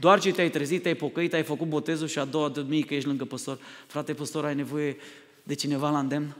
Doar 0.00 0.20
ce 0.20 0.30
te-ai 0.30 0.50
trezit, 0.50 0.82
te-ai 0.82 0.94
pocăit, 0.94 1.34
ai 1.34 1.42
făcut 1.42 1.66
botezul 1.66 2.08
și 2.08 2.18
a 2.18 2.24
doua 2.24 2.48
de 2.48 2.64
mii 2.68 2.82
că 2.82 2.94
ești 2.94 3.08
lângă 3.08 3.24
păstor. 3.24 3.58
Frate 3.86 4.14
păstor, 4.14 4.44
ai 4.44 4.54
nevoie 4.54 4.96
de 5.42 5.54
cineva 5.54 5.90
la 5.90 5.98
îndemn? 5.98 6.36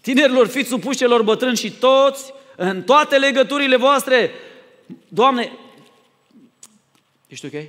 Tinerilor, 0.00 0.46
fiți 0.46 0.68
supuși 0.68 0.98
celor 0.98 1.22
bătrâni 1.22 1.56
și 1.56 1.72
toți, 1.72 2.32
în 2.62 2.82
toate 2.82 3.16
legăturile 3.16 3.76
voastre. 3.76 4.30
Doamne, 5.08 5.52
ești 7.26 7.46
ok? 7.46 7.62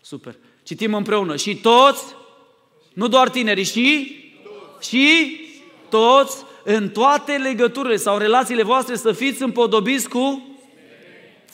Super. 0.00 0.36
Citim 0.62 0.94
împreună. 0.94 1.36
Și 1.36 1.56
toți, 1.56 2.04
nu 2.92 3.08
doar 3.08 3.28
tinerii, 3.28 3.64
și, 3.64 4.18
și 4.80 5.36
toți, 5.88 6.44
în 6.64 6.88
toate 6.88 7.36
legăturile 7.36 7.96
sau 7.96 8.18
relațiile 8.18 8.62
voastre 8.62 8.96
să 8.96 9.12
fiți 9.12 9.42
împodobiți 9.42 10.08
cu 10.08 10.48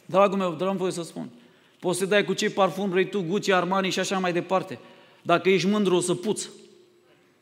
Dragul 0.07 0.39
meu, 0.39 0.53
dragul 0.53 0.77
voie 0.77 0.93
să 0.93 1.03
spun. 1.03 1.31
Poți 1.79 1.99
să 1.99 2.07
dai 2.07 2.25
cu 2.25 2.33
ce 2.33 2.51
parfum 2.51 2.91
vrei 2.91 3.09
tu, 3.09 3.23
Gucci, 3.23 3.49
Armani 3.49 3.91
și 3.91 3.99
așa 3.99 4.19
mai 4.19 4.33
departe. 4.33 4.79
Dacă 5.23 5.49
ești 5.49 5.69
mândru, 5.69 5.95
o 5.95 6.01
să 6.01 6.15
puți. 6.15 6.51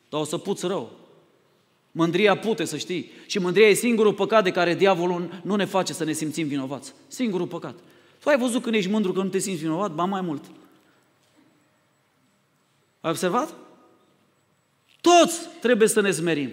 Dar 0.09 0.21
o 0.21 0.23
să 0.23 0.37
puți 0.37 0.65
rău. 0.65 0.98
Mândria 1.91 2.37
pute, 2.37 2.65
să 2.65 2.77
știi. 2.77 3.11
Și 3.25 3.39
mândria 3.39 3.67
e 3.67 3.73
singurul 3.73 4.13
păcat 4.13 4.43
de 4.43 4.51
care 4.51 4.75
diavolul 4.75 5.41
nu 5.43 5.55
ne 5.55 5.65
face 5.65 5.93
să 5.93 6.03
ne 6.03 6.11
simțim 6.11 6.47
vinovați. 6.47 6.93
Singurul 7.07 7.47
păcat. 7.47 7.75
Tu 8.19 8.29
ai 8.29 8.37
văzut 8.37 8.61
când 8.61 8.75
ești 8.75 8.89
mândru 8.89 9.11
că 9.13 9.21
nu 9.21 9.29
te 9.29 9.37
simți 9.37 9.61
vinovat? 9.61 9.91
Ba 9.91 10.03
mai 10.03 10.21
mult. 10.21 10.43
Ai 13.01 13.09
observat? 13.09 13.53
Toți 15.01 15.39
trebuie 15.61 15.87
să 15.87 16.01
ne 16.01 16.11
smerim. 16.11 16.51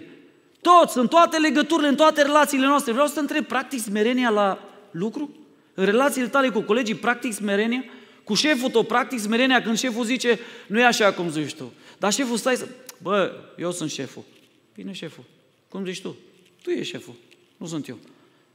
Toți, 0.61 0.97
în 0.97 1.07
toate 1.07 1.37
legăturile, 1.37 1.87
în 1.87 1.95
toate 1.95 2.21
relațiile 2.21 2.65
noastre. 2.65 2.91
Vreau 2.91 3.07
să 3.07 3.13
te 3.13 3.19
întreb, 3.19 3.45
practic 3.45 3.79
smerenia 3.79 4.29
la 4.29 4.59
lucru? 4.91 5.35
În 5.73 5.85
relațiile 5.85 6.27
tale 6.27 6.49
cu 6.49 6.61
colegii, 6.61 6.95
practic 6.95 7.33
smerenia? 7.33 7.83
Cu 8.23 8.33
șeful 8.33 8.69
tău, 8.69 8.83
practic 8.83 9.19
smerenia 9.19 9.61
când 9.61 9.77
șeful 9.77 10.03
zice, 10.03 10.39
nu 10.67 10.79
e 10.79 10.85
așa 10.85 11.13
cum 11.13 11.29
zici 11.29 11.53
tu. 11.53 11.73
Dar 11.97 12.13
șeful 12.13 12.37
stai 12.37 12.55
să... 12.55 12.67
Bă, 13.01 13.31
eu 13.57 13.71
sunt 13.71 13.89
șeful. 13.89 14.23
Bine, 14.77 14.91
șeful. 14.91 15.23
Cum 15.69 15.85
zici 15.85 16.01
tu? 16.01 16.15
Tu 16.61 16.69
ești 16.69 16.91
șeful, 16.91 17.13
nu 17.57 17.65
sunt 17.65 17.87
eu. 17.87 17.97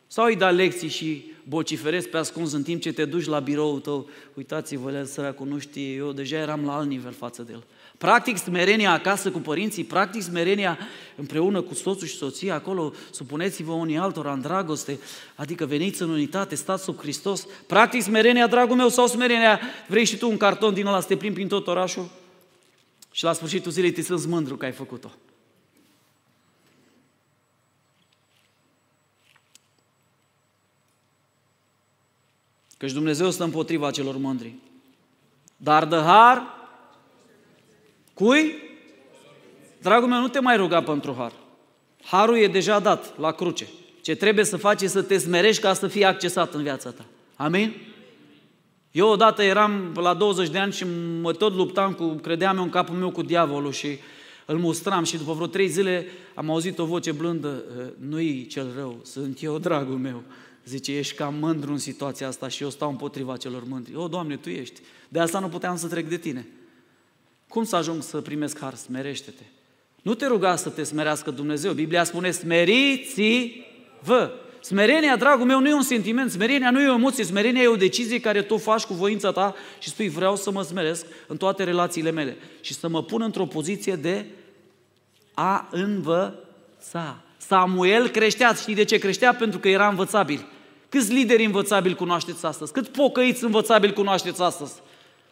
Sau 0.06 0.24
îi 0.24 0.36
da 0.36 0.50
lecții 0.50 0.88
și 0.88 1.24
bociferezi 1.48 2.08
pe 2.08 2.16
ascuns 2.16 2.52
în 2.52 2.62
timp 2.62 2.80
ce 2.80 2.92
te 2.92 3.04
duci 3.04 3.26
la 3.26 3.40
biroul 3.40 3.80
tău. 3.80 4.08
Uitați-vă, 4.34 4.92
el 4.92 5.04
săracul 5.04 5.46
nu 5.46 5.58
știe, 5.58 5.94
eu 5.94 6.12
deja 6.12 6.36
eram 6.36 6.64
la 6.64 6.76
alt 6.76 6.88
nivel 6.88 7.12
față 7.12 7.42
de 7.42 7.52
el. 7.52 7.64
Practic 7.98 8.36
smerenia 8.36 8.92
acasă 8.92 9.30
cu 9.30 9.38
părinții, 9.38 9.84
practic 9.84 10.22
smerenia 10.22 10.78
împreună 11.16 11.60
cu 11.60 11.74
soțul 11.74 12.06
și 12.06 12.16
soția 12.16 12.54
acolo, 12.54 12.92
supuneți-vă 13.10 13.72
unii 13.72 13.96
altora 13.96 14.32
în 14.32 14.40
dragoste, 14.40 14.98
adică 15.34 15.66
veniți 15.66 16.02
în 16.02 16.10
unitate, 16.10 16.54
stați 16.54 16.84
sub 16.84 16.98
Hristos. 16.98 17.46
Practic 17.66 18.02
smerenia, 18.02 18.46
dragul 18.46 18.76
meu, 18.76 18.88
sau 18.88 19.06
smerenia, 19.06 19.60
vrei 19.88 20.04
și 20.04 20.16
tu 20.16 20.30
un 20.30 20.36
carton 20.36 20.74
din 20.74 20.86
ăla 20.86 21.00
să 21.00 21.06
te 21.06 21.16
plimbi 21.16 21.34
prin 21.36 21.48
tot 21.48 21.66
orașul? 21.66 22.10
Și 23.10 23.24
la 23.24 23.32
sfârșitul 23.32 23.72
zilei 23.72 23.92
te 23.92 24.00
simți 24.00 24.28
mândru 24.28 24.56
că 24.56 24.64
ai 24.64 24.72
făcut-o. 24.72 25.10
Căci 32.83 32.93
Dumnezeu 32.93 33.30
stă 33.30 33.45
împotriva 33.45 33.91
celor 33.91 34.16
mândri. 34.16 34.55
Dar 35.57 35.87
de 35.87 35.97
har, 35.97 36.43
cui? 38.14 38.55
Dragul 39.83 40.09
meu, 40.09 40.20
nu 40.20 40.28
te 40.28 40.41
mai 40.41 40.57
ruga 40.57 40.83
pentru 40.83 41.14
har. 41.18 41.33
Harul 42.03 42.37
e 42.37 42.47
deja 42.47 42.78
dat 42.78 43.18
la 43.18 43.33
cruce. 43.33 43.68
Ce 44.01 44.14
trebuie 44.14 44.45
să 44.45 44.57
faci 44.57 44.83
e 44.83 44.87
să 44.87 45.03
te 45.03 45.18
smerești 45.18 45.62
ca 45.62 45.72
să 45.72 45.87
fie 45.87 46.05
accesat 46.05 46.55
în 46.55 46.62
viața 46.62 46.91
ta. 46.91 47.05
Amin? 47.37 47.74
Eu 48.91 49.09
odată 49.09 49.43
eram 49.43 49.93
la 49.95 50.14
20 50.14 50.49
de 50.49 50.59
ani 50.59 50.72
și 50.72 50.87
mă 51.20 51.33
tot 51.33 51.55
luptam 51.55 51.93
cu, 51.93 52.07
credeam 52.09 52.57
eu 52.57 52.62
în 52.62 52.70
capul 52.70 52.97
meu 52.97 53.11
cu 53.11 53.22
diavolul 53.22 53.72
și 53.72 53.99
îl 54.47 54.59
mustram 54.59 55.05
și 55.05 55.16
după 55.16 55.33
vreo 55.33 55.47
trei 55.47 55.68
zile 55.68 56.07
am 56.35 56.51
auzit 56.51 56.78
o 56.78 56.85
voce 56.85 57.12
blândă, 57.12 57.62
nu-i 58.09 58.47
cel 58.47 58.66
rău, 58.76 59.01
sunt 59.03 59.43
eu, 59.43 59.59
dragul 59.59 59.99
meu. 59.99 60.22
Zice, 60.64 60.96
ești 60.96 61.14
cam 61.14 61.34
mândru 61.34 61.72
în 61.72 61.78
situația 61.78 62.26
asta 62.26 62.48
și 62.48 62.62
eu 62.62 62.70
stau 62.70 62.90
împotriva 62.90 63.36
celor 63.36 63.64
mândri. 63.64 63.96
O, 63.96 64.08
Doamne, 64.08 64.36
Tu 64.36 64.48
ești. 64.48 64.80
De 65.08 65.18
asta 65.18 65.38
nu 65.38 65.48
puteam 65.48 65.76
să 65.76 65.88
trec 65.88 66.08
de 66.08 66.16
Tine. 66.16 66.46
Cum 67.48 67.64
să 67.64 67.76
ajung 67.76 68.02
să 68.02 68.20
primesc 68.20 68.58
har? 68.58 68.74
Smerește-te. 68.74 69.42
Nu 70.02 70.14
te 70.14 70.26
ruga 70.26 70.56
să 70.56 70.68
te 70.68 70.82
smerească 70.82 71.30
Dumnezeu. 71.30 71.72
Biblia 71.72 72.04
spune, 72.04 72.30
smeriți-vă. 72.30 73.52
Smerenia, 74.60 75.16
dragul 75.16 75.46
meu, 75.46 75.60
nu 75.60 75.68
e 75.68 75.74
un 75.74 75.82
sentiment, 75.82 76.30
smerenia 76.30 76.70
nu 76.70 76.82
e 76.82 76.88
o 76.88 76.94
emoție, 76.94 77.24
smerenia 77.24 77.62
e 77.62 77.66
o 77.66 77.76
decizie 77.76 78.20
care 78.20 78.42
tu 78.42 78.56
faci 78.56 78.84
cu 78.84 78.94
voința 78.94 79.32
ta 79.32 79.54
și 79.78 79.88
spui 79.88 80.08
vreau 80.08 80.36
să 80.36 80.50
mă 80.50 80.62
smeresc 80.62 81.06
în 81.26 81.36
toate 81.36 81.64
relațiile 81.64 82.10
mele 82.10 82.36
și 82.60 82.74
să 82.74 82.88
mă 82.88 83.02
pun 83.02 83.22
într-o 83.22 83.46
poziție 83.46 83.96
de 83.96 84.26
a 85.34 85.68
învăța. 85.70 87.24
Samuel 87.47 88.09
creștea, 88.09 88.55
știi 88.55 88.74
de 88.74 88.84
ce 88.84 88.99
creștea? 88.99 89.34
Pentru 89.34 89.59
că 89.59 89.68
era 89.68 89.88
învățabil. 89.88 90.47
Câți 90.88 91.12
lideri 91.12 91.45
învățabili 91.45 91.95
cunoașteți 91.95 92.47
astăzi? 92.47 92.72
Cât 92.72 92.88
pocăiți 92.88 93.45
învățabili 93.45 93.93
cunoașteți 93.93 94.43
astăzi? 94.43 94.72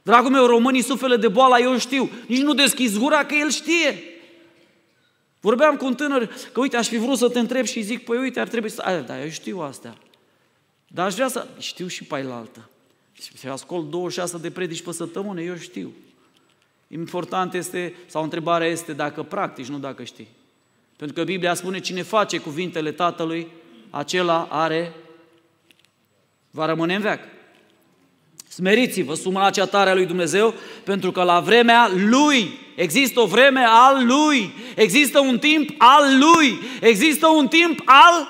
Dragul 0.03 0.31
meu, 0.31 0.47
românii 0.47 0.83
suferă 0.83 1.17
de 1.17 1.29
boala, 1.29 1.59
eu 1.59 1.79
știu. 1.79 2.11
Nici 2.27 2.43
nu 2.43 2.55
deschizi 2.55 2.99
gura 2.99 3.25
că 3.25 3.35
el 3.35 3.51
știe. 3.51 4.03
Vorbeam 5.41 5.77
cu 5.77 5.85
un 5.85 5.95
tânăr 5.95 6.31
că 6.53 6.61
uite, 6.61 6.77
aș 6.77 6.89
fi 6.89 6.97
vrut 6.97 7.19
să 7.19 7.29
te 7.29 7.39
întreb 7.39 7.65
și 7.65 7.83
zic, 7.83 8.05
păi 8.05 8.19
uite, 8.19 8.41
ar 8.41 8.49
trebui 8.49 8.71
să... 8.71 8.83
A, 8.85 8.97
da, 8.97 9.23
eu 9.23 9.29
știu 9.29 9.61
astea. 9.61 9.95
Dar 10.87 11.07
aș 11.07 11.15
vrea 11.15 11.29
să... 11.29 11.47
Știu 11.59 11.87
și 11.87 12.05
pe 12.05 12.27
altă. 12.31 12.69
Și 13.13 13.49
ascult 13.49 13.91
26 13.91 14.39
de 14.39 14.51
predici 14.51 14.83
pe 14.83 14.93
săptămână, 14.93 15.41
eu 15.41 15.57
știu. 15.57 15.93
Important 16.89 17.55
este, 17.55 17.95
sau 18.07 18.23
întrebarea 18.23 18.67
este 18.67 18.93
dacă 18.93 19.23
practici, 19.23 19.67
nu 19.67 19.79
dacă 19.79 20.05
știi. 20.05 20.29
Pentru 21.01 21.19
că 21.19 21.25
Biblia 21.25 21.55
spune, 21.55 21.81
cine 21.81 22.03
face 22.03 22.39
cuvintele 22.39 22.93
Tatălui, 22.93 23.49
acela 23.91 24.49
are, 24.51 24.93
va 26.51 26.67
rămâne 26.67 26.95
în 26.95 27.01
veac. 27.01 27.21
Smeriți-vă 28.49 29.15
suma 29.15 29.51
cea 29.51 29.67
tare 29.67 29.91
a 29.91 29.95
lui 29.95 30.07
Dumnezeu, 30.07 30.55
pentru 30.85 31.13
că 31.13 31.23
la 31.23 31.41
vremea 31.41 31.91
Lui, 31.95 32.59
există 32.77 33.21
o 33.21 33.27
vreme 33.27 33.61
al 33.67 34.07
Lui, 34.07 34.53
există 34.77 35.21
un 35.21 35.39
timp 35.39 35.71
al 35.79 36.19
Lui, 36.19 36.59
există 36.81 37.27
un 37.27 37.49
timp 37.49 37.83
al 37.85 38.29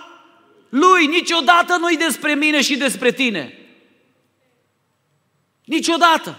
Lui. 0.68 1.06
Niciodată 1.06 1.76
nu-i 1.80 1.96
despre 1.96 2.34
mine 2.34 2.62
și 2.62 2.76
despre 2.76 3.12
tine. 3.12 3.58
Niciodată. 5.64 6.36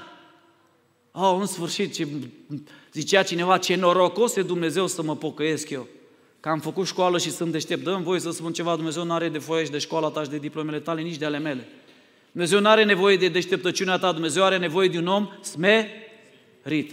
Oh, 1.11 1.37
în 1.39 1.45
sfârșit, 1.45 1.93
ce, 1.93 2.07
zicea 2.93 3.23
cineva, 3.23 3.57
ce 3.57 3.75
norocos 3.75 4.35
e 4.35 4.41
Dumnezeu 4.41 4.87
să 4.87 5.01
mă 5.01 5.15
pocăiesc 5.15 5.69
eu. 5.69 5.87
Că 6.41 6.49
am 6.49 6.59
făcut 6.59 6.87
școală 6.87 7.17
și 7.17 7.31
sunt 7.31 7.51
deștept. 7.51 7.83
Dă-mi 7.83 8.03
voie 8.03 8.19
să 8.19 8.31
spun 8.31 8.53
ceva, 8.53 8.75
Dumnezeu 8.75 9.03
nu 9.03 9.13
are 9.13 9.29
de 9.29 9.37
foaie 9.37 9.65
și 9.65 9.71
de 9.71 9.77
școala 9.77 10.09
ta 10.09 10.23
și 10.23 10.29
de 10.29 10.37
diplomele 10.37 10.79
tale, 10.79 11.01
nici 11.01 11.15
de 11.15 11.25
ale 11.25 11.37
mele. 11.37 11.67
Dumnezeu 12.31 12.59
nu 12.59 12.69
are 12.69 12.83
nevoie 12.83 13.17
de 13.17 13.27
deșteptăciunea 13.27 13.97
ta, 13.97 14.11
Dumnezeu 14.11 14.43
are 14.43 14.57
nevoie 14.57 14.87
de 14.87 14.97
un 14.97 15.07
om 15.07 15.29
smerit. 15.41 16.91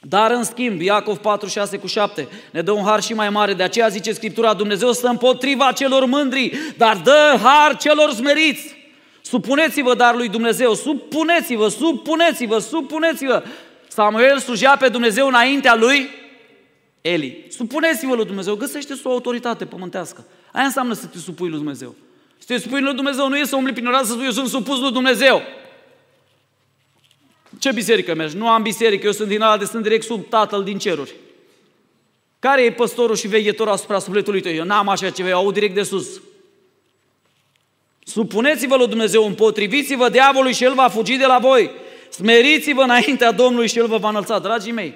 Dar 0.00 0.30
în 0.30 0.44
schimb, 0.44 0.80
Iacov 0.80 1.16
4, 1.16 1.48
6 1.48 1.78
cu 1.78 1.86
7 1.86 2.28
ne 2.50 2.62
dă 2.62 2.70
un 2.70 2.84
har 2.84 3.02
și 3.02 3.12
mai 3.12 3.30
mare, 3.30 3.54
de 3.54 3.62
aceea 3.62 3.88
zice 3.88 4.12
Scriptura, 4.12 4.54
Dumnezeu 4.54 4.92
stă 4.92 5.08
împotriva 5.08 5.72
celor 5.72 6.04
mândri, 6.04 6.52
dar 6.76 6.96
dă 6.96 7.38
har 7.42 7.76
celor 7.76 8.10
smeriți. 8.10 8.76
Supuneți-vă 9.22 9.94
dar 9.94 10.14
lui 10.14 10.28
Dumnezeu, 10.28 10.74
supuneți-vă, 10.74 11.68
supuneți-vă, 11.68 12.58
supuneți-vă. 12.58 13.42
Samuel 13.88 14.38
slujea 14.38 14.76
pe 14.76 14.88
Dumnezeu 14.88 15.26
înaintea 15.26 15.74
lui 15.74 16.08
Eli. 17.00 17.46
Supuneți-vă 17.48 18.14
lui 18.14 18.24
Dumnezeu, 18.24 18.54
găsește 18.54 19.00
o 19.04 19.10
autoritate 19.10 19.64
pământească. 19.64 20.26
Aia 20.52 20.64
înseamnă 20.64 20.94
să 20.94 21.06
te 21.06 21.18
supui 21.18 21.48
lui 21.48 21.58
Dumnezeu. 21.58 21.94
Să 22.38 22.44
te 22.46 22.58
supui 22.58 22.80
lui 22.80 22.94
Dumnezeu 22.94 23.28
nu 23.28 23.38
e 23.38 23.44
să 23.44 23.56
umbli 23.56 23.72
prin 23.72 23.86
oraș 23.86 24.00
să 24.00 24.12
spui 24.12 24.24
eu 24.24 24.30
sunt 24.30 24.48
supus 24.48 24.78
lui 24.78 24.92
Dumnezeu. 24.92 25.42
Ce 27.58 27.72
biserică 27.72 28.14
mergi? 28.14 28.36
Nu 28.36 28.48
am 28.48 28.62
biserică, 28.62 29.06
eu 29.06 29.12
sunt 29.12 29.28
din 29.28 29.40
alte, 29.40 29.64
sunt 29.64 29.82
direct 29.82 30.04
sub 30.04 30.28
Tatăl 30.28 30.64
din 30.64 30.78
ceruri. 30.78 31.14
Care 32.38 32.62
e 32.62 32.72
păstorul 32.72 33.16
și 33.16 33.28
veghetorul 33.28 33.72
asupra 33.72 33.98
sufletului 33.98 34.40
tău? 34.40 34.52
Eu 34.52 34.64
n-am 34.64 34.88
așa 34.88 35.10
ceva, 35.10 35.28
eu 35.28 35.36
aud 35.36 35.54
direct 35.54 35.74
de 35.74 35.82
sus. 35.82 36.20
Supuneți-vă 38.04 38.76
lui 38.76 38.88
Dumnezeu, 38.88 39.26
împotriviți-vă 39.26 40.08
diavolului 40.08 40.54
și 40.54 40.64
el 40.64 40.74
va 40.74 40.88
fugi 40.88 41.16
de 41.16 41.26
la 41.26 41.38
voi. 41.38 41.70
Smeriți-vă 42.10 42.82
înaintea 42.82 43.32
Domnului 43.32 43.68
și 43.68 43.78
el 43.78 43.86
vă 43.86 43.96
va 43.96 44.08
înălța. 44.08 44.38
Dragii 44.38 44.72
mei, 44.72 44.94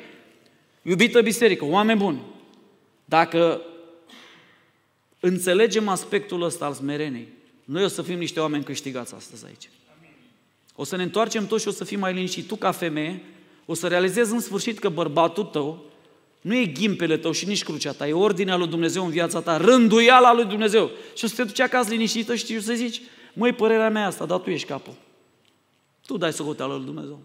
iubită 0.85 1.23
biserică, 1.23 1.65
oameni 1.65 1.99
buni, 1.99 2.23
dacă 3.05 3.61
înțelegem 5.21 5.89
aspectul 5.89 6.43
ăsta 6.43 6.65
al 6.65 6.73
smerenei, 6.73 7.29
noi 7.65 7.85
o 7.85 7.89
să 7.89 8.03
fim 8.03 8.19
niște 8.19 8.41
oameni 8.41 8.65
câștigați 8.65 9.15
astăzi 9.15 9.47
aici. 9.47 9.69
O 10.75 10.85
să 10.85 10.97
ne 10.97 11.03
întoarcem 11.03 11.47
toți 11.47 11.63
și 11.63 11.69
o 11.69 11.73
să 11.73 11.85
fim 11.85 11.99
mai 11.99 12.13
liniștiți. 12.13 12.47
Tu, 12.47 12.57
ca 12.57 12.73
femeie, 12.73 13.23
o 13.67 13.75
să 13.75 13.89
realizezi 13.89 14.33
în 14.33 14.41
sfârșit 14.41 14.79
că 14.79 14.89
bărbatul 14.89 15.45
tău 15.45 15.85
nu 16.41 16.55
e 16.55 16.67
ghimpele 16.67 17.17
tău 17.17 17.33
și 17.33 17.47
nici 17.47 17.65
crucea 17.65 17.93
ta, 17.93 18.09
e 18.09 18.13
ordinea 18.13 18.57
lui 18.57 18.69
Dumnezeu 18.69 19.05
în 19.05 19.11
viața 19.11 19.41
ta, 19.41 19.57
rânduiala 19.57 20.35
lui 20.35 20.45
Dumnezeu. 20.45 20.91
Și 21.15 21.25
o 21.25 21.29
să 21.29 21.35
te 21.35 21.45
duci 21.45 21.61
acasă 21.61 21.91
liniștită 21.91 22.35
și 22.35 22.57
o 22.57 22.61
să 22.61 22.75
zici, 22.75 23.01
măi, 23.33 23.53
părerea 23.53 23.91
mea 23.91 24.07
asta, 24.07 24.27
dar 24.27 24.39
tu 24.39 24.51
ești 24.51 24.67
capul. 24.67 24.95
Tu 26.07 26.17
dai 26.17 26.33
socoteală 26.33 26.75
lui 26.75 26.85
Dumnezeu. 26.85 27.21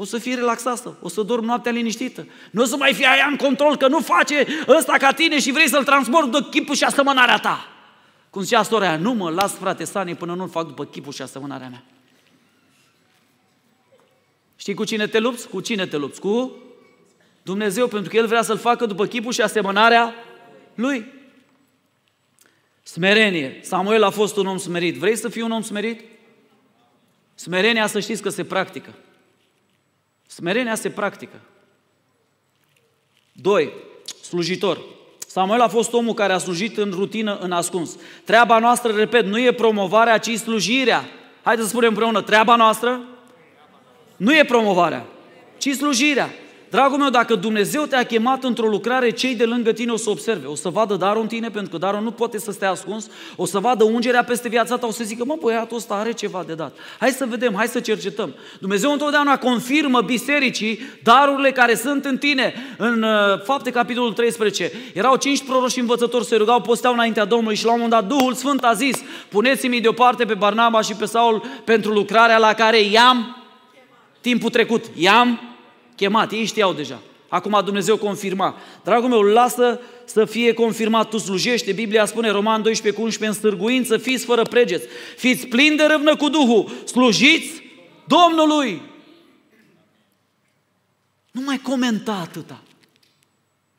O 0.00 0.04
să 0.04 0.18
fii 0.18 0.34
relaxată, 0.34 0.96
o 1.00 1.08
să 1.08 1.22
dormi 1.22 1.46
noaptea 1.46 1.72
liniștită. 1.72 2.26
Nu 2.50 2.62
o 2.62 2.64
să 2.64 2.76
mai 2.76 2.94
fie 2.94 3.06
aia 3.06 3.26
în 3.30 3.36
control, 3.36 3.76
că 3.76 3.88
nu 3.88 4.00
face 4.00 4.46
ăsta 4.68 4.96
ca 4.98 5.12
tine 5.12 5.40
și 5.40 5.52
vrei 5.52 5.68
să-l 5.68 5.84
transport 5.84 6.32
de 6.32 6.38
chipul 6.50 6.74
și 6.74 6.84
asemănarea 6.84 7.38
ta. 7.38 7.68
Cum 8.30 8.42
zicea 8.42 8.62
sora 8.62 8.96
nu 8.96 9.12
mă 9.12 9.30
las 9.30 9.54
frate 9.54 9.84
Sani 9.84 10.14
până 10.14 10.34
nu-l 10.34 10.48
fac 10.48 10.66
după 10.66 10.84
chipul 10.84 11.12
și 11.12 11.22
asemănarea 11.22 11.68
mea. 11.68 11.84
Știi 14.56 14.74
cu 14.74 14.84
cine 14.84 15.06
te 15.06 15.18
lupți? 15.18 15.48
Cu 15.48 15.60
cine 15.60 15.86
te 15.86 15.96
lupți? 15.96 16.20
Cu 16.20 16.56
Dumnezeu, 17.42 17.86
pentru 17.86 18.10
că 18.10 18.16
El 18.16 18.26
vrea 18.26 18.42
să-l 18.42 18.58
facă 18.58 18.86
după 18.86 19.06
chipul 19.06 19.32
și 19.32 19.40
asemănarea 19.40 20.14
Lui. 20.74 21.12
Smerenie. 22.82 23.60
Samuel 23.62 24.02
a 24.02 24.10
fost 24.10 24.36
un 24.36 24.46
om 24.46 24.58
smerit. 24.58 24.96
Vrei 24.96 25.16
să 25.16 25.28
fii 25.28 25.42
un 25.42 25.50
om 25.50 25.62
smerit? 25.62 26.00
Smerenia 27.34 27.86
să 27.86 28.00
știți 28.00 28.22
că 28.22 28.28
se 28.28 28.44
practică. 28.44 28.94
Smerenia 30.30 30.74
se 30.74 30.90
practică. 30.90 31.40
Doi, 33.32 33.72
slujitor. 34.22 34.78
Samuel 35.26 35.60
a 35.60 35.68
fost 35.68 35.92
omul 35.92 36.14
care 36.14 36.32
a 36.32 36.38
slujit 36.38 36.76
în 36.76 36.90
rutină, 36.90 37.38
în 37.38 37.52
ascuns. 37.52 37.96
Treaba 38.24 38.58
noastră, 38.58 38.92
repet, 38.92 39.24
nu 39.24 39.40
e 39.40 39.52
promovarea, 39.52 40.18
ci 40.18 40.36
slujirea. 40.36 41.04
Haideți 41.42 41.66
să 41.66 41.72
spunem 41.72 41.88
împreună, 41.88 42.22
treaba 42.22 42.56
noastră 42.56 43.00
nu 44.16 44.36
e 44.36 44.44
promovarea, 44.44 45.06
ci 45.58 45.70
slujirea. 45.70 46.30
Dragul 46.70 46.98
meu, 46.98 47.10
dacă 47.10 47.34
Dumnezeu 47.34 47.82
te-a 47.82 48.02
chemat 48.02 48.44
într-o 48.44 48.66
lucrare, 48.66 49.10
cei 49.10 49.34
de 49.34 49.44
lângă 49.44 49.72
tine 49.72 49.92
o 49.92 49.96
să 49.96 50.10
observe, 50.10 50.46
o 50.46 50.54
să 50.54 50.68
vadă 50.68 50.94
darul 50.94 51.22
în 51.22 51.28
tine, 51.28 51.48
pentru 51.50 51.70
că 51.70 51.78
darul 51.78 52.02
nu 52.02 52.10
poate 52.10 52.38
să 52.38 52.52
stea 52.52 52.70
ascuns, 52.70 53.06
o 53.36 53.46
să 53.46 53.58
vadă 53.58 53.84
ungerea 53.84 54.24
peste 54.24 54.48
viața 54.48 54.76
ta, 54.76 54.86
o 54.86 54.90
să 54.90 55.04
zică, 55.04 55.24
mă, 55.24 55.36
băiatul 55.40 55.76
ăsta 55.76 55.94
are 55.94 56.12
ceva 56.12 56.44
de 56.46 56.54
dat. 56.54 56.76
Hai 56.98 57.10
să 57.10 57.26
vedem, 57.28 57.54
hai 57.56 57.66
să 57.66 57.80
cercetăm. 57.80 58.34
Dumnezeu 58.60 58.92
întotdeauna 58.92 59.38
confirmă 59.38 60.00
bisericii 60.00 60.80
darurile 61.02 61.52
care 61.52 61.74
sunt 61.74 62.04
în 62.04 62.18
tine. 62.18 62.54
În 62.76 63.02
uh, 63.02 63.42
fapte, 63.44 63.70
capitolul 63.70 64.12
13, 64.12 64.72
erau 64.94 65.16
cinci 65.16 65.44
proroși 65.44 65.80
învățători, 65.80 66.24
se 66.24 66.36
rugau, 66.36 66.60
posteau 66.60 66.92
înaintea 66.92 67.24
Domnului 67.24 67.56
și 67.56 67.64
la 67.64 67.72
un 67.72 67.80
moment 67.80 68.00
dat 68.00 68.18
Duhul 68.18 68.34
Sfânt 68.34 68.64
a 68.64 68.72
zis, 68.72 69.02
puneți-mi 69.28 69.80
deoparte 69.80 70.24
pe 70.24 70.34
Barnaba 70.34 70.80
și 70.80 70.94
pe 70.94 71.04
Saul 71.04 71.42
pentru 71.64 71.92
lucrarea 71.92 72.38
la 72.38 72.52
care 72.52 72.80
i-am 72.80 73.36
timpul 74.20 74.50
trecut, 74.50 74.84
i-am 74.94 75.40
chemat, 75.98 76.32
ei 76.32 76.44
știau 76.44 76.72
deja. 76.72 77.02
Acum 77.28 77.60
Dumnezeu 77.64 77.96
confirma. 77.96 78.56
Dragul 78.84 79.08
meu, 79.08 79.20
lasă 79.20 79.80
să 80.04 80.24
fie 80.24 80.52
confirmat, 80.52 81.08
tu 81.08 81.18
slujește. 81.18 81.72
Biblia 81.72 82.04
spune, 82.04 82.30
Roman 82.30 82.62
12 82.62 83.00
cu 83.00 83.06
11, 83.06 83.38
în 83.38 83.44
stârguință, 83.44 83.96
fiți 83.96 84.24
fără 84.24 84.42
pregeți, 84.42 84.86
fiți 85.16 85.46
plini 85.46 85.76
de 85.76 85.84
râvnă 85.84 86.16
cu 86.16 86.28
Duhul, 86.28 86.70
slujiți 86.84 87.62
Domnului. 88.06 88.82
Nu 91.30 91.40
mai 91.40 91.58
comenta 91.58 92.12
atâta. 92.12 92.62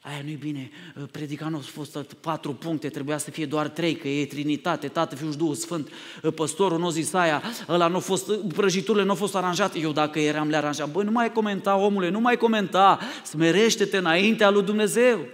Aia 0.02 0.22
nu-i 0.24 0.36
bine, 0.36 0.70
predica 1.12 1.50
nu 1.50 1.58
a 1.58 1.60
fost 1.60 1.98
patru 2.22 2.54
puncte, 2.54 2.90
trebuia 2.90 3.18
să 3.18 3.32
fie 3.32 3.46
doar 3.46 3.68
trei, 3.68 3.96
că 3.96 4.08
e 4.08 4.26
Trinitate, 4.26 4.88
Tată, 4.88 5.16
Fiul 5.16 5.32
și 5.32 5.38
Duhul 5.38 5.56
Sfânt. 5.56 5.90
Păstorul 6.36 6.80
nu 6.80 6.86
a 6.86 6.90
zis 6.90 7.14
aia, 7.14 7.44
ăla 7.68 7.88
nu 7.88 7.96
a 7.96 8.00
fost, 8.00 8.32
prăjiturile 8.34 9.04
nu 9.04 9.10
au 9.10 9.16
fost 9.16 9.36
aranjate. 9.36 9.80
Eu 9.80 9.92
dacă 9.92 10.20
eram 10.20 10.50
le 10.50 10.56
aranjat, 10.56 10.92
băi, 10.92 11.06
nu 11.06 11.12
mai 11.12 11.32
comenta, 11.32 11.76
omule, 11.76 12.10
nu 12.10 12.20
mai 12.20 12.38
comenta, 12.38 13.00
smerește-te 13.24 13.98
înaintea 13.98 14.50
lui 14.50 14.64
Dumnezeu. 14.64 15.26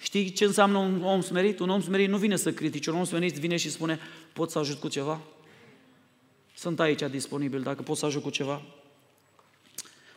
Știi 0.00 0.32
ce 0.32 0.44
înseamnă 0.44 0.78
un 0.78 1.02
om 1.04 1.20
smerit? 1.20 1.58
Un 1.58 1.68
om 1.68 1.80
smerit 1.80 2.08
nu 2.08 2.16
vine 2.16 2.36
să 2.36 2.52
critice, 2.52 2.90
un 2.90 2.96
om 2.96 3.04
smerit 3.04 3.34
vine 3.34 3.56
și 3.56 3.70
spune, 3.70 3.98
pot 4.32 4.50
să 4.50 4.58
ajut 4.58 4.80
cu 4.80 4.88
ceva? 4.88 5.20
Sunt 6.54 6.80
aici 6.80 7.02
disponibil, 7.10 7.60
dacă 7.60 7.82
pot 7.82 7.96
să 7.96 8.06
ajut 8.06 8.22
cu 8.22 8.30
ceva. 8.30 8.62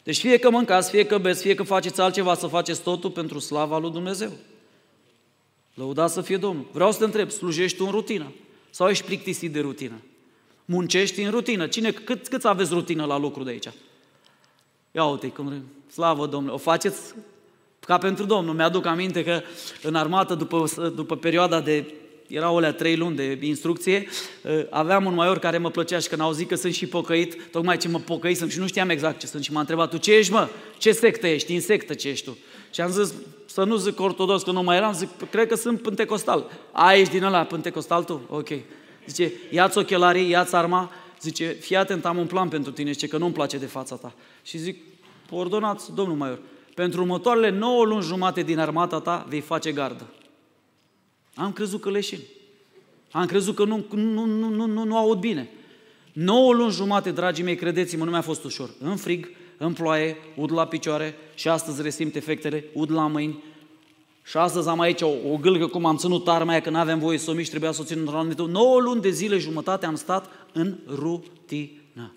Deci 0.04 0.20
fie 0.20 0.38
că 0.38 0.50
mâncați, 0.50 0.90
fie 0.90 1.06
că 1.06 1.18
beți, 1.18 1.42
fie 1.42 1.54
că 1.54 1.64
faceți 1.64 2.02
altceva, 2.02 2.36
să 2.36 2.48
faceți 2.48 2.82
totul 2.82 3.12
pentru 3.12 3.40
slava 3.40 3.78
lui 3.78 3.92
Dumnezeu. 3.92 4.32
Lăudați 5.74 6.14
să 6.14 6.22
fie 6.22 6.38
Domnul. 6.38 6.66
Vreau 6.72 6.92
să 6.92 6.98
te 6.98 7.04
întreb, 7.04 7.30
slujești 7.30 7.78
tu 7.78 7.86
în 7.86 7.92
rutină? 7.92 8.34
Sau 8.70 8.90
ești 8.90 9.06
plictisit 9.06 9.52
de 9.54 9.60
rutină? 9.60 10.02
Muncești 10.66 11.22
în 11.22 11.32
rutină? 11.32 11.68
Cine, 11.68 11.92
cât, 11.92 12.28
cât 12.28 12.46
aveți 12.46 12.74
rutină 12.74 13.06
la 13.06 13.18
lucru 13.18 13.44
de 13.44 13.50
aici? 13.50 13.70
Ia 14.92 15.06
uite, 15.06 15.28
cum, 15.28 15.64
slavă 15.92 16.28
Domnului, 16.28 16.56
o 16.56 16.58
faceți 16.58 17.14
ca 17.80 17.98
pentru 17.98 18.26
Domnul. 18.26 18.56
Mi-aduc 18.56 18.86
aminte 18.86 19.24
că 19.24 19.42
în 19.82 19.96
armată, 19.96 20.36
după, 20.36 20.66
după 20.96 21.16
perioada 21.16 21.62
de 21.62 21.94
erau 22.32 22.58
alea 22.58 22.74
trei 22.74 22.96
luni 22.96 23.16
de 23.16 23.38
instrucție, 23.42 24.08
ă, 24.46 24.66
aveam 24.70 25.06
un 25.06 25.14
maior 25.14 25.40
care 25.40 25.58
mă 25.58 25.70
plăcea 25.70 26.00
și 26.00 26.08
când 26.08 26.22
au 26.22 26.32
zis 26.32 26.48
că 26.48 26.56
sunt 26.56 26.74
și 26.74 26.88
pocăit, 26.88 27.50
tocmai 27.52 27.78
ce 27.78 27.88
mă 27.88 28.00
pocăisem 28.00 28.48
și 28.48 28.60
nu 28.60 28.68
știam 28.68 28.90
exact 28.90 29.20
ce 29.20 29.28
sunt 29.28 29.44
și 29.44 29.52
m-a 29.52 29.60
întrebat, 29.60 29.90
tu 29.90 29.98
ce 29.98 30.16
ești 30.16 30.32
mă? 30.32 30.50
Ce 30.78 30.92
sectă 30.92 31.28
ești? 31.28 31.54
În 31.54 31.62
sectă 31.62 31.94
ce 31.94 32.10
ești 32.10 32.26
tu? 32.26 32.38
Și 32.74 32.82
am 32.82 32.92
zis, 32.92 33.14
să 33.46 33.64
nu 33.64 33.76
zic 33.76 34.00
ortodox, 34.00 34.44
că 34.44 34.52
nu 34.52 34.64
mai 34.64 34.78
eram, 34.78 34.94
zic, 34.94 35.10
cred 35.30 35.48
că 35.48 35.56
sunt 35.56 35.82
pentecostal. 35.82 36.52
A, 36.72 36.94
ești 36.94 37.14
din 37.14 37.24
ăla, 37.24 37.44
pentecostal 37.44 38.04
tu? 38.04 38.22
Ok. 38.30 38.50
Zice, 39.08 39.32
ia-ți 39.50 39.78
ochelarii, 39.78 40.30
ia-ți 40.30 40.56
arma, 40.56 40.92
zice, 41.22 41.48
fii 41.60 41.76
atent, 41.76 42.06
am 42.06 42.18
un 42.18 42.26
plan 42.26 42.50
pentru 42.50 42.72
tine, 42.72 42.92
zice 42.92 43.08
că 43.08 43.18
nu-mi 43.18 43.34
place 43.34 43.58
de 43.58 43.66
fața 43.66 43.96
ta. 43.96 44.14
Și 44.44 44.58
zic, 44.58 44.82
ordonați, 45.30 45.94
domnul 45.94 46.16
Maior, 46.16 46.40
pentru 46.76 47.02
următoarele 47.02 47.50
9 47.50 47.86
luni 47.86 48.04
jumate 48.04 48.42
din 48.42 48.60
armata 48.60 49.00
ta 49.00 49.26
vei 49.30 49.40
face 49.40 49.72
gardă. 49.72 50.06
Am 51.36 51.52
crezut 51.52 51.82
că 51.82 51.90
leșin. 51.90 52.20
Am 53.12 53.26
crezut 53.26 53.56
că 53.56 53.66
nu, 53.66 53.86
nu, 53.92 54.26
nu, 54.26 54.50
nu, 54.50 54.66
nu, 54.66 54.84
nu 54.84 54.98
aud 54.98 55.20
bine. 55.20 55.50
9 56.14 56.54
luni 56.54 56.72
jumate, 56.72 57.12
dragii 57.12 57.44
mei, 57.44 57.56
credeți-mă, 57.56 58.04
nu 58.04 58.12
mi-a 58.12 58.22
fost 58.22 58.44
ușor. 58.44 58.70
În 58.80 58.96
frig, 58.96 59.30
în 59.58 59.74
ploaie, 59.74 60.18
ud 60.36 60.52
la 60.52 60.66
picioare 60.66 61.16
și 61.36 61.48
astăzi 61.48 61.82
resimt 61.82 62.16
efectele, 62.16 62.66
ud 62.74 62.92
la 62.92 63.08
mâini. 63.08 63.44
Și 64.24 64.38
astăzi 64.38 64.68
am 64.68 64.80
aici 64.80 65.02
o, 65.02 65.10
o 65.32 65.38
gâlgă 65.38 65.68
cum 65.68 65.86
am 65.86 65.98
ținut 65.98 66.28
arma 66.28 66.52
aia, 66.52 66.62
că 66.62 66.70
nu 66.70 66.78
aveam 66.78 67.00
voie 67.00 67.18
să 67.18 67.32
o 67.32 67.34
mișc, 67.34 67.50
trebuia 67.50 67.72
să 67.72 67.82
o 67.82 67.86
țin 67.86 68.00
într-un 68.00 68.18
anumit 68.18 68.40
9 68.40 68.80
luni 68.80 69.02
de 69.02 69.10
zile, 69.10 69.38
jumătate 69.38 69.86
am 69.86 69.96
stat 69.96 70.30
în 70.54 70.78
rutină. 70.88 72.14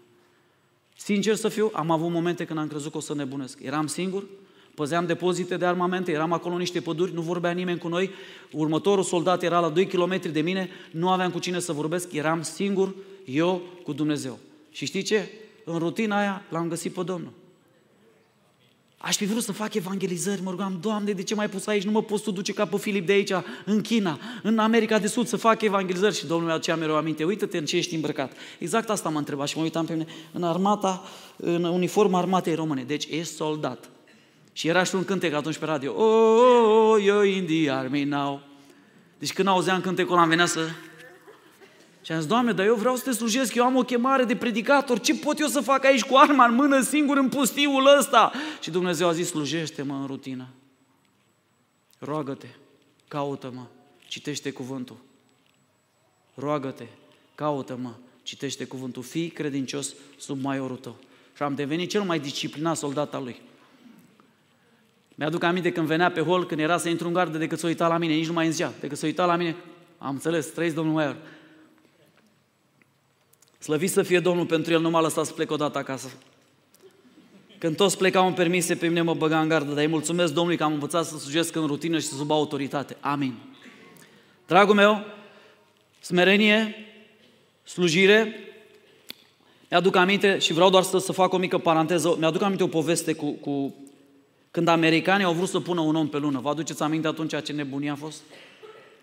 Sincer 0.97 1.35
să 1.35 1.49
fiu, 1.49 1.71
am 1.73 1.91
avut 1.91 2.11
momente 2.11 2.45
când 2.45 2.59
am 2.59 2.69
crezut 2.69 2.91
că 2.91 2.97
o 2.97 3.01
să 3.01 3.15
nebunesc. 3.15 3.59
Eram 3.63 3.87
singur, 3.87 4.25
Păzeam 4.75 5.07
depozite 5.07 5.57
de 5.57 5.65
armamente, 5.65 6.13
eram 6.13 6.33
acolo 6.33 6.57
niște 6.57 6.81
păduri, 6.81 7.15
nu 7.15 7.21
vorbea 7.21 7.51
nimeni 7.51 7.79
cu 7.79 7.89
noi. 7.89 8.11
Următorul 8.51 9.05
soldat 9.05 9.43
era 9.43 9.61
la 9.61 9.69
2 9.69 9.87
km 9.87 10.33
de 10.33 10.41
mine, 10.41 10.69
nu 10.91 11.09
aveam 11.09 11.31
cu 11.31 11.39
cine 11.39 11.59
să 11.59 11.73
vorbesc, 11.73 12.13
eram 12.13 12.43
singur, 12.43 12.95
eu 13.25 13.63
cu 13.85 13.93
Dumnezeu. 13.93 14.39
Și 14.71 14.85
știi 14.87 15.03
ce? 15.03 15.31
În 15.65 15.79
rutina 15.79 16.19
aia 16.19 16.43
l-am 16.49 16.69
găsit 16.69 16.93
pe 16.93 17.03
Domnul. 17.03 17.33
Aș 18.97 19.17
fi 19.17 19.25
vrut 19.25 19.43
să 19.43 19.53
fac 19.53 19.75
evangelizări, 19.75 20.43
mă 20.43 20.51
rugam, 20.51 20.79
Doamne, 20.81 21.13
de 21.13 21.23
ce 21.23 21.35
mai 21.35 21.49
pus 21.49 21.67
aici? 21.67 21.85
Nu 21.85 21.91
mă 21.91 22.03
poți 22.03 22.23
tu 22.23 22.31
duce 22.31 22.53
ca 22.53 22.67
pe 22.67 22.77
Filip 22.77 23.07
de 23.07 23.13
aici, 23.13 23.33
în 23.65 23.81
China, 23.81 24.19
în 24.43 24.59
America 24.59 24.99
de 24.99 25.07
Sud, 25.07 25.27
să 25.27 25.37
fac 25.37 25.63
evangelizări. 25.63 26.15
Și 26.15 26.27
Domnul 26.27 26.49
mi-a 26.49 26.59
cea 26.59 26.77
mereu 26.77 26.97
aminte, 26.97 27.25
uită-te 27.25 27.59
în 27.59 27.65
ce 27.65 27.77
ești 27.77 27.95
îmbrăcat. 27.95 28.33
Exact 28.59 28.91
asta 28.91 29.09
m-a 29.09 29.19
întrebat 29.19 29.49
și 29.49 29.57
mă 29.57 29.63
uitam 29.63 29.85
pe 29.85 29.93
mine, 29.93 30.07
în 30.33 30.43
armata, 30.43 31.03
în 31.37 31.65
uniforma 31.65 32.19
armatei 32.19 32.55
române. 32.55 32.83
Deci 32.83 33.07
ești 33.11 33.35
soldat. 33.35 33.91
Și 34.57 34.69
era 34.69 34.83
și 34.83 34.95
un 34.95 35.05
cântec 35.05 35.33
atunci 35.33 35.59
pe 35.59 35.65
radio. 35.65 35.93
Oh, 35.93 36.41
oh, 36.41 36.91
oh 36.91 37.03
you're 37.03 37.37
in 37.37 37.47
the 37.47 37.71
army 37.71 38.05
now. 38.05 38.43
Deci 39.19 39.33
când 39.33 39.49
auzeam 39.49 39.81
cântecul 39.81 40.17
am 40.17 40.29
venea 40.29 40.47
să... 40.47 40.69
Și 42.03 42.13
am 42.13 42.19
zis, 42.19 42.29
Doamne, 42.29 42.53
dar 42.53 42.67
eu 42.67 42.75
vreau 42.75 42.97
să 42.97 43.03
te 43.05 43.11
slujesc, 43.11 43.55
eu 43.55 43.65
am 43.65 43.77
o 43.77 43.83
chemare 43.83 44.25
de 44.25 44.37
predicator, 44.37 45.01
ce 45.01 45.15
pot 45.15 45.39
eu 45.39 45.47
să 45.47 45.61
fac 45.61 45.85
aici 45.85 46.03
cu 46.03 46.17
arma 46.17 46.47
în 46.47 46.55
mână, 46.55 46.81
singur 46.81 47.17
în 47.17 47.29
pustiul 47.29 47.97
ăsta? 47.99 48.33
Și 48.61 48.71
Dumnezeu 48.71 49.09
a 49.09 49.13
zis, 49.13 49.29
slujește-mă 49.29 49.95
în 49.95 50.07
rutină. 50.07 50.49
Roagă-te, 51.99 52.47
caută-mă, 53.09 53.67
citește 54.09 54.51
cuvântul. 54.51 54.97
Roagă-te, 56.35 56.87
caută-mă, 57.35 57.95
citește 58.23 58.65
cuvântul. 58.65 59.03
Fii 59.03 59.29
credincios 59.29 59.95
sub 60.19 60.43
maiorul 60.43 60.77
tău. 60.77 60.97
Și 61.37 61.43
am 61.43 61.55
devenit 61.55 61.91
cel 61.91 62.03
mai 62.03 62.21
disciplinat 62.21 62.77
soldat 62.77 63.15
al 63.15 63.23
lui. 63.23 63.41
Mi-aduc 65.15 65.43
aminte 65.43 65.73
când 65.73 65.87
venea 65.87 66.11
pe 66.11 66.21
hol, 66.21 66.47
când 66.47 66.61
era 66.61 66.79
să 66.79 66.89
intru 66.89 67.07
în 67.07 67.13
gardă, 67.13 67.39
decât 67.39 67.59
să 67.59 67.67
uita 67.67 67.89
la 67.89 67.99
mine, 67.99 68.15
nici 68.15 68.27
nu 68.27 68.33
mai 68.33 68.47
îngea, 68.47 68.73
decât 68.81 68.99
să 68.99 69.07
uita 69.07 69.25
la 69.25 69.37
mine. 69.37 69.57
Am 69.99 70.11
înțeles, 70.11 70.47
trăiți 70.47 70.75
Domnul 70.75 70.95
Maior. 70.95 71.17
Slăvit 73.59 73.91
să 73.91 74.03
fie 74.03 74.21
Domnul 74.21 74.47
pentru 74.47 74.73
el, 74.73 74.81
nu 74.81 74.91
m-a 74.91 75.01
lăsat 75.01 75.27
să 75.27 75.33
plec 75.33 75.51
odată 75.51 75.79
acasă. 75.79 76.09
Când 77.59 77.77
toți 77.77 77.99
plecau 77.99 78.27
în 78.27 78.33
permise, 78.33 78.75
pe 78.75 78.87
mine 78.87 79.01
mă 79.01 79.15
băga 79.15 79.41
în 79.41 79.49
gardă, 79.49 79.73
dar 79.73 79.83
îi 79.83 79.91
mulțumesc 79.91 80.33
Domnului 80.33 80.59
că 80.59 80.65
am 80.65 80.73
învățat 80.73 81.05
să 81.05 81.19
slujesc 81.19 81.57
în 81.57 81.67
rutină 81.67 81.99
și 81.99 82.07
să 82.07 82.15
sub 82.15 82.31
autoritate. 82.31 82.97
Amin. 83.01 83.35
Dragul 84.47 84.75
meu, 84.75 85.05
smerenie, 86.01 86.75
slujire, 87.63 88.35
mi-aduc 89.71 89.97
aminte 89.97 90.39
și 90.39 90.53
vreau 90.53 90.71
doar 90.71 90.83
să, 90.83 90.99
să 90.99 91.13
fac 91.13 91.33
o 91.33 91.37
mică 91.37 91.59
paranteză, 91.59 92.17
mi-aduc 92.19 92.43
aminte 92.43 92.63
o 92.63 92.67
poveste 92.67 93.13
cu, 93.13 93.31
cu 93.31 93.75
când 94.55 94.69
americanii 94.69 95.25
au 95.25 95.33
vrut 95.33 95.49
să 95.49 95.61
pună 95.61 95.81
un 95.81 95.97
om 95.97 96.09
pe 96.09 96.19
lună, 96.19 96.41
vă 96.41 96.49
aduceți 96.49 96.83
aminte 96.83 97.07
atunci 97.07 97.43
ce 97.43 97.53
nebunie 97.53 97.91
a 97.91 97.95
fost? 97.95 98.21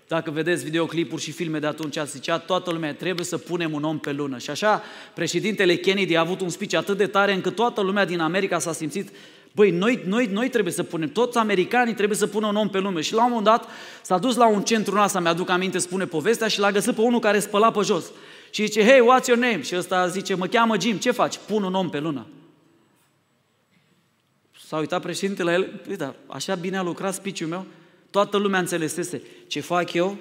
Dacă 0.07 0.31
vedeți 0.31 0.63
videoclipuri 0.63 1.21
și 1.21 1.31
filme 1.31 1.59
de 1.59 1.67
atunci, 1.67 1.97
zicea 2.05 2.37
toată 2.37 2.71
lumea, 2.71 2.93
trebuie 2.93 3.25
să 3.25 3.37
punem 3.37 3.73
un 3.73 3.83
om 3.83 3.99
pe 3.99 4.11
lună. 4.11 4.37
Și 4.37 4.49
așa, 4.49 4.83
președintele 5.13 5.75
Kennedy 5.75 6.15
a 6.15 6.19
avut 6.19 6.41
un 6.41 6.49
speech 6.49 6.75
atât 6.75 6.97
de 6.97 7.07
tare 7.07 7.33
încât 7.33 7.55
toată 7.55 7.81
lumea 7.81 8.05
din 8.05 8.19
America 8.19 8.59
s-a 8.59 8.73
simțit 8.73 9.09
Băi, 9.51 9.71
noi, 9.71 10.03
noi, 10.07 10.25
noi 10.25 10.49
trebuie 10.49 10.73
să 10.73 10.83
punem, 10.83 11.09
toți 11.09 11.37
americanii 11.37 11.93
trebuie 11.93 12.17
să 12.17 12.27
pună 12.27 12.47
un 12.47 12.55
om 12.55 12.69
pe 12.69 12.79
lume. 12.79 13.01
Și 13.01 13.13
la 13.13 13.23
un 13.23 13.29
moment 13.29 13.47
dat 13.47 13.67
s-a 14.01 14.17
dus 14.17 14.35
la 14.35 14.47
un 14.47 14.61
centru 14.61 14.95
NASA, 14.95 15.19
mi-aduc 15.19 15.49
aminte, 15.49 15.77
spune 15.77 16.05
povestea, 16.05 16.47
și 16.47 16.59
l-a 16.59 16.71
găsit 16.71 16.95
pe 16.95 17.01
unul 17.01 17.19
care 17.19 17.39
spăla 17.39 17.71
pe 17.71 17.81
jos. 17.83 18.05
Și 18.49 18.65
zice, 18.65 18.83
hey, 18.83 18.99
what's 18.99 19.25
your 19.25 19.39
name? 19.39 19.61
Și 19.61 19.75
ăsta 19.75 20.07
zice, 20.07 20.35
mă 20.35 20.47
cheamă 20.47 20.75
Jim, 20.79 20.97
ce 20.97 21.11
faci? 21.11 21.39
Pun 21.47 21.63
un 21.63 21.73
om 21.73 21.89
pe 21.89 21.99
lună. 21.99 22.25
S-a 24.71 24.77
uitat 24.77 25.01
președintele 25.01 25.49
la 25.49 25.55
el, 25.55 25.81
uite, 25.89 26.15
așa 26.27 26.55
bine 26.55 26.77
a 26.77 26.81
lucrat 26.81 27.13
spiciul 27.13 27.49
meu, 27.49 27.65
toată 28.09 28.37
lumea 28.37 28.59
înțelesese. 28.59 29.21
Ce 29.47 29.59
fac 29.59 29.93
eu? 29.93 30.17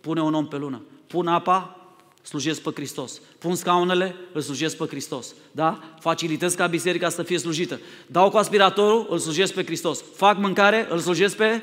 Pune 0.00 0.20
un 0.20 0.34
om 0.34 0.48
pe 0.48 0.56
lună. 0.56 0.82
Pun 1.06 1.26
apa, 1.26 1.86
slujesc 2.22 2.60
pe 2.60 2.70
Hristos. 2.74 3.20
Pun 3.38 3.54
scaunele, 3.54 4.14
îl 4.32 4.40
slujesc 4.40 4.76
pe 4.76 4.84
Hristos. 4.86 5.34
Da? 5.50 5.94
Facilitez 6.00 6.54
ca 6.54 6.66
biserica 6.66 7.08
să 7.08 7.22
fie 7.22 7.38
slujită. 7.38 7.80
Dau 8.06 8.30
cu 8.30 8.36
aspiratorul, 8.36 9.06
îl 9.10 9.18
slujesc 9.18 9.52
pe 9.52 9.64
Hristos. 9.64 10.04
Fac 10.16 10.38
mâncare, 10.38 10.86
îl 10.90 10.98
slujesc 10.98 11.36
pe 11.36 11.62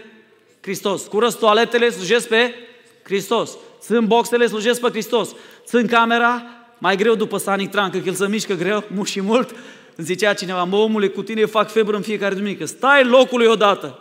Hristos. 0.62 1.08
Curăț 1.08 1.34
toaletele, 1.34 1.90
slujesc 1.90 2.28
pe 2.28 2.54
Hristos. 3.04 3.58
Țin 3.80 4.08
boxele, 4.08 4.48
slujesc 4.48 4.82
pe 4.82 4.90
Hristos. 4.90 5.30
Țin 5.66 5.88
camera, 5.88 6.44
mai 6.78 6.96
greu 6.96 7.16
după 7.16 7.38
Sanitran, 7.38 7.90
că 7.90 7.98
el 8.06 8.14
se 8.14 8.28
mișcă 8.28 8.54
greu, 8.54 8.84
mult 8.94 9.10
și 9.10 9.22
mult, 9.22 9.56
îmi 10.02 10.10
zicea 10.10 10.34
cineva, 10.34 10.64
mă 10.64 10.76
omule, 10.76 11.08
cu 11.08 11.24
tine 11.24 11.46
fac 11.46 11.72
febră 11.72 11.96
în 11.96 12.02
fiecare 12.02 12.36
duminică. 12.36 12.66
Stai 12.66 13.04
locului 13.04 13.48
odată. 13.48 14.00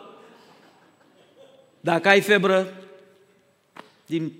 Dacă 1.80 2.08
ai 2.08 2.20
febră, 2.20 2.74
din 4.06 4.32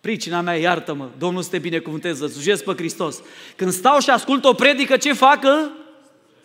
pricina 0.00 0.40
mea, 0.40 0.54
iartă-mă, 0.54 1.08
Domnul 1.18 1.42
să 1.42 1.50
te 1.50 1.58
binecuvânteze, 1.58 2.26
slujesc 2.26 2.64
pe 2.64 2.72
Hristos. 2.72 3.22
Când 3.56 3.72
stau 3.72 3.98
și 3.98 4.10
ascult 4.10 4.44
o 4.44 4.52
predică, 4.52 4.96
ce 4.96 5.12
facă? 5.12 5.70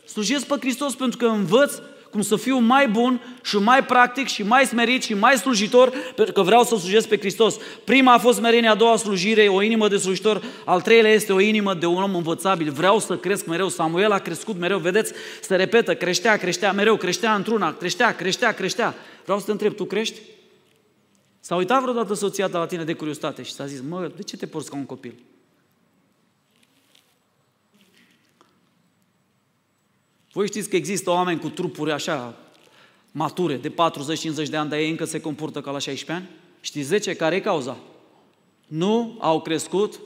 Slujesc 0.06 0.46
pe 0.46 0.56
Hristos 0.60 0.96
pentru 0.96 1.18
că 1.18 1.26
învăț 1.26 1.74
cum 2.14 2.22
să 2.22 2.36
fiu 2.36 2.58
mai 2.58 2.88
bun 2.88 3.22
și 3.44 3.58
mai 3.58 3.86
practic 3.86 4.28
și 4.28 4.44
mai 4.44 4.66
smerit 4.66 5.04
și 5.04 5.14
mai 5.14 5.36
slujitor, 5.36 5.94
pentru 6.16 6.34
că 6.34 6.42
vreau 6.42 6.64
să 6.64 6.76
slujesc 6.76 7.08
pe 7.08 7.18
Hristos. 7.18 7.58
Prima 7.84 8.14
a 8.14 8.18
fost 8.18 8.38
smerenie, 8.38 8.70
a 8.70 8.76
doua 8.76 8.96
slujire, 8.96 9.48
o 9.48 9.62
inimă 9.62 9.88
de 9.88 9.98
slujitor, 9.98 10.44
al 10.66 10.82
treilea 10.82 11.12
este 11.12 11.34
o 11.34 11.40
inimă 11.40 11.74
de 11.74 11.86
un 11.86 12.04
om 12.04 12.16
învățabil. 12.16 12.72
Vreau 12.72 13.00
să 13.00 13.18
cresc 13.18 13.46
mereu. 13.46 13.70
Samuel 13.70 14.12
a 14.12 14.20
crescut 14.20 14.60
mereu, 14.60 14.78
vedeți, 14.78 15.14
se 15.42 15.56
repetă, 15.56 15.96
creștea, 15.96 16.38
creștea 16.38 16.72
mereu, 16.72 16.96
creștea 16.96 17.36
într-una, 17.36 17.74
creștea, 17.74 18.16
creștea, 18.16 18.52
creștea. 18.52 18.96
Vreau 19.24 19.40
să 19.40 19.46
te 19.46 19.52
întreb, 19.52 19.76
tu 19.76 19.86
crești? 19.86 20.20
S-a 21.40 21.56
uitat 21.56 21.82
vreodată 21.82 22.14
soția 22.14 22.48
ta 22.48 22.60
la 22.60 22.66
tine 22.66 22.84
de 22.84 22.94
curiozitate 22.94 23.44
și 23.44 23.52
s-a 23.52 23.66
zis, 23.66 23.82
mă, 23.90 24.12
de 24.16 24.24
ce 24.24 24.38
te 24.38 24.46
porți 24.46 24.70
ca 24.70 24.76
un 24.76 24.86
copil? 24.86 25.14
Voi 30.34 30.48
știți 30.48 30.70
că 30.70 30.76
există 30.76 31.10
oameni 31.10 31.40
cu 31.40 31.50
trupuri 31.50 31.92
așa, 31.92 32.38
mature 33.12 33.56
de 33.56 33.70
40-50 33.70 33.74
de 34.50 34.58
ani, 34.58 34.70
dar 34.70 34.80
ei 34.80 34.90
încă 34.90 35.06
se 35.06 35.22
comportă 35.22 35.62
ca 35.62 35.72
la 35.72 35.80
16 35.80 36.12
ani? 36.12 36.30
Știți 36.62 36.88
10 36.88 37.16
care 37.16 37.36
e 37.36 37.40
cauza? 37.40 37.78
Nu 38.68 39.18
au 39.20 39.42
crescut 39.42 40.00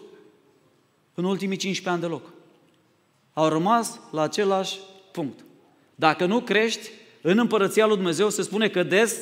în 1.13 1.23
ultimii 1.23 1.57
15 1.57 1.89
ani 1.89 2.01
deloc. 2.01 2.33
Au 3.33 3.47
rămas 3.47 3.99
la 4.11 4.21
același 4.21 4.77
punct. 5.11 5.39
Dacă 5.95 6.25
nu 6.25 6.39
crești, 6.39 6.89
în 7.21 7.37
împărăția 7.37 7.85
lui 7.85 7.95
Dumnezeu 7.95 8.29
se 8.29 8.41
spune 8.41 8.69
că 8.69 8.83
des 8.83 9.17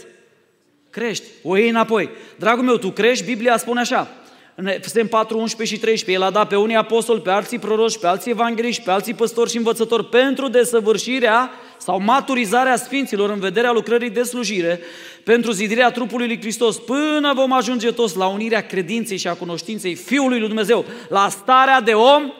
crești, 0.89 1.25
o 1.43 1.57
iei 1.57 1.69
înapoi. 1.69 2.09
Dragul 2.39 2.63
meu, 2.63 2.77
tu 2.77 2.89
crești, 2.91 3.25
Biblia 3.25 3.57
spune 3.57 3.79
așa, 3.79 4.07
în 4.55 4.67
Efeseni 4.67 5.09
4, 5.09 5.37
11 5.39 5.75
și 5.75 5.81
13, 5.81 6.23
El 6.23 6.27
a 6.27 6.31
dat 6.31 6.47
pe 6.47 6.55
unii 6.55 6.75
apostoli, 6.75 7.21
pe 7.21 7.29
alții 7.29 7.59
proroși, 7.59 7.99
pe 7.99 8.07
alții 8.07 8.31
evangeliști, 8.31 8.83
pe 8.83 8.91
alții 8.91 9.13
păstori 9.13 9.49
și 9.49 9.57
învățători 9.57 10.05
pentru 10.05 10.47
desăvârșirea 10.47 11.51
sau 11.77 11.99
maturizarea 11.99 12.75
sfinților 12.75 13.29
în 13.29 13.39
vederea 13.39 13.71
lucrării 13.71 14.09
de 14.09 14.23
slujire, 14.23 14.79
pentru 15.23 15.51
zidirea 15.51 15.91
trupului 15.91 16.27
lui 16.27 16.39
Hristos, 16.39 16.77
până 16.77 17.33
vom 17.33 17.51
ajunge 17.51 17.91
toți 17.91 18.17
la 18.17 18.27
unirea 18.27 18.65
credinței 18.65 19.17
și 19.17 19.27
a 19.27 19.33
cunoștinței 19.33 19.95
Fiului 19.95 20.39
lui 20.39 20.47
Dumnezeu, 20.47 20.85
la 21.09 21.29
starea 21.29 21.81
de 21.81 21.93
om, 21.93 22.33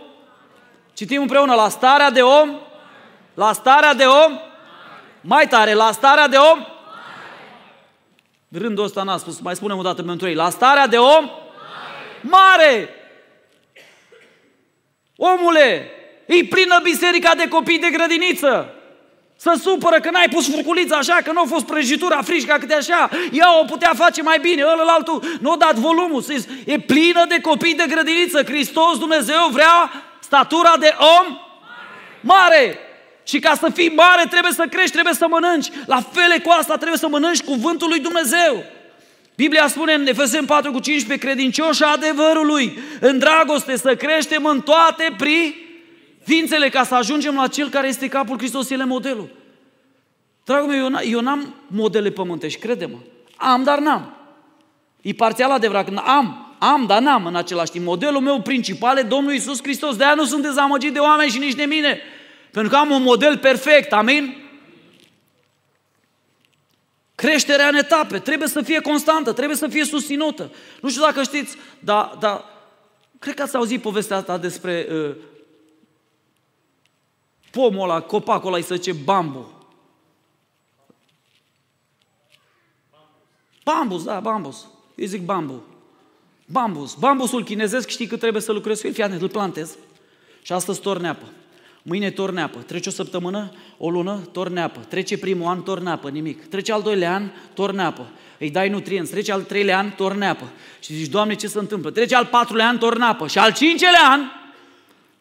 citim 0.94 1.22
împreună, 1.22 1.54
la 1.54 1.70
starea 1.70 2.12
de 2.12 2.22
om, 2.22 2.60
la 3.34 3.54
starea 3.54 3.94
de 3.94 4.04
om, 4.04 4.40
mai 5.22 5.48
tare, 5.48 5.74
la 5.74 5.92
starea 5.92 6.28
de 6.28 6.38
om, 6.38 6.66
Rândul 8.58 8.84
ăsta 8.84 9.04
n-a 9.04 9.18
spus, 9.18 9.40
mai 9.40 9.56
spunem 9.56 9.78
o 9.78 9.82
dată 9.82 10.04
pentru 10.04 10.28
ei. 10.28 10.34
La 10.34 10.50
starea 10.50 10.88
de 10.88 10.98
om 10.98 11.30
mare. 12.30 12.90
Omule, 15.18 15.92
e 16.26 16.46
plină 16.50 16.80
biserica 16.84 17.36
de 17.36 17.48
copii 17.48 17.80
de 17.80 17.90
grădiniță. 17.92 18.70
Să 19.38 19.60
supără 19.62 20.00
că 20.00 20.10
n-ai 20.10 20.30
pus 20.30 20.50
furculița 20.50 20.98
așa, 20.98 21.20
că 21.24 21.32
nu 21.32 21.42
a 21.42 21.46
fost 21.48 21.66
prăjitura 21.66 22.22
frișca 22.22 22.58
câte 22.58 22.74
așa. 22.74 23.10
Ea 23.32 23.60
o 23.60 23.64
putea 23.64 23.92
face 23.96 24.22
mai 24.22 24.40
bine, 24.40 24.64
ălălaltul 24.64 25.24
nu 25.42 25.52
a 25.52 25.58
dat 25.58 25.76
volumul. 25.76 26.24
E 26.66 26.80
plină 26.80 27.26
de 27.28 27.42
copii 27.42 27.76
de 27.76 27.86
grădiniță. 27.90 28.44
Hristos, 28.44 28.98
Dumnezeu, 28.98 29.48
vrea 29.52 30.04
statura 30.20 30.74
de 30.80 30.96
om 31.00 31.38
mare. 32.22 32.80
Și 33.24 33.40
ca 33.40 33.56
să 33.56 33.70
fii 33.74 33.90
mare 33.90 34.26
trebuie 34.30 34.52
să 34.52 34.66
crești, 34.70 34.92
trebuie 34.92 35.14
să 35.14 35.28
mănânci. 35.30 35.68
La 35.86 36.02
fel 36.12 36.40
cu 36.44 36.50
asta 36.50 36.76
trebuie 36.76 36.98
să 36.98 37.08
mănânci 37.08 37.44
cuvântul 37.44 37.88
lui 37.88 38.00
Dumnezeu. 38.00 38.64
Biblia 39.36 39.68
spune 39.68 39.94
în 39.94 40.08
Efeseni 40.08 40.48
4 40.48 40.72
cu 40.72 40.80
15, 40.80 41.28
credincioși 41.28 41.84
adevărului, 41.84 42.78
în 43.00 43.20
dragoste 43.20 43.78
să 43.78 43.96
creștem 43.96 44.46
în 44.46 44.62
toate 44.62 45.16
privințele 45.18 46.70
ca 46.70 46.84
să 46.84 46.96
ajungem 46.96 47.36
la 47.36 47.48
Cel 47.48 47.70
care 47.70 47.88
este 47.88 48.08
capul 48.08 48.38
Hristos, 48.38 48.70
El 48.70 48.80
e 48.80 48.84
modelul. 48.84 49.30
Dragul 50.46 50.70
meu, 50.70 50.90
eu 51.10 51.20
n-am 51.20 51.54
modele 51.68 52.10
pământești, 52.10 52.60
crede-mă. 52.60 52.98
Am, 53.36 53.64
dar 53.64 53.80
n-am. 53.80 54.14
E 55.02 55.14
parțial 55.14 55.52
adevărat, 55.52 55.86
când 55.86 56.02
am, 56.06 56.56
am, 56.60 56.86
dar 56.88 57.02
n-am 57.02 57.26
în 57.26 57.36
același 57.36 57.72
timp. 57.72 57.86
Modelul 57.86 58.22
meu 58.22 58.42
principal 58.42 58.98
e 58.98 59.02
Domnul 59.02 59.34
Isus 59.34 59.62
Hristos. 59.62 59.96
De-aia 59.96 60.14
nu 60.14 60.26
sunt 60.26 60.42
dezamăgit 60.42 60.94
de 60.94 61.00
oameni 61.00 61.32
și 61.32 61.38
nici 61.38 61.56
de 61.56 61.64
mine. 61.64 62.00
Pentru 62.52 62.72
că 62.72 62.78
am 62.78 62.92
un 62.92 63.02
model 63.02 63.38
perfect, 63.38 63.94
amin? 63.94 64.45
Creșterea 67.26 67.68
în 67.68 67.76
etape 67.76 68.20
trebuie 68.20 68.48
să 68.48 68.62
fie 68.62 68.82
constantă, 68.82 69.34
trebuie 69.34 69.58
să 69.58 69.68
fie 69.68 69.86
susținută. 69.86 70.52
Nu 70.82 70.90
știu 70.90 71.02
dacă 71.02 71.24
știți, 71.24 71.56
dar, 71.80 72.16
dar 72.20 72.44
cred 73.20 73.36
că 73.36 73.42
ați 73.42 73.56
auzit 73.56 73.82
povestea 73.82 74.18
asta 74.18 74.38
despre 74.38 74.88
uh, 74.92 75.16
pomul 77.52 77.90
ăla, 77.90 78.02
copacul 78.02 78.48
ăla, 78.48 78.58
îi 78.58 78.64
se 78.64 78.76
zice 78.76 78.94
bambu. 78.94 79.68
Bambus, 83.64 84.04
da, 84.04 84.20
bambus. 84.20 84.68
Eu 84.96 85.06
zic 85.06 85.22
bambu. 85.22 85.64
Bambus. 86.46 86.94
Bambusul 86.94 87.44
chinezesc 87.44 87.88
știi 87.88 88.08
că 88.08 88.18
trebuie 88.18 88.42
să 88.42 88.52
lucrezi 88.52 88.82
cu 88.82 88.88
el, 88.88 88.94
fii 88.94 89.04
îl 89.04 89.30
plantez. 89.30 89.78
Și 90.42 90.52
astăzi 90.52 90.82
torneapă. 90.82 91.26
Mâine 91.88 92.12
torneapă. 92.12 92.60
Trece 92.60 92.90
o 92.90 92.92
săptămână, 92.92 93.52
o 93.78 93.90
lună, 93.90 94.30
torneapă. 94.32 94.80
Trece 94.80 95.18
primul 95.18 95.48
an, 95.48 95.64
torneapă, 95.64 96.10
nimic. 96.10 96.46
Trece 96.46 96.72
al 96.72 96.82
doilea 96.82 97.14
an, 97.14 97.32
torneapă. 97.54 98.12
Îi 98.40 98.50
dai 98.50 98.70
nutrienți. 98.70 99.12
Trece 99.12 99.32
al 99.32 99.44
treilea 99.44 99.78
an, 99.78 99.92
torneapă. 99.92 100.52
Și 100.80 100.94
zici, 100.94 101.10
Doamne, 101.10 101.36
ce 101.36 101.48
se 101.48 101.60
întâmplă? 101.60 101.92
Trece 101.92 102.16
al 102.16 102.26
patrulea 102.26 102.68
an, 102.68 102.78
torneapă. 102.78 103.28
Și 103.28 103.38
al 103.38 103.54
cincelea 103.54 104.10
an, 104.10 104.22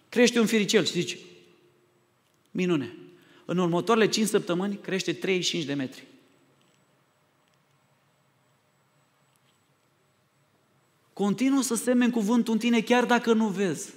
crește 0.09 0.41
un 0.41 0.47
firicel. 0.47 0.85
Și 0.85 0.93
zici, 0.93 1.19
minune. 2.51 2.97
În 3.45 3.59
următoarele 3.59 4.09
5 4.09 4.29
săptămâni 4.29 4.79
crește 4.83 5.13
35 5.13 5.65
de 5.65 5.75
metri. 5.75 6.05
Continuă 11.13 11.63
să 11.63 11.75
semeni 11.75 12.13
cuvântul 12.13 12.53
în 12.53 12.59
tine 12.59 12.81
chiar 12.81 13.05
dacă 13.05 13.33
nu 13.33 13.47
vezi. 13.47 13.93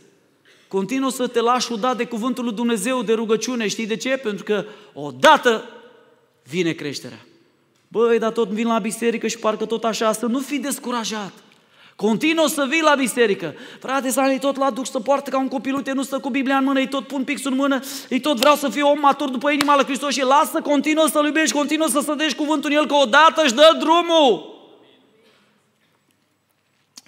Continuă 0.67 1.09
să 1.09 1.27
te 1.27 1.39
lași 1.39 1.71
udat 1.71 1.97
de 1.97 2.05
cuvântul 2.05 2.43
lui 2.43 2.53
Dumnezeu, 2.53 3.01
de 3.01 3.13
rugăciune. 3.13 3.67
Știi 3.67 3.87
de 3.87 3.95
ce? 3.95 4.09
Pentru 4.09 4.43
că 4.43 4.65
odată 4.93 5.63
vine 6.49 6.71
creșterea. 6.71 7.25
Băi, 7.87 8.19
dar 8.19 8.31
tot 8.31 8.49
vin 8.49 8.67
la 8.67 8.79
biserică 8.79 9.27
și 9.27 9.37
parcă 9.37 9.65
tot 9.65 9.83
așa, 9.83 10.11
să 10.11 10.25
nu 10.25 10.39
fii 10.39 10.59
descurajat. 10.59 11.31
Continuă 11.95 12.47
să 12.47 12.65
vii 12.69 12.81
la 12.81 12.95
biserică. 12.95 13.53
Frate, 13.79 14.09
să 14.09 14.21
îi 14.27 14.39
tot 14.39 14.57
la 14.57 14.69
duc 14.69 14.87
să 14.87 14.99
poartă 14.99 15.29
ca 15.29 15.39
un 15.39 15.47
copil, 15.47 15.75
uite, 15.75 15.91
nu 15.91 16.03
stă 16.03 16.19
cu 16.19 16.29
Biblia 16.29 16.57
în 16.57 16.63
mână, 16.63 16.79
îi 16.79 16.87
tot 16.87 17.07
pun 17.07 17.23
pixul 17.23 17.51
în 17.51 17.57
mână, 17.57 17.79
îi 18.09 18.19
tot 18.19 18.37
vreau 18.37 18.55
să 18.55 18.69
fiu 18.69 18.87
om 18.87 18.99
matur 18.99 19.29
după 19.29 19.51
inima 19.51 19.75
lui 19.75 19.85
Hristos 19.85 20.13
și 20.13 20.23
lasă, 20.23 20.61
continuă 20.61 21.07
să-L 21.07 21.25
iubești, 21.25 21.55
continuă 21.55 21.87
să 21.87 21.99
sădești 21.99 22.37
cuvântul 22.37 22.69
în 22.69 22.77
El, 22.77 22.87
că 22.87 22.93
odată 22.93 23.41
își 23.43 23.53
dă 23.53 23.77
drumul. 23.79 24.56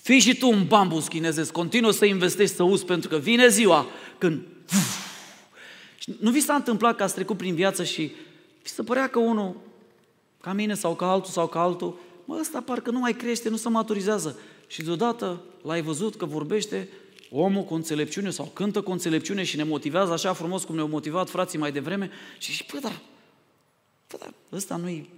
Fii 0.09 0.19
și 0.19 0.37
tu 0.37 0.49
un 0.49 0.67
bambus 0.67 1.07
chinezesc, 1.07 1.51
continuă 1.51 1.91
să 1.91 2.05
investești, 2.05 2.55
să 2.55 2.63
uzi, 2.63 2.85
pentru 2.85 3.09
că 3.09 3.17
vine 3.17 3.47
ziua 3.47 3.87
când... 4.17 4.41
Nu 6.19 6.31
vi 6.31 6.39
s-a 6.39 6.53
întâmplat 6.53 6.95
că 6.95 7.03
ați 7.03 7.13
trecut 7.13 7.37
prin 7.37 7.55
viață 7.55 7.83
și 7.83 8.11
vi 8.61 8.69
se 8.69 8.83
părea 8.83 9.09
că 9.09 9.19
unul, 9.19 9.55
ca 10.41 10.53
mine 10.53 10.73
sau 10.73 10.95
ca 10.95 11.11
altul 11.11 11.31
sau 11.31 11.47
ca 11.47 11.61
altul, 11.61 11.99
mă, 12.25 12.37
ăsta 12.39 12.61
parcă 12.61 12.91
nu 12.91 12.99
mai 12.99 13.13
crește, 13.13 13.49
nu 13.49 13.55
se 13.55 13.69
maturizează. 13.69 14.39
Și 14.67 14.83
deodată 14.83 15.41
l-ai 15.61 15.81
văzut 15.81 16.15
că 16.15 16.25
vorbește 16.25 16.89
omul 17.29 17.63
cu 17.63 17.73
înțelepciune 17.73 18.29
sau 18.29 18.45
cântă 18.45 18.81
cu 18.81 18.91
înțelepciune 18.91 19.43
și 19.43 19.55
ne 19.55 19.63
motivează 19.63 20.11
așa 20.11 20.33
frumos 20.33 20.63
cum 20.63 20.75
ne-au 20.75 20.87
motivat 20.87 21.29
frații 21.29 21.59
mai 21.59 21.71
devreme 21.71 22.11
și 22.37 22.51
zici, 22.51 22.71
păi, 22.71 22.79
dar, 22.79 23.01
păi, 24.07 24.19
dar 24.19 24.33
ăsta 24.51 24.75
nu-i 24.75 25.09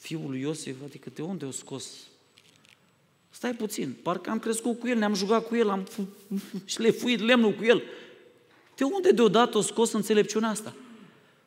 fiul 0.00 0.30
lui 0.30 0.40
Iosif, 0.40 0.76
adică 0.84 1.10
de 1.14 1.22
unde 1.22 1.44
o 1.44 1.50
scos 1.50 1.84
Stai 3.38 3.54
puțin, 3.54 3.96
parcă 4.02 4.30
am 4.30 4.38
crescut 4.38 4.80
cu 4.80 4.88
el, 4.88 4.98
ne-am 4.98 5.14
jucat 5.14 5.46
cu 5.46 5.56
el, 5.56 5.70
am 5.70 5.88
șlefuit 6.64 7.20
lemnul 7.20 7.52
cu 7.52 7.64
el. 7.64 7.82
De 8.76 8.84
unde 8.84 9.10
deodată 9.10 9.58
o 9.58 9.60
scos 9.60 9.92
înțelepciunea 9.92 10.48
asta? 10.48 10.74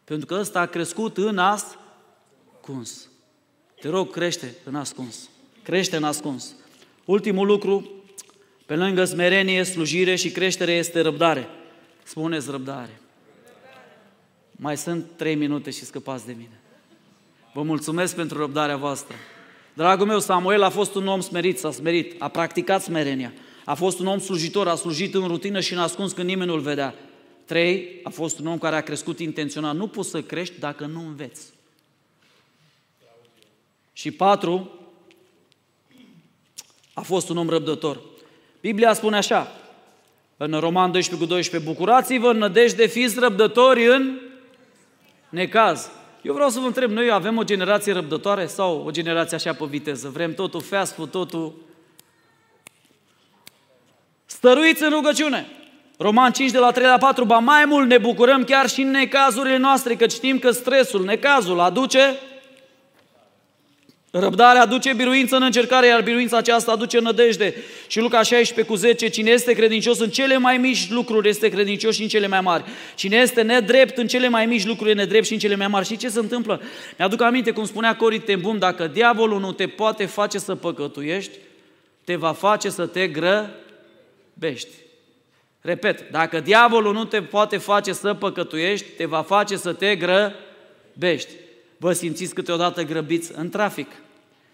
Pentru 0.03 0.25
că 0.25 0.35
ăsta 0.39 0.59
a 0.59 0.65
crescut 0.65 1.17
în 1.17 1.37
ascuns. 1.37 3.09
Te 3.79 3.89
rog, 3.89 4.11
crește 4.11 4.55
în 4.63 4.75
ascuns. 4.75 5.29
Crește 5.63 5.95
în 5.95 6.03
ascuns. 6.03 6.55
Ultimul 7.05 7.47
lucru, 7.47 7.91
pe 8.65 8.75
lângă 8.75 9.05
smerenie, 9.05 9.63
slujire 9.63 10.15
și 10.15 10.31
creștere 10.31 10.71
este 10.71 11.01
răbdare. 11.01 11.47
Spuneți 12.03 12.51
răbdare. 12.51 13.01
Mai 14.51 14.77
sunt 14.77 15.05
trei 15.15 15.35
minute 15.35 15.69
și 15.69 15.85
scăpați 15.85 16.25
de 16.25 16.31
mine. 16.31 16.59
Vă 17.53 17.61
mulțumesc 17.61 18.15
pentru 18.15 18.37
răbdarea 18.37 18.77
voastră. 18.77 19.15
Dragul 19.74 20.05
meu, 20.05 20.19
Samuel 20.19 20.63
a 20.63 20.69
fost 20.69 20.95
un 20.95 21.07
om 21.07 21.19
smerit, 21.19 21.59
s-a 21.59 21.72
smerit, 21.72 22.22
a 22.22 22.28
practicat 22.28 22.82
smerenia. 22.82 23.34
A 23.65 23.74
fost 23.74 23.99
un 23.99 24.07
om 24.07 24.19
slujitor, 24.19 24.67
a 24.67 24.76
slujit 24.76 25.13
în 25.13 25.28
rutină 25.28 25.59
și 25.59 25.74
în 25.74 25.80
ascuns 25.80 26.11
când 26.11 26.28
nimeni 26.28 26.49
nu-l 26.49 26.59
vedea. 26.59 26.95
Trei, 27.45 27.99
a 28.03 28.09
fost 28.09 28.39
un 28.39 28.47
om 28.47 28.57
care 28.57 28.76
a 28.76 28.82
crescut 28.82 29.19
intenționat. 29.19 29.76
Nu 29.76 29.88
poți 29.88 30.09
să 30.09 30.22
crești 30.22 30.59
dacă 30.59 30.86
nu 30.86 30.99
înveți. 30.99 31.41
Și 33.93 34.11
patru, 34.11 34.80
a 36.93 37.01
fost 37.01 37.30
un 37.30 37.38
om 37.38 37.49
răbdător. 37.49 38.01
Biblia 38.61 38.93
spune 38.93 39.17
așa, 39.17 39.51
în 40.38 40.59
Roman 40.59 40.91
12 40.91 41.26
cu 41.26 41.34
12, 41.34 41.69
bucurați-vă 41.69 42.30
în 42.30 42.38
nădejde, 42.38 42.88
fiți 42.88 43.19
răbdători 43.19 43.88
în 43.88 44.19
necaz. 45.30 45.89
Eu 46.22 46.34
vreau 46.34 46.49
să 46.49 46.59
vă 46.59 46.65
întreb, 46.65 46.91
noi 46.91 47.11
avem 47.11 47.38
o 47.38 47.43
generație 47.43 47.93
răbdătoare 47.93 48.45
sau 48.45 48.84
o 48.86 48.91
generație 48.91 49.38
așa 49.38 49.53
pe 49.53 49.65
viteză? 49.69 50.09
Vrem 50.09 50.34
totul 50.34 50.61
fast 50.61 50.93
food, 50.93 51.11
totul... 51.11 51.53
Stăruiți 54.26 54.84
în 54.84 54.89
rugăciune! 54.89 55.47
Roman 55.97 56.32
5 56.32 56.51
de 56.51 56.57
la 56.57 56.72
3 56.72 56.88
la 56.88 56.97
4, 56.97 57.26
ba 57.26 57.38
mai 57.38 57.65
mult 57.65 57.88
ne 57.88 57.97
bucurăm 57.97 58.43
chiar 58.43 58.69
și 58.69 58.82
în 58.82 58.91
necazurile 58.91 59.57
noastre, 59.57 59.95
că 59.95 60.07
știm 60.07 60.39
că 60.39 60.51
stresul, 60.51 61.03
necazul 61.03 61.59
aduce 61.59 62.19
Răbdarea 64.14 64.62
aduce 64.62 64.93
biruință 64.93 65.36
în 65.36 65.43
încercare, 65.43 65.88
iar 65.88 66.01
biruința 66.01 66.38
aceasta 66.38 66.72
aduce 66.72 66.99
nădejde. 66.99 67.55
Și 67.88 67.99
Luca 67.99 68.22
16 68.22 68.74
cu 68.74 68.76
10, 68.76 69.07
cine 69.07 69.30
este 69.30 69.53
credincios 69.53 69.99
în 69.99 70.09
cele 70.09 70.38
mai 70.38 70.57
mici 70.57 70.89
lucruri 70.89 71.30
este 71.30 71.49
credincios 71.49 71.95
și 71.95 72.01
în 72.01 72.07
cele 72.07 72.28
mai 72.28 72.41
mari. 72.41 72.64
Cine 72.95 73.16
este 73.16 73.41
nedrept 73.41 73.97
în 73.97 74.07
cele 74.07 74.28
mai 74.28 74.45
mici 74.45 74.66
lucruri 74.66 74.89
e 74.89 74.93
nedrept 74.93 75.26
și 75.26 75.34
în 75.34 75.39
cele 75.39 75.55
mai 75.55 75.68
mari. 75.68 75.86
Și 75.86 75.97
ce 75.97 76.09
se 76.09 76.20
întâmplă? 76.20 76.62
Mi-aduc 76.97 77.22
aminte 77.22 77.51
cum 77.51 77.66
spunea 77.66 77.95
Cori 77.95 78.20
Tembum, 78.20 78.57
dacă 78.57 78.88
diavolul 78.88 79.39
nu 79.39 79.51
te 79.51 79.68
poate 79.68 80.05
face 80.05 80.39
să 80.39 80.55
păcătuiești, 80.55 81.38
te 82.03 82.16
va 82.16 82.32
face 82.32 82.70
să 82.70 82.86
te 82.86 83.07
grăbești. 83.07 84.70
Repet, 85.62 86.09
dacă 86.12 86.39
diavolul 86.39 86.93
nu 86.93 87.05
te 87.05 87.22
poate 87.22 87.57
face 87.57 87.93
să 87.93 88.14
păcătuiești, 88.14 88.86
te 88.97 89.05
va 89.05 89.22
face 89.22 89.57
să 89.57 89.74
te 89.74 89.95
grăbești. 89.95 91.32
Vă 91.82 91.93
simțiți 91.93 92.34
câteodată 92.34 92.84
grăbiți 92.84 93.32
în 93.36 93.49
trafic. 93.49 93.91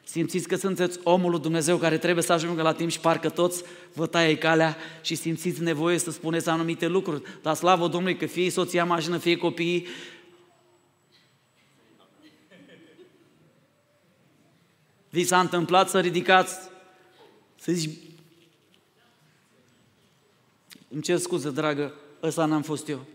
Simțiți 0.03 0.47
că 0.47 0.55
sunteți 0.55 0.99
omul 1.03 1.32
lui 1.32 1.39
Dumnezeu 1.39 1.78
care 1.78 1.97
trebuie 1.97 2.23
să 2.23 2.34
ajungă 2.34 2.61
la 2.61 2.73
timp 2.73 2.89
și 2.89 2.99
parcă 2.99 3.30
toți 3.30 3.63
vă 3.93 4.07
taie 4.07 4.38
calea 4.38 4.78
și 5.01 5.15
simțiți 5.15 5.61
nevoie 5.61 5.97
să 5.97 6.11
spuneți 6.11 6.49
anumite 6.49 6.88
lucruri. 6.88 7.21
Dar 7.41 7.55
slavă 7.55 7.88
Domnului 7.88 8.17
că 8.17 8.25
fie 8.25 8.49
soția 8.49 8.86
mașină, 8.86 9.17
fie 9.17 9.38
copiii, 9.38 9.88
Vi 15.09 15.23
s-a 15.23 15.39
întâmplat 15.39 15.89
să 15.89 15.99
ridicați, 15.99 16.55
să 17.59 17.71
zici, 17.71 17.97
îmi 20.89 21.01
cer 21.01 21.17
scuze, 21.17 21.49
dragă, 21.49 21.93
ăsta 22.23 22.45
n-am 22.45 22.61
fost 22.61 22.89
eu. 22.89 23.05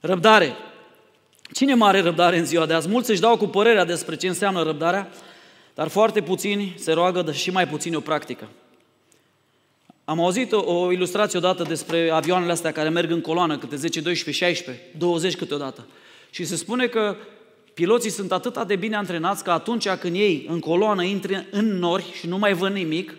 Răbdare. 0.00 0.56
Cine 1.52 1.74
mare 1.74 2.00
răbdare 2.00 2.38
în 2.38 2.44
ziua 2.44 2.66
de 2.66 2.72
azi? 2.72 2.88
Mulți 2.88 3.10
își 3.10 3.20
dau 3.20 3.36
cu 3.36 3.46
părerea 3.46 3.84
despre 3.84 4.16
ce 4.16 4.28
înseamnă 4.28 4.62
răbdarea, 4.62 5.10
dar 5.74 5.88
foarte 5.88 6.22
puțini 6.22 6.74
se 6.78 6.92
roagă 6.92 7.32
și 7.32 7.50
mai 7.50 7.68
puțini 7.68 7.96
o 7.96 8.00
practică. 8.00 8.48
Am 10.04 10.20
auzit 10.20 10.52
o, 10.52 10.80
o 10.80 10.92
ilustrație 10.92 11.38
odată 11.38 11.62
despre 11.62 12.10
avioanele 12.10 12.52
astea 12.52 12.72
care 12.72 12.88
merg 12.88 13.10
în 13.10 13.20
coloană, 13.20 13.58
câte 13.58 13.76
10, 13.76 14.00
12, 14.00 14.44
16, 14.44 14.84
20 14.98 15.36
câteodată. 15.36 15.86
Și 16.30 16.44
se 16.44 16.56
spune 16.56 16.86
că 16.86 17.16
piloții 17.74 18.10
sunt 18.10 18.32
atât 18.32 18.66
de 18.66 18.76
bine 18.76 18.96
antrenați 18.96 19.44
că 19.44 19.50
atunci 19.50 19.88
când 19.88 20.14
ei 20.14 20.46
în 20.48 20.60
coloană 20.60 21.02
intră 21.02 21.44
în 21.50 21.78
nori 21.78 22.12
și 22.12 22.26
nu 22.26 22.38
mai 22.38 22.52
văd 22.52 22.72
nimic, 22.72 23.16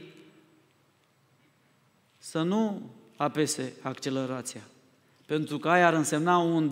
să 2.17 2.41
nu 2.41 2.81
apese 3.15 3.73
accelerația. 3.81 4.61
Pentru 5.25 5.57
că 5.57 5.69
aia 5.69 5.87
ar 5.87 5.93
însemna 5.93 6.37
un 6.37 6.71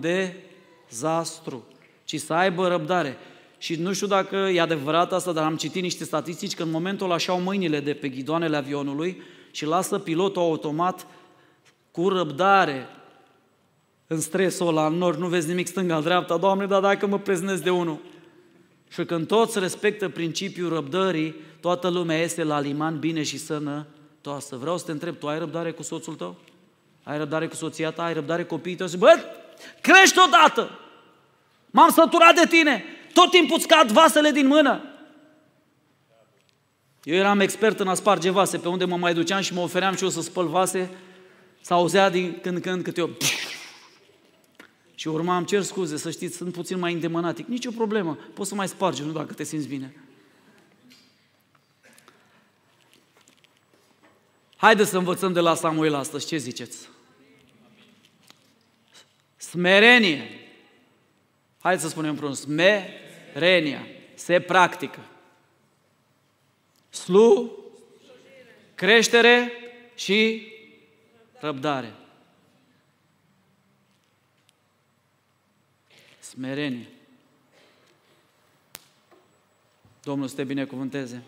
dezastru, 0.92 1.64
ci 2.04 2.20
să 2.20 2.32
aibă 2.32 2.68
răbdare. 2.68 3.16
Și 3.58 3.74
nu 3.74 3.92
știu 3.92 4.06
dacă 4.06 4.36
e 4.36 4.60
adevărat 4.60 5.12
asta, 5.12 5.32
dar 5.32 5.44
am 5.44 5.56
citit 5.56 5.82
niște 5.82 6.04
statistici 6.04 6.54
că 6.54 6.62
în 6.62 6.70
momentul 6.70 7.06
ăla 7.06 7.14
așa 7.14 7.32
mâinile 7.32 7.80
de 7.80 7.92
pe 7.94 8.08
ghidoanele 8.08 8.56
avionului 8.56 9.22
și 9.50 9.66
lasă 9.66 9.98
pilotul 9.98 10.42
automat 10.42 11.06
cu 11.90 12.08
răbdare 12.08 12.86
în 14.06 14.20
stresul 14.20 14.68
ăla, 14.68 14.86
în 14.86 14.94
nori, 14.94 15.18
nu 15.18 15.26
vezi 15.26 15.48
nimic 15.48 15.66
stânga-dreapta, 15.66 16.36
Doamne, 16.36 16.66
dar 16.66 16.80
dacă 16.80 17.06
mă 17.06 17.18
preznesc 17.18 17.62
de 17.62 17.70
unul. 17.70 17.98
Și 18.88 19.04
când 19.04 19.26
toți 19.26 19.58
respectă 19.58 20.08
principiul 20.08 20.72
răbdării, 20.72 21.34
toată 21.60 21.88
lumea 21.88 22.18
este 22.18 22.44
la 22.44 22.60
liman 22.60 22.98
bine 22.98 23.22
și 23.22 23.38
sănătoasă. 23.38 24.56
Vreau 24.56 24.78
să 24.78 24.84
te 24.84 24.92
întreb, 24.92 25.18
tu 25.18 25.28
ai 25.28 25.38
răbdare 25.38 25.70
cu 25.70 25.82
soțul 25.82 26.14
tău? 26.14 26.36
Ai 27.02 27.18
răbdare 27.18 27.46
cu 27.46 27.54
soția 27.54 27.90
ta? 27.90 28.02
Ai 28.02 28.12
răbdare 28.12 28.42
cu 28.42 28.54
copiii 28.54 28.76
tăi? 28.76 28.88
Bă, 28.98 29.10
crești 29.80 30.18
odată! 30.26 30.81
M-am 31.72 31.90
săturat 31.90 32.34
de 32.34 32.46
tine! 32.46 32.84
Tot 33.12 33.30
timpul 33.30 33.56
îți 33.56 33.66
cad 33.66 33.90
vasele 33.90 34.30
din 34.30 34.46
mână! 34.46 34.84
Eu 37.02 37.14
eram 37.14 37.40
expert 37.40 37.80
în 37.80 37.88
a 37.88 37.94
sparge 37.94 38.30
vase, 38.30 38.58
pe 38.58 38.68
unde 38.68 38.84
mă 38.84 38.96
mai 38.96 39.14
duceam 39.14 39.40
și 39.40 39.54
mă 39.54 39.60
ofeream 39.60 39.94
și 39.96 40.02
eu 40.02 40.08
să 40.08 40.20
spăl 40.20 40.46
vase, 40.46 40.90
s-auzea 41.60 42.10
din 42.10 42.38
când 42.42 42.56
în 42.56 42.62
când 42.62 42.82
câte 42.82 43.00
eu... 43.00 43.10
Și 44.94 45.08
urma 45.08 45.36
am 45.36 45.44
cer 45.44 45.62
scuze, 45.62 45.96
să 45.96 46.10
știți, 46.10 46.36
sunt 46.36 46.52
puțin 46.52 46.78
mai 46.78 46.92
îndemânatic. 46.92 47.46
Nici 47.46 47.66
o 47.66 47.70
problemă, 47.70 48.18
poți 48.34 48.48
să 48.48 48.54
mai 48.54 48.68
spargi, 48.68 49.02
nu 49.02 49.12
dacă 49.12 49.32
te 49.32 49.44
simți 49.44 49.68
bine. 49.68 49.94
Haideți 54.56 54.90
să 54.90 54.96
învățăm 54.96 55.32
de 55.32 55.40
la 55.40 55.54
Samuel 55.54 55.94
astăzi, 55.94 56.26
ce 56.26 56.36
ziceți? 56.36 56.88
Smerenie. 59.36 60.41
Haideți 61.62 61.84
să 61.84 61.90
spunem 61.90 62.10
împreună, 62.10 62.34
smerenia. 62.34 63.86
Se 64.14 64.40
practică. 64.40 65.00
Slu, 66.90 67.58
creștere 68.74 69.52
și 69.94 70.46
răbdare. 71.40 71.94
Smerenie. 76.18 76.88
Domnul 80.02 80.28
să 80.28 80.34
te 80.34 80.44
binecuvânteze. 80.44 81.22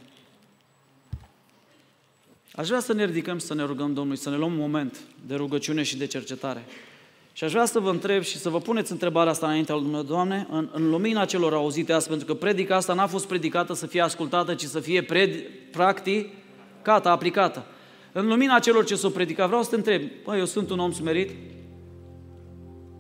Aș 2.53 2.67
vrea 2.67 2.81
să 2.81 2.93
ne 2.93 3.05
ridicăm 3.05 3.39
și 3.39 3.47
să 3.47 3.55
ne 3.55 3.63
rugăm 3.63 3.95
Domnului, 3.95 4.21
să 4.21 4.31
ne 4.31 4.37
luăm 4.37 4.53
un 4.53 4.59
moment 4.59 5.01
de 5.27 5.35
rugăciune 5.35 5.83
și 5.83 5.97
de 5.97 6.07
cercetare. 6.07 6.65
Și 7.37 7.45
aș 7.45 7.51
vrea 7.51 7.65
să 7.65 7.79
vă 7.79 7.91
întreb 7.91 8.23
și 8.23 8.39
să 8.39 8.49
vă 8.49 8.61
puneți 8.61 8.93
întrebarea 8.93 9.31
asta 9.31 9.47
înaintea 9.47 9.75
lui 9.75 9.83
Dumnezeu, 9.83 10.07
Doamne, 10.07 10.47
în, 10.51 10.69
în 10.73 10.91
lumina 10.91 11.25
celor 11.25 11.55
auzite 11.55 11.93
azi, 11.93 12.09
pentru 12.09 12.27
că 12.27 12.35
predica 12.35 12.77
asta 12.77 12.93
n-a 12.93 13.07
fost 13.07 13.27
predicată 13.27 13.73
să 13.73 13.87
fie 13.87 14.01
ascultată, 14.01 14.55
ci 14.55 14.65
să 14.65 14.81
fie 14.81 15.03
pred, 15.03 15.31
practicată, 15.71 17.09
aplicată. 17.09 17.67
În 18.13 18.27
lumina 18.27 18.59
celor 18.59 18.85
ce 18.85 18.95
s-au 18.95 19.11
predicat, 19.11 19.47
vreau 19.47 19.63
să 19.63 19.71
te 19.71 19.77
întreb, 19.77 20.03
băi, 20.25 20.39
eu 20.39 20.45
sunt 20.45 20.71
un 20.71 20.79
om 20.79 20.93
smerit? 20.93 21.31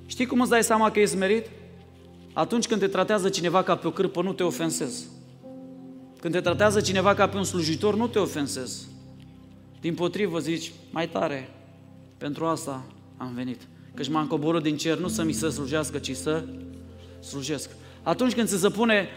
Știi 0.06 0.26
cum 0.26 0.40
îți 0.40 0.50
dai 0.50 0.62
seama 0.62 0.90
că 0.90 1.00
ești 1.00 1.14
smerit? 1.14 1.46
Atunci 2.32 2.66
când 2.66 2.80
te 2.80 2.86
tratează 2.86 3.28
cineva 3.28 3.62
ca 3.62 3.76
pe 3.76 3.86
o 3.86 3.90
cârpă, 3.90 4.22
nu 4.22 4.32
te 4.32 4.42
ofensezi. 4.42 5.06
Când 6.20 6.34
te 6.34 6.40
tratează 6.40 6.80
cineva 6.80 7.14
ca 7.14 7.28
pe 7.28 7.36
un 7.36 7.44
slujitor, 7.44 7.96
nu 7.96 8.06
te 8.06 8.18
ofensezi. 8.18 8.88
Din 9.80 9.94
potrivă 9.94 10.38
zici, 10.38 10.72
mai 10.90 11.08
tare, 11.08 11.50
pentru 12.18 12.44
asta 12.44 12.84
am 13.16 13.32
venit. 13.34 13.60
Căci 13.94 14.08
m-am 14.08 14.26
coborât 14.26 14.62
din 14.62 14.76
cer, 14.76 14.98
nu 14.98 15.08
să 15.08 15.22
mi 15.22 15.32
se 15.32 15.48
slujească, 15.48 15.98
ci 15.98 16.16
să 16.16 16.44
slujesc. 17.20 17.70
Atunci 18.02 18.34
când 18.34 18.48
ți 18.48 18.60
se 18.60 18.68
pune 18.68 19.08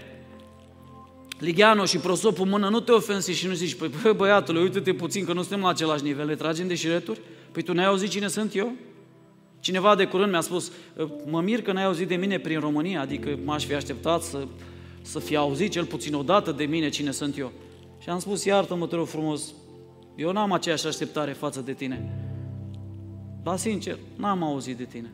Ligiano 1.39 1.85
și 1.85 1.97
prosopul 1.97 2.43
în 2.43 2.49
mână, 2.49 2.69
nu 2.69 2.79
te 2.79 2.91
ofensi 2.91 3.31
și 3.31 3.47
nu 3.47 3.53
zici, 3.53 3.75
păi 3.75 3.91
bă, 4.03 4.13
băiatule, 4.13 4.59
uite-te 4.59 4.93
puțin 4.93 5.25
că 5.25 5.33
nu 5.33 5.41
suntem 5.41 5.59
la 5.59 5.69
același 5.69 6.03
nivel, 6.03 6.25
le 6.25 6.35
tragem 6.35 6.67
de 6.67 6.75
șireturi? 6.75 7.19
Păi 7.51 7.63
tu 7.63 7.73
n-ai 7.73 7.85
auzit 7.85 8.09
cine 8.09 8.27
sunt 8.27 8.55
eu? 8.55 8.73
Cineva 9.59 9.95
de 9.95 10.05
curând 10.05 10.31
mi-a 10.31 10.41
spus, 10.41 10.71
ă, 10.97 11.09
mă 11.25 11.41
mir 11.41 11.61
că 11.61 11.71
n-ai 11.71 11.83
auzit 11.83 12.07
de 12.07 12.15
mine 12.15 12.39
prin 12.39 12.59
România, 12.59 13.01
adică 13.01 13.39
m-aș 13.43 13.65
fi 13.65 13.73
așteptat 13.73 14.21
să, 14.21 14.47
să 15.01 15.19
fi 15.19 15.35
auzit 15.35 15.71
cel 15.71 15.85
puțin 15.85 16.13
o 16.13 16.21
dată 16.21 16.51
de 16.51 16.63
mine 16.63 16.89
cine 16.89 17.11
sunt 17.11 17.37
eu. 17.37 17.51
Și 17.99 18.09
am 18.09 18.19
spus, 18.19 18.43
iartă-mă, 18.43 18.87
te 18.87 18.95
rog 18.95 19.07
frumos, 19.07 19.53
eu 20.15 20.31
n-am 20.31 20.51
aceeași 20.51 20.87
așteptare 20.87 21.31
față 21.31 21.61
de 21.61 21.73
tine. 21.73 22.16
Dar 23.47 23.57
sincer, 23.57 23.97
n-am 24.15 24.43
auzit 24.43 24.77
de 24.77 24.83
tine. 24.83 25.13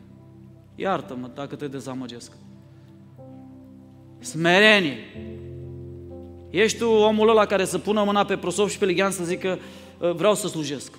Iartă-mă 0.74 1.30
dacă 1.34 1.54
te 1.54 1.68
dezamăgesc. 1.68 2.32
Smerenie. 4.18 4.96
Ești 6.50 6.78
tu 6.78 6.88
omul 6.88 7.28
ăla 7.28 7.46
care 7.46 7.64
să 7.64 7.78
pună 7.78 8.04
mâna 8.04 8.24
pe 8.24 8.36
prosop 8.36 8.68
și 8.68 8.78
pe 8.78 8.84
ligian 8.84 9.10
să 9.10 9.24
zică 9.24 9.58
ă, 10.00 10.12
vreau 10.12 10.34
să 10.34 10.48
slujesc. 10.48 10.92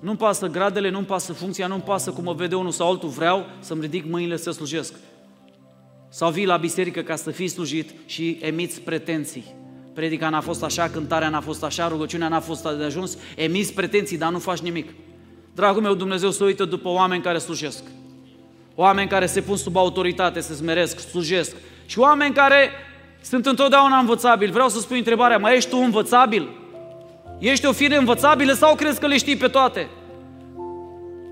Nu-mi 0.00 0.16
pasă 0.16 0.46
gradele, 0.46 0.90
nu-mi 0.90 1.06
pasă 1.06 1.32
funcția, 1.32 1.66
nu-mi 1.66 1.82
pasă 1.82 2.10
cum 2.10 2.24
mă 2.24 2.32
vede 2.32 2.54
unul 2.54 2.70
sau 2.70 2.90
altul, 2.90 3.08
vreau 3.08 3.46
să-mi 3.60 3.80
ridic 3.80 4.04
mâinile 4.04 4.36
să 4.36 4.50
slujesc. 4.50 4.94
Sau 6.08 6.30
vii 6.30 6.46
la 6.46 6.56
biserică 6.56 7.02
ca 7.02 7.16
să 7.16 7.30
fii 7.30 7.48
slujit 7.48 7.90
și 8.06 8.38
emiți 8.40 8.80
pretenții. 8.80 9.54
Predica 9.94 10.28
n-a 10.28 10.40
fost 10.40 10.62
așa, 10.62 10.88
cântarea 10.88 11.28
n-a 11.28 11.40
fost 11.40 11.62
așa, 11.62 11.88
rugăciunea 11.88 12.28
n-a 12.28 12.40
fost 12.40 12.62
de 12.62 12.84
ajuns, 12.84 13.16
emiți 13.36 13.72
pretenții, 13.72 14.18
dar 14.18 14.32
nu 14.32 14.38
faci 14.38 14.60
nimic. 14.60 14.90
Dragul 15.54 15.82
meu, 15.82 15.94
Dumnezeu 15.94 16.30
se 16.30 16.44
uită 16.44 16.64
după 16.64 16.88
oameni 16.88 17.22
care 17.22 17.38
slujesc. 17.38 17.82
Oameni 18.74 19.08
care 19.08 19.26
se 19.26 19.40
pun 19.40 19.56
sub 19.56 19.76
autoritate, 19.76 20.40
se 20.40 20.54
smeresc, 20.54 20.98
slujesc. 20.98 21.56
Și 21.86 21.98
oameni 21.98 22.34
care 22.34 22.70
sunt 23.22 23.46
întotdeauna 23.46 23.98
învățabili. 23.98 24.52
Vreau 24.52 24.68
să 24.68 24.80
spui 24.80 24.98
întrebarea, 24.98 25.38
mai 25.38 25.56
ești 25.56 25.70
tu 25.70 25.76
învățabil? 25.76 26.48
Ești 27.38 27.66
o 27.66 27.72
fire 27.72 27.96
învățabilă 27.96 28.52
sau 28.52 28.74
crezi 28.74 29.00
că 29.00 29.06
le 29.06 29.16
știi 29.16 29.36
pe 29.36 29.48
toate? 29.48 29.88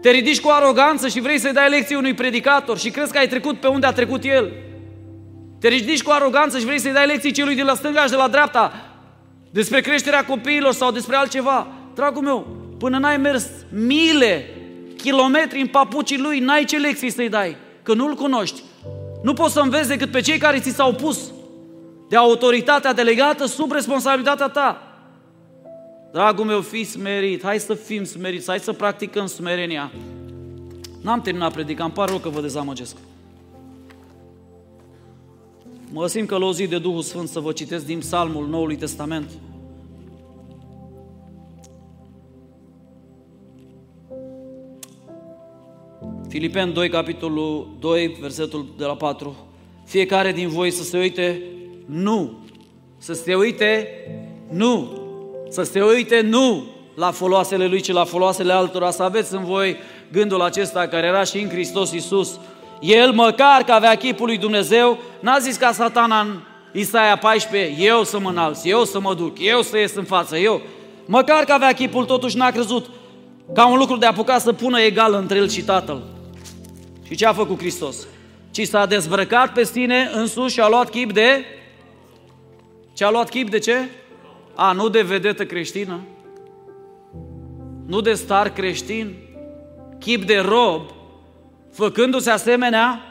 Te 0.00 0.10
ridici 0.10 0.40
cu 0.40 0.50
aroganță 0.50 1.08
și 1.08 1.20
vrei 1.20 1.38
să-i 1.38 1.52
dai 1.52 1.68
lecții 1.68 1.96
unui 1.96 2.14
predicator 2.14 2.78
și 2.78 2.90
crezi 2.90 3.12
că 3.12 3.18
ai 3.18 3.28
trecut 3.28 3.60
pe 3.60 3.66
unde 3.66 3.86
a 3.86 3.92
trecut 3.92 4.24
el. 4.24 4.52
Te 5.60 5.68
ridici 5.68 6.02
cu 6.02 6.10
aroganță 6.10 6.58
și 6.58 6.64
vrei 6.64 6.78
să-i 6.78 6.92
dai 6.92 7.06
lecții 7.06 7.32
celui 7.32 7.54
de 7.54 7.62
la 7.62 7.74
stânga 7.74 8.02
și 8.02 8.10
de 8.10 8.16
la 8.16 8.28
dreapta 8.28 8.72
despre 9.50 9.80
creșterea 9.80 10.24
copiilor 10.24 10.72
sau 10.72 10.90
despre 10.90 11.16
altceva. 11.16 11.66
Dragul 11.94 12.22
meu, 12.22 12.61
până 12.82 12.98
n-ai 12.98 13.16
mers 13.16 13.48
mile, 13.68 14.46
kilometri 14.96 15.60
în 15.60 15.66
papucii 15.66 16.18
lui, 16.18 16.38
n-ai 16.38 16.64
ce 16.64 16.76
lecții 16.76 17.10
să-i 17.10 17.28
dai, 17.28 17.56
că 17.82 17.94
nu-l 17.94 18.14
cunoști. 18.14 18.62
Nu 19.22 19.32
poți 19.32 19.52
să 19.52 19.60
înveți 19.60 19.88
decât 19.88 20.10
pe 20.10 20.20
cei 20.20 20.38
care 20.38 20.58
ți 20.58 20.70
s-au 20.70 20.92
pus. 20.94 21.32
de 22.08 22.16
autoritatea 22.16 22.92
delegată 22.92 23.46
sub 23.46 23.72
responsabilitatea 23.72 24.48
ta. 24.48 24.82
Dragul 26.12 26.44
meu, 26.44 26.60
fii 26.60 26.84
smerit, 26.84 27.42
hai 27.42 27.58
să 27.58 27.74
fim 27.74 28.04
smeriți, 28.04 28.46
hai 28.46 28.58
să 28.58 28.72
practicăm 28.72 29.26
smerenia. 29.26 29.92
N-am 31.02 31.20
terminat 31.20 31.52
predica, 31.52 31.84
îmi 31.84 31.92
pare 31.92 32.10
rău 32.10 32.20
că 32.20 32.28
vă 32.28 32.40
dezamăgesc. 32.40 32.96
Mă 35.92 36.06
simt 36.06 36.28
călăuzit 36.28 36.68
de 36.68 36.78
Duhul 36.78 37.02
Sfânt 37.02 37.28
să 37.28 37.40
vă 37.40 37.52
citesc 37.52 37.86
din 37.86 37.98
Psalmul 37.98 38.48
Noului 38.48 38.76
Testament. 38.76 39.30
Filipen 46.32 46.72
2, 46.72 46.88
capitolul 46.88 47.68
2, 47.78 48.16
versetul 48.20 48.66
de 48.76 48.84
la 48.84 48.96
4. 48.96 49.36
Fiecare 49.84 50.32
din 50.32 50.48
voi 50.48 50.70
să 50.70 50.82
se 50.82 50.98
uite, 50.98 51.42
nu. 51.86 52.32
Să 52.98 53.12
se 53.12 53.34
uite, 53.34 53.88
nu. 54.50 55.00
Să 55.48 55.62
se 55.62 55.82
uite, 55.82 56.20
nu 56.20 56.64
la 56.94 57.10
foloasele 57.10 57.66
lui, 57.66 57.80
ci 57.80 57.92
la 57.92 58.04
foloasele 58.04 58.52
altora. 58.52 58.90
Să 58.90 59.02
aveți 59.02 59.34
în 59.34 59.44
voi 59.44 59.76
gândul 60.12 60.42
acesta 60.42 60.86
care 60.86 61.06
era 61.06 61.24
și 61.24 61.38
în 61.38 61.48
Hristos 61.48 61.92
Iisus. 61.92 62.38
El, 62.80 63.12
măcar 63.12 63.62
că 63.62 63.72
avea 63.72 63.94
chipul 63.94 64.26
lui 64.26 64.38
Dumnezeu, 64.38 64.98
n-a 65.20 65.38
zis 65.38 65.56
ca 65.56 65.72
satana 65.72 66.20
în 66.20 66.40
Isaia 66.72 67.16
14, 67.16 67.84
eu 67.84 68.04
să 68.04 68.18
mă 68.18 68.28
înalț, 68.28 68.64
eu 68.64 68.84
să 68.84 69.00
mă 69.00 69.14
duc, 69.14 69.36
eu 69.40 69.62
să 69.62 69.78
ies 69.78 69.94
în 69.94 70.04
față, 70.04 70.36
eu. 70.36 70.60
Măcar 71.06 71.44
că 71.44 71.52
avea 71.52 71.72
chipul, 71.72 72.04
totuși 72.04 72.36
n-a 72.36 72.50
crezut 72.50 72.86
ca 73.54 73.66
un 73.66 73.78
lucru 73.78 73.96
de 73.96 74.06
apucat 74.06 74.40
să 74.40 74.52
pună 74.52 74.80
egal 74.80 75.14
între 75.14 75.38
el 75.38 75.48
și 75.48 75.62
Tatăl. 75.62 76.02
Și 77.12 77.18
ce 77.18 77.26
a 77.26 77.32
făcut 77.32 77.58
Hristos? 77.58 77.96
Ci 78.50 78.66
s-a 78.66 78.86
dezbrăcat 78.86 79.52
pe 79.52 79.64
sine 79.64 80.10
însuși 80.14 80.54
și 80.54 80.60
a 80.60 80.68
luat 80.68 80.90
chip 80.90 81.12
de... 81.12 81.44
Ce 82.92 83.04
a 83.04 83.10
luat 83.10 83.28
chip 83.28 83.50
de 83.50 83.58
ce? 83.58 83.88
A, 84.54 84.72
nu 84.72 84.88
de 84.88 85.02
vedetă 85.02 85.44
creștină, 85.44 86.00
nu 87.86 88.00
de 88.00 88.12
star 88.12 88.52
creștin, 88.52 89.14
chip 89.98 90.24
de 90.24 90.38
rob, 90.38 90.82
făcându-se 91.72 92.30
asemenea 92.30 93.02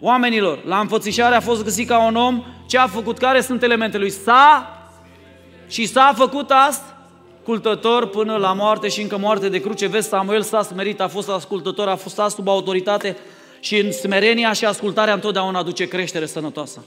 oamenilor. 0.00 0.64
La 0.64 0.78
înfățișare 0.78 1.34
a 1.34 1.40
fost 1.40 1.64
găsit 1.64 1.88
ca 1.88 2.06
un 2.06 2.16
om. 2.16 2.44
Ce 2.66 2.78
a 2.78 2.86
făcut? 2.86 3.18
Care 3.18 3.40
sunt 3.40 3.62
elementele 3.62 4.02
lui? 4.02 4.12
S-a 4.12 4.68
și 5.68 5.86
s-a 5.86 6.12
făcut 6.16 6.50
ascultător 6.50 8.08
până 8.08 8.36
la 8.36 8.52
moarte 8.52 8.88
și 8.88 9.02
încă 9.02 9.18
moarte 9.18 9.48
de 9.48 9.60
cruce. 9.60 9.86
Vezi, 9.86 10.08
Samuel 10.08 10.42
s-a 10.42 10.62
smerit, 10.62 11.00
a 11.00 11.08
fost 11.08 11.28
ascultător, 11.28 11.88
a 11.88 11.96
fost 11.96 12.20
sub 12.28 12.48
autoritate 12.48 13.16
și 13.64 13.78
în 13.78 13.92
smerenia 13.92 14.52
și 14.52 14.64
ascultarea 14.64 15.14
întotdeauna 15.14 15.58
aduce 15.58 15.88
creștere 15.88 16.26
sănătoasă. 16.26 16.84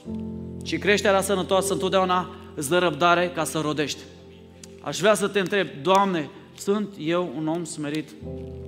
Și 0.64 0.78
creșterea 0.78 1.22
sănătoasă 1.22 1.74
întotdeauna 1.74 2.36
îți 2.56 2.70
dă 2.70 2.78
răbdare 2.78 3.32
ca 3.36 3.44
să 3.44 3.60
rodești. 3.60 4.00
Aș 4.82 5.00
vrea 5.00 5.14
să 5.14 5.28
te 5.28 5.40
întreb, 5.40 5.68
Doamne, 5.82 6.30
sunt 6.58 6.94
eu 7.00 7.34
un 7.38 7.48
om 7.48 7.64
smerit 7.64 8.10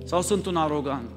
sau 0.04 0.22
sunt 0.22 0.46
un 0.46 0.56
arogant? 0.56 1.10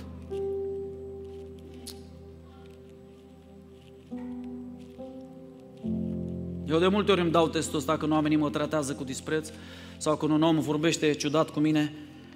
Eu 6.68 6.80
de 6.80 6.88
multe 6.88 7.12
ori 7.12 7.22
îmi 7.22 7.32
dau 7.32 7.48
testul 7.48 7.78
ăsta 7.78 7.98
când 7.98 8.12
oamenii 8.12 8.38
mă 8.38 8.50
tratează 8.50 8.94
cu 8.94 9.04
dispreț 9.04 9.50
sau 9.98 10.16
când 10.16 10.32
un 10.32 10.42
om 10.42 10.60
vorbește 10.60 11.14
ciudat 11.14 11.50
cu 11.50 11.60
mine. 11.60 11.94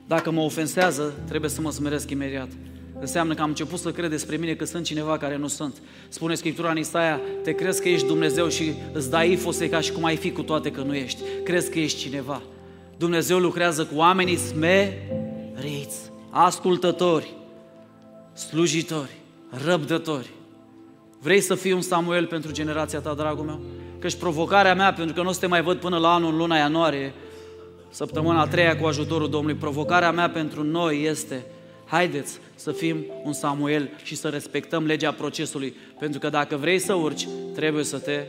Dacă 0.08 0.32
mă 0.32 0.42
ofensează, 0.42 1.14
trebuie 1.28 1.50
să 1.50 1.62
mă 1.62 1.72
smeresc 1.72 2.10
imediat. 2.10 2.50
Înseamnă 3.00 3.34
că 3.34 3.42
am 3.42 3.48
început 3.48 3.80
să 3.80 3.92
cred 3.92 4.10
despre 4.10 4.36
mine 4.36 4.54
că 4.54 4.66
sunt 4.66 4.86
cineva 4.86 5.18
care 5.18 5.38
nu 5.38 5.48
sunt. 5.48 5.76
Spune 6.08 6.36
Scriptura 6.36 6.70
în 6.70 6.78
Isaia, 6.78 7.22
te 7.44 7.52
crezi 7.52 7.82
că 7.82 7.90
ești 7.90 8.08
Dumnezeu 8.08 8.48
și 8.48 8.74
îți 8.92 9.10
dai 9.10 9.32
ifose 9.32 9.70
ca 9.70 9.80
și 9.80 9.92
cum 9.92 10.04
ai 10.04 10.16
fi 10.16 10.32
cu 10.32 10.42
toate 10.42 10.72
că 10.72 10.82
nu 10.82 10.96
ești. 10.96 11.22
Crezi 11.44 11.72
că 11.72 11.80
ești 11.80 12.00
cineva. 12.00 12.42
Dumnezeu 12.98 13.38
lucrează 13.38 13.86
cu 13.86 13.96
oamenii 13.96 14.36
smeriți, 14.36 15.98
ascultători, 16.30 17.34
slujitori, 18.34 19.18
răbdători. 19.66 20.30
Vrei 21.20 21.40
să 21.40 21.56
fii 21.56 21.72
un 21.72 21.82
Samuel 21.82 22.26
pentru 22.26 22.52
generația 22.52 23.00
ta, 23.00 23.14
dragul 23.14 23.46
meu? 23.46 23.62
Căci 24.00 24.16
provocarea 24.16 24.76
mea, 24.76 24.94
pentru 24.94 25.16
că 25.16 25.22
nu 25.22 25.30
o 25.30 25.32
să 25.32 25.40
te 25.40 25.48
mai 25.48 25.62
văd 25.62 25.78
până 25.78 25.98
la 25.98 26.14
anul, 26.14 26.32
în 26.32 26.38
luna 26.38 26.58
ianuarie, 26.58 27.14
săptămâna 27.90 28.42
a 28.42 28.48
treia 28.48 28.78
cu 28.78 28.86
ajutorul 28.86 29.30
Domnului, 29.30 29.58
provocarea 29.58 30.12
mea 30.12 30.30
pentru 30.30 30.64
noi 30.64 31.04
este 31.04 31.46
haideți 31.86 32.40
să 32.58 32.72
fim 32.72 33.06
un 33.24 33.34
Samuel 33.34 33.90
și 34.04 34.16
să 34.16 34.28
respectăm 34.28 34.86
legea 34.86 35.12
procesului, 35.12 35.76
pentru 36.00 36.20
că 36.20 36.30
dacă 36.30 36.56
vrei 36.56 36.80
să 36.80 36.94
urci, 36.94 37.28
trebuie 37.56 37.84
să 37.84 38.00
te 38.00 38.26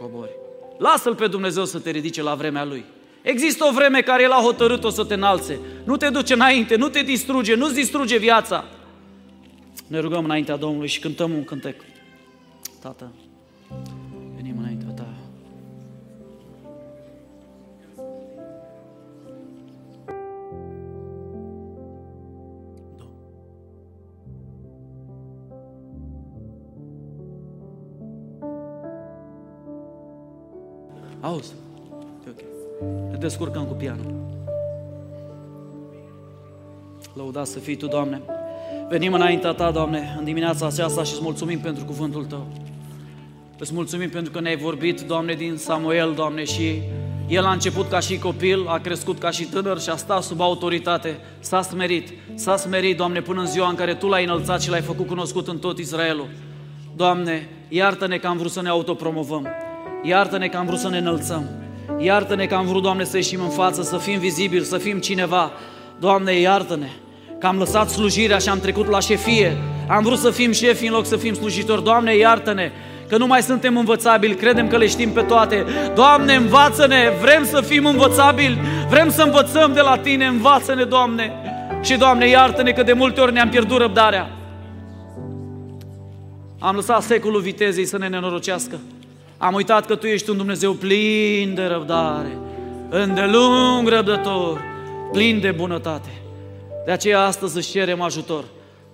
cobori. 0.00 0.30
Lasă-L 0.78 1.14
pe 1.14 1.26
Dumnezeu 1.26 1.64
să 1.64 1.78
te 1.78 1.90
ridice 1.90 2.22
la 2.22 2.34
vremea 2.34 2.64
Lui. 2.64 2.84
Există 3.22 3.64
o 3.64 3.72
vreme 3.72 4.00
care 4.00 4.22
El 4.22 4.30
a 4.30 4.40
hotărât-o 4.42 4.90
să 4.90 5.04
te 5.04 5.14
înalțe. 5.14 5.58
Nu 5.84 5.96
te 5.96 6.08
duce 6.08 6.32
înainte, 6.32 6.76
nu 6.76 6.88
te 6.88 7.02
distruge, 7.02 7.54
nu-ți 7.54 7.74
distruge 7.74 8.18
viața. 8.18 8.64
Ne 9.86 9.98
rugăm 9.98 10.24
înaintea 10.24 10.56
Domnului 10.56 10.88
și 10.88 11.00
cântăm 11.00 11.32
un 11.32 11.44
cântec. 11.44 11.80
Tată, 12.80 13.12
venim 14.36 14.58
înaintea 14.58 14.88
Ta. 14.88 15.21
Descurcăm 33.42 33.72
cu 33.72 33.74
pianul. 33.74 34.14
Lăudați 37.14 37.52
să 37.52 37.58
fii 37.58 37.76
Tu, 37.76 37.86
Doamne. 37.86 38.22
Venim 38.88 39.12
înaintea 39.12 39.52
Ta, 39.52 39.70
Doamne, 39.70 40.14
în 40.18 40.24
dimineața 40.24 40.66
aceasta 40.66 41.02
și 41.02 41.12
îți 41.12 41.22
mulțumim 41.22 41.60
pentru 41.60 41.84
cuvântul 41.84 42.24
Tău. 42.24 42.46
Îți 43.58 43.74
mulțumim 43.74 44.10
pentru 44.10 44.32
că 44.32 44.40
ne-ai 44.40 44.56
vorbit, 44.56 45.00
Doamne, 45.00 45.34
din 45.34 45.56
Samuel, 45.56 46.12
Doamne, 46.14 46.44
și 46.44 46.82
el 47.28 47.44
a 47.44 47.52
început 47.52 47.88
ca 47.88 48.00
și 48.00 48.18
copil, 48.18 48.66
a 48.66 48.78
crescut 48.78 49.18
ca 49.18 49.30
și 49.30 49.44
tânăr 49.44 49.80
și 49.80 49.90
a 49.90 49.96
stat 49.96 50.22
sub 50.22 50.40
autoritate, 50.40 51.18
s-a 51.40 51.62
smerit, 51.62 52.12
s-a 52.34 52.56
smerit, 52.56 52.96
Doamne, 52.96 53.20
până 53.20 53.40
în 53.40 53.46
ziua 53.46 53.68
în 53.68 53.74
care 53.74 53.94
Tu 53.94 54.08
l-ai 54.08 54.24
înălțat 54.24 54.60
și 54.62 54.70
l-ai 54.70 54.80
făcut 54.80 55.06
cunoscut 55.06 55.48
în 55.48 55.58
tot 55.58 55.78
Israelul. 55.78 56.28
Doamne, 56.96 57.48
iartă-ne 57.68 58.16
că 58.16 58.26
am 58.26 58.36
vrut 58.36 58.50
să 58.50 58.62
ne 58.62 58.68
autopromovăm, 58.68 59.48
iartă-ne 60.02 60.48
că 60.48 60.56
am 60.56 60.66
vrut 60.66 60.78
să 60.78 60.88
ne 60.88 60.98
înălțăm, 60.98 61.61
iartă-ne 62.02 62.46
că 62.46 62.54
am 62.54 62.66
vrut, 62.66 62.82
Doamne, 62.82 63.04
să 63.04 63.16
ieșim 63.16 63.40
în 63.42 63.48
față, 63.48 63.82
să 63.82 63.96
fim 63.96 64.18
vizibili, 64.18 64.64
să 64.64 64.78
fim 64.78 64.98
cineva. 64.98 65.50
Doamne, 65.98 66.32
iartă-ne 66.32 66.88
că 67.38 67.46
am 67.46 67.58
lăsat 67.58 67.90
slujirea 67.90 68.38
și 68.38 68.48
am 68.48 68.60
trecut 68.60 68.88
la 68.88 69.00
șefie, 69.00 69.56
am 69.88 70.02
vrut 70.02 70.18
să 70.18 70.30
fim 70.30 70.52
șefi 70.52 70.86
în 70.86 70.92
loc 70.92 71.06
să 71.06 71.16
fim 71.16 71.34
slujitori. 71.34 71.84
Doamne, 71.84 72.16
iartă-ne 72.16 72.72
că 73.08 73.16
nu 73.16 73.26
mai 73.26 73.42
suntem 73.42 73.76
învățabili, 73.76 74.34
credem 74.34 74.68
că 74.68 74.76
le 74.76 74.86
știm 74.86 75.10
pe 75.10 75.20
toate. 75.20 75.64
Doamne, 75.94 76.34
învață-ne, 76.34 77.12
vrem 77.20 77.44
să 77.44 77.60
fim 77.60 77.86
învățabili, 77.86 78.58
vrem 78.88 79.10
să 79.10 79.22
învățăm 79.22 79.72
de 79.72 79.80
la 79.80 79.98
Tine, 79.98 80.26
învață-ne, 80.26 80.84
Doamne. 80.84 81.32
Și, 81.82 81.96
Doamne, 81.96 82.28
iartă-ne 82.28 82.72
că 82.72 82.82
de 82.82 82.92
multe 82.92 83.20
ori 83.20 83.32
ne-am 83.32 83.48
pierdut 83.48 83.78
răbdarea. 83.78 84.30
Am 86.58 86.74
lăsat 86.74 87.02
secolul 87.02 87.40
vitezei 87.40 87.84
să 87.84 87.98
ne 87.98 88.08
nenorocească. 88.08 88.80
Am 89.42 89.54
uitat 89.54 89.86
că 89.86 89.96
Tu 89.96 90.06
ești 90.06 90.30
un 90.30 90.36
Dumnezeu 90.36 90.72
plin 90.72 91.54
de 91.54 91.64
răbdare, 91.64 92.38
îndelung 92.88 93.88
răbdător, 93.88 94.64
plin 95.12 95.40
de 95.40 95.50
bunătate. 95.50 96.08
De 96.84 96.90
aceea 96.90 97.20
astăzi 97.20 97.56
își 97.56 97.70
cerem 97.70 98.00
ajutor. 98.00 98.44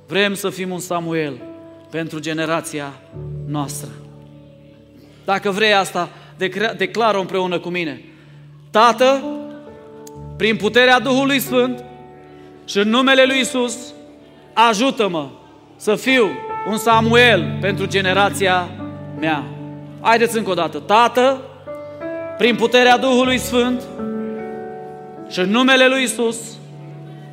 Vrem 0.07 0.34
să 0.34 0.51
fim 0.51 0.70
un 0.70 0.78
Samuel 0.78 1.42
pentru 1.90 2.18
generația 2.18 2.92
noastră. 3.46 3.88
Dacă 5.24 5.51
vrei 5.51 5.74
asta, 5.74 6.09
declară 6.76 7.18
împreună 7.18 7.59
cu 7.59 7.68
mine. 7.68 8.05
Tată, 8.70 9.22
prin 10.36 10.57
puterea 10.57 11.01
Duhului 11.01 11.38
Sfânt 11.38 11.84
și 12.64 12.78
în 12.78 12.88
numele 12.88 13.24
Lui 13.24 13.40
Isus, 13.40 13.76
ajută-mă 14.53 15.28
să 15.76 15.94
fiu 15.94 16.28
un 16.70 16.76
Samuel 16.76 17.59
pentru 17.61 17.86
generația 17.86 18.68
mea. 19.18 19.44
Haideți 20.01 20.36
încă 20.36 20.51
o 20.51 20.55
dată. 20.55 20.78
Tată, 20.78 21.42
prin 22.38 22.57
puterea 22.57 22.99
Duhului 22.99 23.38
Sfânt 23.38 23.82
și 25.28 25.40
în 25.40 25.51
numele 25.51 25.88
Lui 25.88 26.03
Isus, 26.03 26.36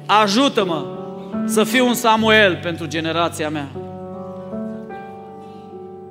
ajută-mă 0.05 0.85
să 1.45 1.63
fiu 1.63 1.87
un 1.87 1.93
Samuel 1.93 2.59
pentru 2.61 2.85
generația 2.85 3.49
mea. 3.49 3.67